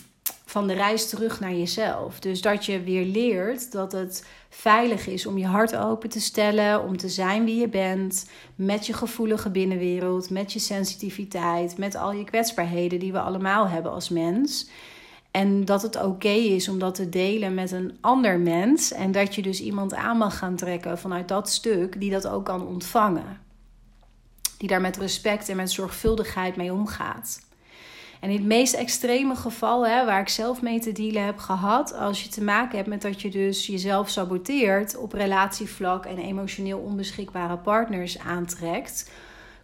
van 0.53 0.67
de 0.67 0.73
reis 0.73 1.09
terug 1.09 1.41
naar 1.41 1.55
jezelf. 1.55 2.21
Dus 2.21 2.41
dat 2.41 2.67
je 2.67 2.83
weer 2.83 3.05
leert 3.05 3.73
dat 3.73 3.93
het 3.93 4.27
veilig 4.49 5.07
is 5.07 5.27
om 5.27 5.39
je 5.39 5.47
hart 5.47 5.77
open 5.77 6.09
te 6.09 6.21
stellen, 6.21 6.85
om 6.85 6.97
te 6.97 7.09
zijn 7.09 7.45
wie 7.45 7.61
je 7.61 7.69
bent, 7.69 8.31
met 8.55 8.87
je 8.87 8.93
gevoelige 8.93 9.51
binnenwereld, 9.51 10.31
met 10.31 10.53
je 10.53 10.59
sensitiviteit, 10.59 11.79
met 11.79 11.95
al 11.95 12.13
je 12.13 12.25
kwetsbaarheden 12.25 12.99
die 12.99 13.13
we 13.13 13.21
allemaal 13.21 13.69
hebben 13.69 13.93
als 13.93 14.09
mens. 14.09 14.69
En 15.31 15.65
dat 15.65 15.83
het 15.83 16.03
oké 16.03 16.29
is 16.29 16.69
om 16.69 16.79
dat 16.79 16.95
te 16.95 17.09
delen 17.09 17.55
met 17.55 17.71
een 17.71 17.97
ander 18.01 18.39
mens. 18.39 18.93
En 18.93 19.13
dat 19.13 19.35
je 19.35 19.43
dus 19.43 19.61
iemand 19.61 19.95
aan 19.95 20.17
mag 20.17 20.39
gaan 20.39 20.57
trekken 20.57 20.99
vanuit 20.99 21.29
dat 21.29 21.51
stuk 21.51 22.01
die 22.01 22.11
dat 22.11 22.27
ook 22.27 22.45
kan 22.45 22.67
ontvangen. 22.67 23.41
Die 24.59 24.69
daar 24.69 24.81
met 24.81 24.97
respect 24.97 25.49
en 25.49 25.57
met 25.57 25.71
zorgvuldigheid 25.71 26.57
mee 26.57 26.73
omgaat. 26.73 27.51
En 28.23 28.31
in 28.31 28.37
het 28.37 28.47
meest 28.47 28.75
extreme 28.75 29.37
geval, 29.37 29.87
hè, 29.87 30.05
waar 30.05 30.21
ik 30.21 30.29
zelf 30.29 30.63
mee 30.63 30.81
te 30.81 30.93
dealen 30.93 31.25
heb 31.25 31.39
gehad, 31.39 31.95
als 31.95 32.23
je 32.23 32.29
te 32.29 32.43
maken 32.43 32.77
hebt 32.77 32.89
met 32.89 33.03
dat 33.03 33.21
je 33.23 33.31
dus 33.31 33.67
jezelf 33.67 34.09
saboteert 34.09 34.97
op 34.97 35.13
relatievlak 35.13 36.07
en 36.07 36.19
emotioneel 36.19 36.79
onbeschikbare 36.79 37.57
partners 37.57 38.19
aantrekt, 38.19 39.11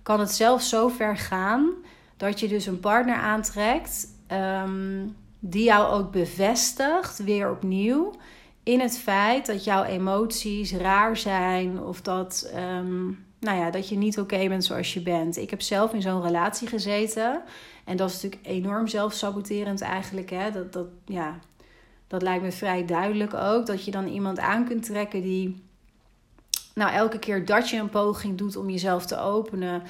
kan 0.02 0.20
het 0.20 0.30
zelfs 0.30 0.68
zo 0.68 0.88
ver 0.88 1.16
gaan 1.16 1.70
dat 2.16 2.40
je 2.40 2.48
dus 2.48 2.66
een 2.66 2.80
partner 2.80 3.16
aantrekt 3.16 4.06
ehm, 4.26 5.06
die 5.38 5.64
jou 5.64 5.92
ook 5.92 6.12
bevestigt, 6.12 7.18
weer 7.18 7.50
opnieuw, 7.50 8.14
in 8.62 8.80
het 8.80 8.98
feit 8.98 9.46
dat 9.46 9.64
jouw 9.64 9.84
emoties 9.84 10.72
raar 10.72 11.16
zijn 11.16 11.82
of 11.82 12.00
dat, 12.00 12.52
um, 12.56 13.26
nou 13.40 13.58
ja, 13.58 13.70
dat 13.70 13.88
je 13.88 13.96
niet 13.96 14.18
oké 14.18 14.48
bent 14.48 14.64
zoals 14.64 14.94
je 14.94 15.00
bent. 15.00 15.36
Ik 15.36 15.50
heb 15.50 15.60
zelf 15.60 15.92
in 15.92 16.02
zo'n 16.02 16.22
relatie 16.22 16.68
gezeten 16.68 17.42
en 17.84 17.96
dat 17.96 18.08
is 18.08 18.22
natuurlijk 18.22 18.46
enorm 18.46 18.86
zelfsaboterend 18.86 19.80
eigenlijk. 19.80 20.30
Hè? 20.30 20.50
Dat, 20.50 20.72
dat, 20.72 20.86
ja, 21.04 21.38
dat 22.06 22.22
lijkt 22.22 22.42
me 22.42 22.52
vrij 22.52 22.84
duidelijk 22.84 23.34
ook. 23.34 23.66
Dat 23.66 23.84
je 23.84 23.90
dan 23.90 24.06
iemand 24.06 24.38
aan 24.38 24.66
kunt 24.66 24.84
trekken 24.84 25.22
die, 25.22 25.62
nou, 26.74 26.92
elke 26.92 27.18
keer 27.18 27.44
dat 27.44 27.70
je 27.70 27.76
een 27.76 27.90
poging 27.90 28.38
doet 28.38 28.56
om 28.56 28.70
jezelf 28.70 29.06
te 29.06 29.18
openen, 29.18 29.82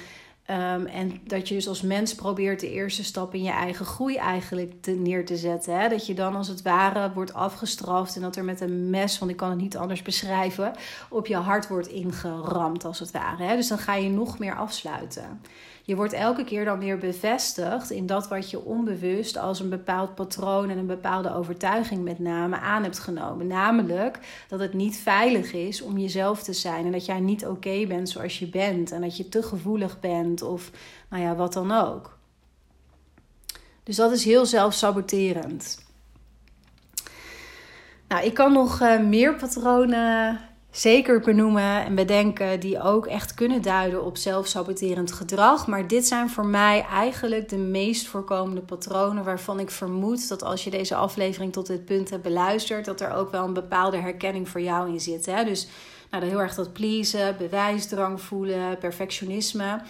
Ehm, 0.49 0.85
en 0.85 1.19
dat 1.23 1.47
je 1.47 1.55
dus 1.55 1.67
als 1.67 1.81
mens 1.81 2.15
probeert 2.15 2.59
de 2.59 2.71
eerste 2.71 3.03
stap 3.03 3.33
in 3.33 3.43
je 3.43 3.51
eigen 3.51 3.85
groei 3.85 4.15
eigenlijk 4.15 4.81
te, 4.81 4.91
neer 4.91 5.25
te 5.25 5.37
zetten. 5.37 5.79
Hè? 5.79 5.89
Dat 5.89 6.05
je 6.05 6.13
dan 6.13 6.35
als 6.35 6.47
het 6.47 6.61
ware 6.61 7.11
wordt 7.13 7.33
afgestraft 7.33 8.15
en 8.15 8.21
dat 8.21 8.35
er 8.35 8.43
met 8.43 8.61
een 8.61 8.89
mes, 8.89 9.19
want 9.19 9.31
ik 9.31 9.37
kan 9.37 9.49
het 9.49 9.59
niet 9.59 9.77
anders 9.77 10.01
beschrijven, 10.01 10.73
op 11.09 11.27
je 11.27 11.35
hart 11.35 11.67
wordt 11.67 11.87
ingeramd 11.87 12.85
als 12.85 12.99
het 12.99 13.11
ware. 13.11 13.43
Hè? 13.43 13.55
Dus 13.55 13.67
dan 13.67 13.77
ga 13.77 13.95
je 13.95 14.09
nog 14.09 14.39
meer 14.39 14.55
afsluiten. 14.55 15.41
Je 15.89 15.95
wordt 15.95 16.13
elke 16.13 16.43
keer 16.43 16.65
dan 16.65 16.79
weer 16.79 16.97
bevestigd 16.97 17.89
in 17.89 18.05
dat 18.05 18.27
wat 18.27 18.49
je 18.49 18.65
onbewust 18.65 19.37
als 19.37 19.59
een 19.59 19.69
bepaald 19.69 20.15
patroon 20.15 20.69
en 20.69 20.77
een 20.77 20.85
bepaalde 20.85 21.33
overtuiging 21.33 22.03
met 22.03 22.19
name 22.19 22.59
aan 22.59 22.83
hebt 22.83 22.99
genomen. 22.99 23.47
Namelijk 23.47 24.19
dat 24.47 24.59
het 24.59 24.73
niet 24.73 24.97
veilig 24.97 25.53
is 25.53 25.81
om 25.81 25.97
jezelf 25.97 26.43
te 26.43 26.53
zijn 26.53 26.85
en 26.85 26.91
dat 26.91 27.05
jij 27.05 27.19
niet 27.19 27.45
oké 27.45 27.85
bent 27.87 28.09
zoals 28.09 28.39
je 28.39 28.47
bent 28.47 28.91
en 28.91 29.01
dat 29.01 29.17
je 29.17 29.29
te 29.29 29.43
gevoelig 29.43 29.99
bent 29.99 30.41
of 30.41 30.71
nou 31.09 31.23
ja, 31.23 31.35
wat 31.35 31.53
dan 31.53 31.71
ook. 31.71 32.17
Dus 33.83 33.95
dat 33.95 34.11
is 34.11 34.25
heel 34.25 34.45
zelfsaboterend. 34.45 35.85
Nou, 38.07 38.25
ik 38.25 38.33
kan 38.33 38.53
nog 38.53 38.81
uh, 38.81 38.99
meer 38.99 39.35
patronen 39.35 40.39
zeker 40.71 41.19
benoemen 41.19 41.85
en 41.85 41.95
bedenken 41.95 42.59
die 42.59 42.81
ook 42.81 43.07
echt 43.07 43.33
kunnen 43.33 43.61
duiden 43.61 44.03
op 44.03 44.17
zelfsaboterend 44.17 45.11
gedrag. 45.11 45.67
Maar 45.67 45.87
dit 45.87 46.07
zijn 46.07 46.29
voor 46.29 46.45
mij 46.45 46.81
eigenlijk 46.81 47.49
de 47.49 47.57
meest 47.57 48.07
voorkomende 48.07 48.61
patronen 48.61 49.23
waarvan 49.23 49.59
ik 49.59 49.69
vermoed 49.69 50.27
dat 50.27 50.43
als 50.43 50.63
je 50.63 50.69
deze 50.69 50.95
aflevering 50.95 51.53
tot 51.53 51.67
dit 51.67 51.85
punt 51.85 52.09
hebt 52.09 52.23
beluisterd, 52.23 52.85
dat 52.85 53.01
er 53.01 53.11
ook 53.11 53.31
wel 53.31 53.45
een 53.45 53.53
bepaalde 53.53 53.97
herkenning 53.97 54.49
voor 54.49 54.61
jou 54.61 54.89
in 54.89 54.99
zit. 54.99 55.25
Hè? 55.25 55.43
Dus 55.43 55.67
nou, 56.11 56.25
heel 56.25 56.41
erg 56.41 56.55
dat 56.55 56.73
pleasen, 56.73 57.37
bewijsdrang 57.37 58.21
voelen, 58.21 58.77
perfectionisme. 58.77 59.81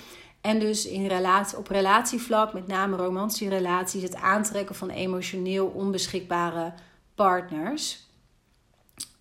En 0.41 0.59
dus 0.59 0.85
in 0.85 1.07
relatie, 1.07 1.57
op 1.57 1.67
relatievlak, 1.67 2.53
met 2.53 2.67
name 2.67 2.95
romantische 2.95 3.49
relaties, 3.49 4.03
het 4.03 4.15
aantrekken 4.15 4.75
van 4.75 4.89
emotioneel 4.89 5.65
onbeschikbare 5.65 6.73
partners. 7.15 8.07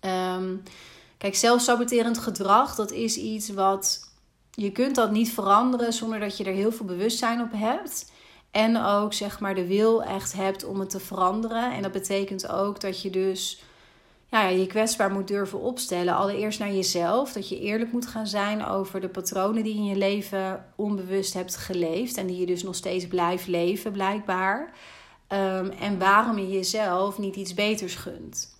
Um, 0.01 0.63
Kijk, 1.19 1.35
zelfsaboterend 1.35 2.17
gedrag, 2.17 2.75
dat 2.75 2.91
is 2.91 3.17
iets 3.17 3.49
wat 3.49 4.09
je 4.51 4.71
kunt 4.71 4.95
dat 4.95 5.11
niet 5.11 5.33
veranderen 5.33 5.93
zonder 5.93 6.19
dat 6.19 6.37
je 6.37 6.43
er 6.43 6.53
heel 6.53 6.71
veel 6.71 6.85
bewustzijn 6.85 7.41
op 7.41 7.51
hebt. 7.51 8.11
En 8.51 8.83
ook 8.83 9.13
zeg 9.13 9.39
maar 9.39 9.55
de 9.55 9.67
wil 9.67 10.03
echt 10.03 10.33
hebt 10.33 10.63
om 10.63 10.79
het 10.79 10.89
te 10.89 10.99
veranderen. 10.99 11.73
En 11.73 11.81
dat 11.81 11.91
betekent 11.91 12.49
ook 12.49 12.81
dat 12.81 13.01
je 13.01 13.09
dus 13.09 13.63
ja, 14.29 14.47
je 14.47 14.67
kwetsbaar 14.67 15.11
moet 15.11 15.27
durven 15.27 15.59
opstellen. 15.59 16.15
Allereerst 16.15 16.59
naar 16.59 16.73
jezelf. 16.73 17.33
Dat 17.33 17.49
je 17.49 17.59
eerlijk 17.59 17.91
moet 17.91 18.07
gaan 18.07 18.27
zijn 18.27 18.65
over 18.65 19.01
de 19.01 19.09
patronen 19.09 19.63
die 19.63 19.73
je 19.73 19.79
in 19.79 19.85
je 19.85 19.95
leven 19.95 20.65
onbewust 20.75 21.33
hebt 21.33 21.55
geleefd. 21.55 22.17
En 22.17 22.27
die 22.27 22.39
je 22.39 22.45
dus 22.45 22.63
nog 22.63 22.75
steeds 22.75 23.07
blijft 23.07 23.47
leven, 23.47 23.91
blijkbaar. 23.91 24.73
Um, 25.27 25.69
en 25.69 25.97
waarom 25.97 26.37
je 26.37 26.49
jezelf 26.49 27.17
niet 27.17 27.35
iets 27.35 27.53
beters 27.53 27.95
gunt. 27.95 28.58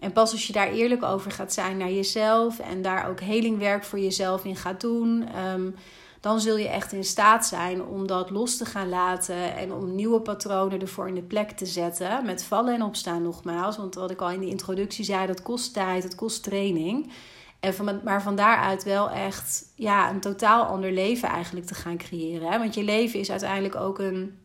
En 0.00 0.12
pas 0.12 0.32
als 0.32 0.46
je 0.46 0.52
daar 0.52 0.70
eerlijk 0.70 1.02
over 1.02 1.30
gaat 1.30 1.52
zijn 1.52 1.76
naar 1.76 1.92
jezelf 1.92 2.58
en 2.58 2.82
daar 2.82 3.08
ook 3.08 3.20
helingwerk 3.20 3.84
voor 3.84 3.98
jezelf 3.98 4.44
in 4.44 4.56
gaat 4.56 4.80
doen, 4.80 5.28
ehm, 5.34 5.70
dan 6.20 6.40
zul 6.40 6.56
je 6.56 6.68
echt 6.68 6.92
in 6.92 7.04
staat 7.04 7.46
zijn 7.46 7.84
om 7.84 8.06
dat 8.06 8.30
los 8.30 8.56
te 8.56 8.64
gaan 8.64 8.88
laten 8.88 9.56
en 9.56 9.72
om 9.72 9.94
nieuwe 9.94 10.20
patronen 10.20 10.80
ervoor 10.80 11.08
in 11.08 11.14
de 11.14 11.22
plek 11.22 11.50
te 11.50 11.66
zetten. 11.66 12.24
Met 12.24 12.44
vallen 12.44 12.74
en 12.74 12.82
opstaan 12.82 13.22
nogmaals. 13.22 13.76
Want 13.76 13.94
wat 13.94 14.10
ik 14.10 14.20
al 14.20 14.30
in 14.30 14.40
de 14.40 14.48
introductie 14.48 15.04
zei, 15.04 15.26
dat 15.26 15.42
kost 15.42 15.72
tijd, 15.72 16.02
het 16.02 16.14
kost 16.14 16.42
training. 16.42 17.12
En 17.60 17.74
van, 17.74 18.00
maar 18.04 18.22
van 18.22 18.36
daaruit 18.36 18.84
wel 18.84 19.10
echt 19.10 19.64
ja, 19.74 20.10
een 20.10 20.20
totaal 20.20 20.64
ander 20.64 20.92
leven 20.92 21.28
eigenlijk 21.28 21.66
te 21.66 21.74
gaan 21.74 21.96
creëren. 21.96 22.50
Hè? 22.50 22.58
Want 22.58 22.74
je 22.74 22.82
leven 22.82 23.20
is 23.20 23.30
uiteindelijk 23.30 23.76
ook 23.76 23.98
een, 23.98 24.38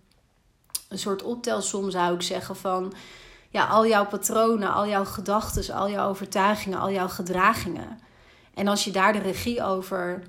een 0.90 1.00
soort 1.00 1.24
optelsom, 1.24 1.92
zou 1.92 2.14
ik 2.16 2.22
zeggen, 2.22 2.56
van 2.56 2.94
ja, 3.52 3.66
al 3.66 3.88
jouw 3.88 4.06
patronen, 4.06 4.74
al 4.74 4.88
jouw 4.88 5.06
gedachten, 5.06 5.74
al 5.74 5.90
jouw 5.90 6.10
overtuigingen, 6.10 6.80
al 6.80 6.92
jouw 6.92 7.08
gedragingen. 7.08 8.00
En 8.54 8.68
als 8.68 8.84
je 8.84 8.92
daar 8.92 9.14
de 9.14 9.20
regie 9.20 9.64
over 9.64 10.24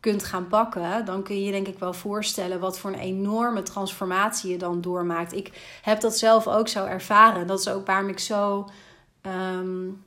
kunt 0.00 0.24
gaan 0.24 0.48
pakken, 0.48 1.04
dan 1.04 1.22
kun 1.22 1.34
je 1.34 1.44
je 1.44 1.52
denk 1.52 1.66
ik 1.66 1.78
wel 1.78 1.92
voorstellen 1.92 2.60
wat 2.60 2.78
voor 2.78 2.90
een 2.90 2.98
enorme 2.98 3.62
transformatie 3.62 4.50
je 4.50 4.58
dan 4.58 4.80
doormaakt. 4.80 5.32
Ik 5.32 5.78
heb 5.82 6.00
dat 6.00 6.18
zelf 6.18 6.46
ook 6.46 6.68
zo 6.68 6.84
ervaren. 6.84 7.46
Dat 7.46 7.60
is 7.60 7.68
ook 7.68 7.86
waarom 7.86 8.08
ik 8.08 8.18
zo, 8.18 8.68
um, 9.22 10.04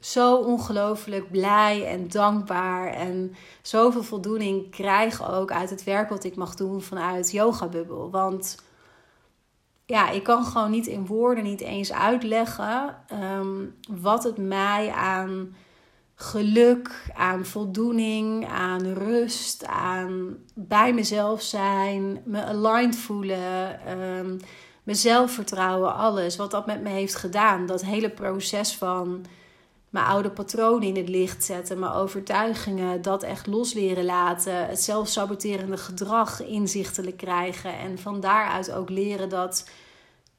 zo 0.00 0.36
ongelooflijk 0.36 1.30
blij 1.30 1.86
en 1.86 2.08
dankbaar 2.08 2.92
en 2.92 3.34
zoveel 3.62 4.02
voldoening 4.02 4.70
krijg 4.70 5.30
ook 5.32 5.52
uit 5.52 5.70
het 5.70 5.84
werk 5.84 6.08
wat 6.08 6.24
ik 6.24 6.36
mag 6.36 6.54
doen 6.54 6.82
vanuit 6.82 7.30
Yoga 7.30 7.66
Bubble. 7.66 8.10
Want 8.10 8.56
ja, 9.86 10.10
ik 10.10 10.22
kan 10.22 10.44
gewoon 10.44 10.70
niet 10.70 10.86
in 10.86 11.06
woorden 11.06 11.44
niet 11.44 11.60
eens 11.60 11.92
uitleggen 11.92 12.96
um, 13.12 13.74
wat 13.88 14.24
het 14.24 14.36
mij 14.36 14.90
aan 14.90 15.54
geluk, 16.14 17.10
aan 17.14 17.44
voldoening, 17.44 18.46
aan 18.48 18.92
rust, 18.92 19.66
aan 19.66 20.36
bij 20.54 20.92
mezelf 20.92 21.42
zijn, 21.42 22.22
me 22.24 22.44
aligned 22.44 22.96
voelen, 22.96 23.80
um, 23.98 24.40
mijn 24.82 24.96
zelfvertrouwen, 24.96 25.94
alles 25.94 26.36
wat 26.36 26.50
dat 26.50 26.66
met 26.66 26.82
me 26.82 26.88
heeft 26.88 27.14
gedaan. 27.14 27.66
Dat 27.66 27.84
hele 27.84 28.10
proces 28.10 28.76
van 28.76 29.24
mijn 29.92 30.06
oude 30.06 30.30
patronen 30.30 30.88
in 30.88 30.96
het 30.96 31.08
licht 31.08 31.44
zetten, 31.44 31.78
mijn 31.78 31.92
overtuigingen, 31.92 33.02
dat 33.02 33.22
echt 33.22 33.46
los 33.46 33.72
leren 33.72 34.04
laten, 34.04 34.66
het 34.66 34.80
zelfsaboterende 34.80 35.76
gedrag 35.76 36.42
inzichtelijk 36.42 37.16
krijgen 37.16 37.78
en 37.78 37.98
van 37.98 38.20
daaruit 38.20 38.72
ook 38.72 38.90
leren 38.90 39.28
dat 39.28 39.68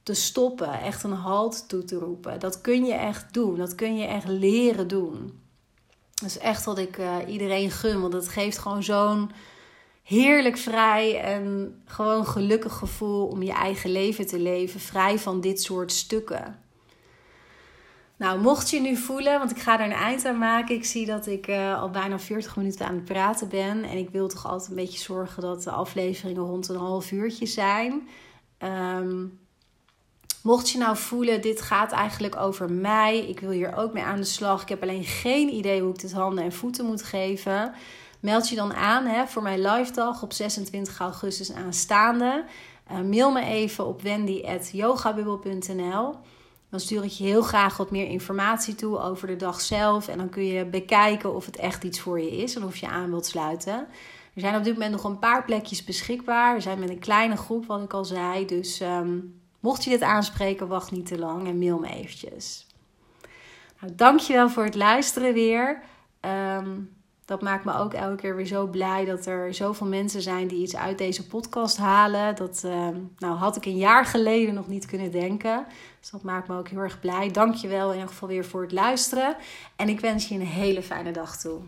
te 0.04 0.14
stoppen, 0.14 0.80
echt 0.80 1.04
een 1.04 1.12
halt 1.12 1.70
toe 1.70 1.84
te 1.84 1.96
roepen. 1.96 2.40
Dat 2.40 2.62
kun 2.62 2.86
je 2.86 2.94
echt 2.94 3.34
doen, 3.34 3.58
dat 3.58 3.76
kun 3.76 3.98
je 3.98 4.06
echt 4.06 4.28
leren 4.28 4.88
doen. 4.88 5.40
Dat 6.14 6.30
is 6.30 6.38
echt 6.38 6.66
wat 6.66 6.78
ik 6.78 6.98
uh, 6.98 7.16
iedereen 7.28 7.72
gun, 7.72 8.02
want 8.02 8.14
het 8.14 8.28
geeft 8.28 8.58
gewoon 8.58 8.84
zo'n 8.84 9.32
heerlijk 10.04 10.58
vrij 10.58 11.20
en 11.22 11.76
gewoon 11.86 12.26
gelukkig 12.26 12.74
gevoel 12.74 13.28
om 13.28 13.44
je 13.44 13.54
eigen 13.54 13.92
leven 13.92 14.28
te 14.28 14.40
leven, 14.40 14.80
vrij 14.80 15.20
van 15.20 15.42
dit 15.42 15.62
soort 15.62 15.92
stukken. 15.92 16.63
Nou, 18.24 18.40
mocht 18.40 18.70
je 18.70 18.80
nu 18.80 18.96
voelen, 18.96 19.40
want 19.40 19.52
ik 19.52 19.60
ga 19.60 19.80
er 19.80 19.86
een 19.86 19.92
eind 19.92 20.26
aan 20.26 20.38
maken. 20.38 20.76
Ik 20.76 20.86
zie 20.86 21.06
dat 21.06 21.28
ik 21.28 21.48
uh, 21.48 21.82
al 21.82 21.90
bijna 21.90 22.20
40 22.20 22.56
minuten 22.56 22.86
aan 22.86 22.96
het 22.96 23.06
praten 23.06 23.50
ben. 23.50 23.84
En 23.84 23.98
ik 23.98 24.10
wil 24.10 24.28
toch 24.28 24.48
altijd 24.48 24.70
een 24.70 24.76
beetje 24.76 25.00
zorgen 25.00 25.42
dat 25.42 25.64
de 25.64 25.72
afleveringen 25.72 26.44
rond 26.44 26.68
een 26.68 26.76
half 26.76 27.12
uurtje 27.12 27.46
zijn. 27.46 28.08
Um, 28.98 29.40
Mocht 30.44 30.70
je 30.70 30.78
nou 30.78 30.98
voelen, 30.98 31.42
dit 31.42 31.62
gaat 31.62 31.92
eigenlijk 31.92 32.36
over 32.36 32.72
mij. 32.72 33.18
Ik 33.18 33.40
wil 33.40 33.50
hier 33.50 33.76
ook 33.76 33.94
mee 33.94 34.04
aan 34.04 34.20
de 34.20 34.24
slag. 34.24 34.62
Ik 34.62 34.70
heb 34.70 34.82
alleen 34.82 35.04
geen 35.04 35.54
idee 35.54 35.82
hoe 35.82 35.94
ik 35.94 36.00
dit 36.00 36.14
handen 36.14 36.44
en 36.44 36.52
voeten 36.52 36.86
moet 36.86 37.04
geven. 37.04 37.74
Meld 38.20 38.50
je 38.50 38.56
dan 38.56 38.74
aan 38.74 39.06
hè, 39.06 39.28
voor 39.28 39.42
mijn 39.42 39.62
live 39.62 39.92
dag 39.92 40.24
op 40.24 40.34
26 40.34 41.00
augustus 41.00 41.54
aanstaande. 41.54 42.46
Uh, 42.92 43.02
mail 43.02 43.32
me 43.32 43.44
even 43.44 43.86
op 43.86 44.02
wendy.yogabubbel.nl. 44.02 46.16
Dan 46.74 46.82
stuur 46.82 47.04
ik 47.04 47.12
je 47.12 47.24
heel 47.24 47.42
graag 47.42 47.78
wat 47.78 47.92
meer 47.92 48.08
informatie 48.08 48.76
toe 48.76 49.00
over 49.00 49.28
de 49.28 49.36
dag 49.36 49.62
zelf. 49.62 50.08
En 50.08 50.18
dan 50.18 50.30
kun 50.30 50.46
je 50.46 50.66
bekijken 50.66 51.36
of 51.36 51.46
het 51.46 51.58
echt 51.58 51.84
iets 51.84 52.00
voor 52.00 52.20
je 52.20 52.38
is 52.38 52.56
en 52.56 52.64
of 52.64 52.76
je 52.76 52.88
aan 52.88 53.10
wilt 53.10 53.26
sluiten. 53.26 53.88
Er 54.34 54.42
zijn 54.42 54.56
op 54.56 54.64
dit 54.64 54.74
moment 54.74 54.92
nog 54.92 55.04
een 55.04 55.20
paar 55.20 55.46
plekjes 55.46 55.84
beschikbaar. 55.84 56.56
We 56.56 56.62
zijn 56.62 56.80
met 56.80 56.90
een 56.90 57.00
kleine 57.00 57.38
groep, 57.38 57.66
wat 57.66 57.82
ik 57.82 57.94
al 57.94 58.06
zei. 58.06 58.46
Dus 58.46 58.82
um, 58.82 59.42
Mocht 59.64 59.84
je 59.84 59.90
dit 59.90 60.02
aanspreken, 60.02 60.68
wacht 60.68 60.92
niet 60.92 61.06
te 61.06 61.20
lang 61.20 61.48
en 61.48 61.58
mail 61.58 61.80
me 61.80 61.88
eventjes. 61.88 62.68
Nou, 63.80 63.96
dankjewel 63.96 64.50
voor 64.50 64.64
het 64.64 64.76
luisteren 64.76 65.34
weer. 65.34 65.82
Um, 66.58 66.93
dat 67.26 67.42
maakt 67.42 67.66
me 67.66 67.78
ook 67.78 67.94
elke 67.94 68.16
keer 68.16 68.36
weer 68.36 68.46
zo 68.46 68.68
blij 68.68 69.06
dat 69.06 69.26
er 69.26 69.54
zoveel 69.54 69.88
mensen 69.88 70.22
zijn 70.22 70.48
die 70.48 70.62
iets 70.62 70.76
uit 70.76 70.98
deze 70.98 71.28
podcast 71.28 71.78
halen. 71.78 72.36
Dat 72.36 72.64
ehm, 72.66 72.98
nou, 73.18 73.36
had 73.36 73.56
ik 73.56 73.66
een 73.66 73.78
jaar 73.78 74.06
geleden 74.06 74.54
nog 74.54 74.68
niet 74.68 74.86
kunnen 74.86 75.12
denken. 75.12 75.66
Dus 76.00 76.10
dat 76.10 76.24
maakt 76.24 76.48
me 76.48 76.58
ook 76.58 76.68
heel 76.68 76.80
erg 76.80 77.00
blij. 77.00 77.32
Dank 77.32 77.56
je 77.56 77.68
wel 77.68 77.88
in 77.88 77.94
ieder 77.94 78.10
geval 78.10 78.28
weer 78.28 78.46
voor 78.46 78.62
het 78.62 78.72
luisteren. 78.72 79.36
En 79.76 79.90
ik 79.90 80.00
wens 80.00 80.28
je 80.28 80.36
een 80.36 80.42
hele 80.42 80.84
fijne 80.84 81.12
dag 81.12 81.38
toe. 81.38 81.62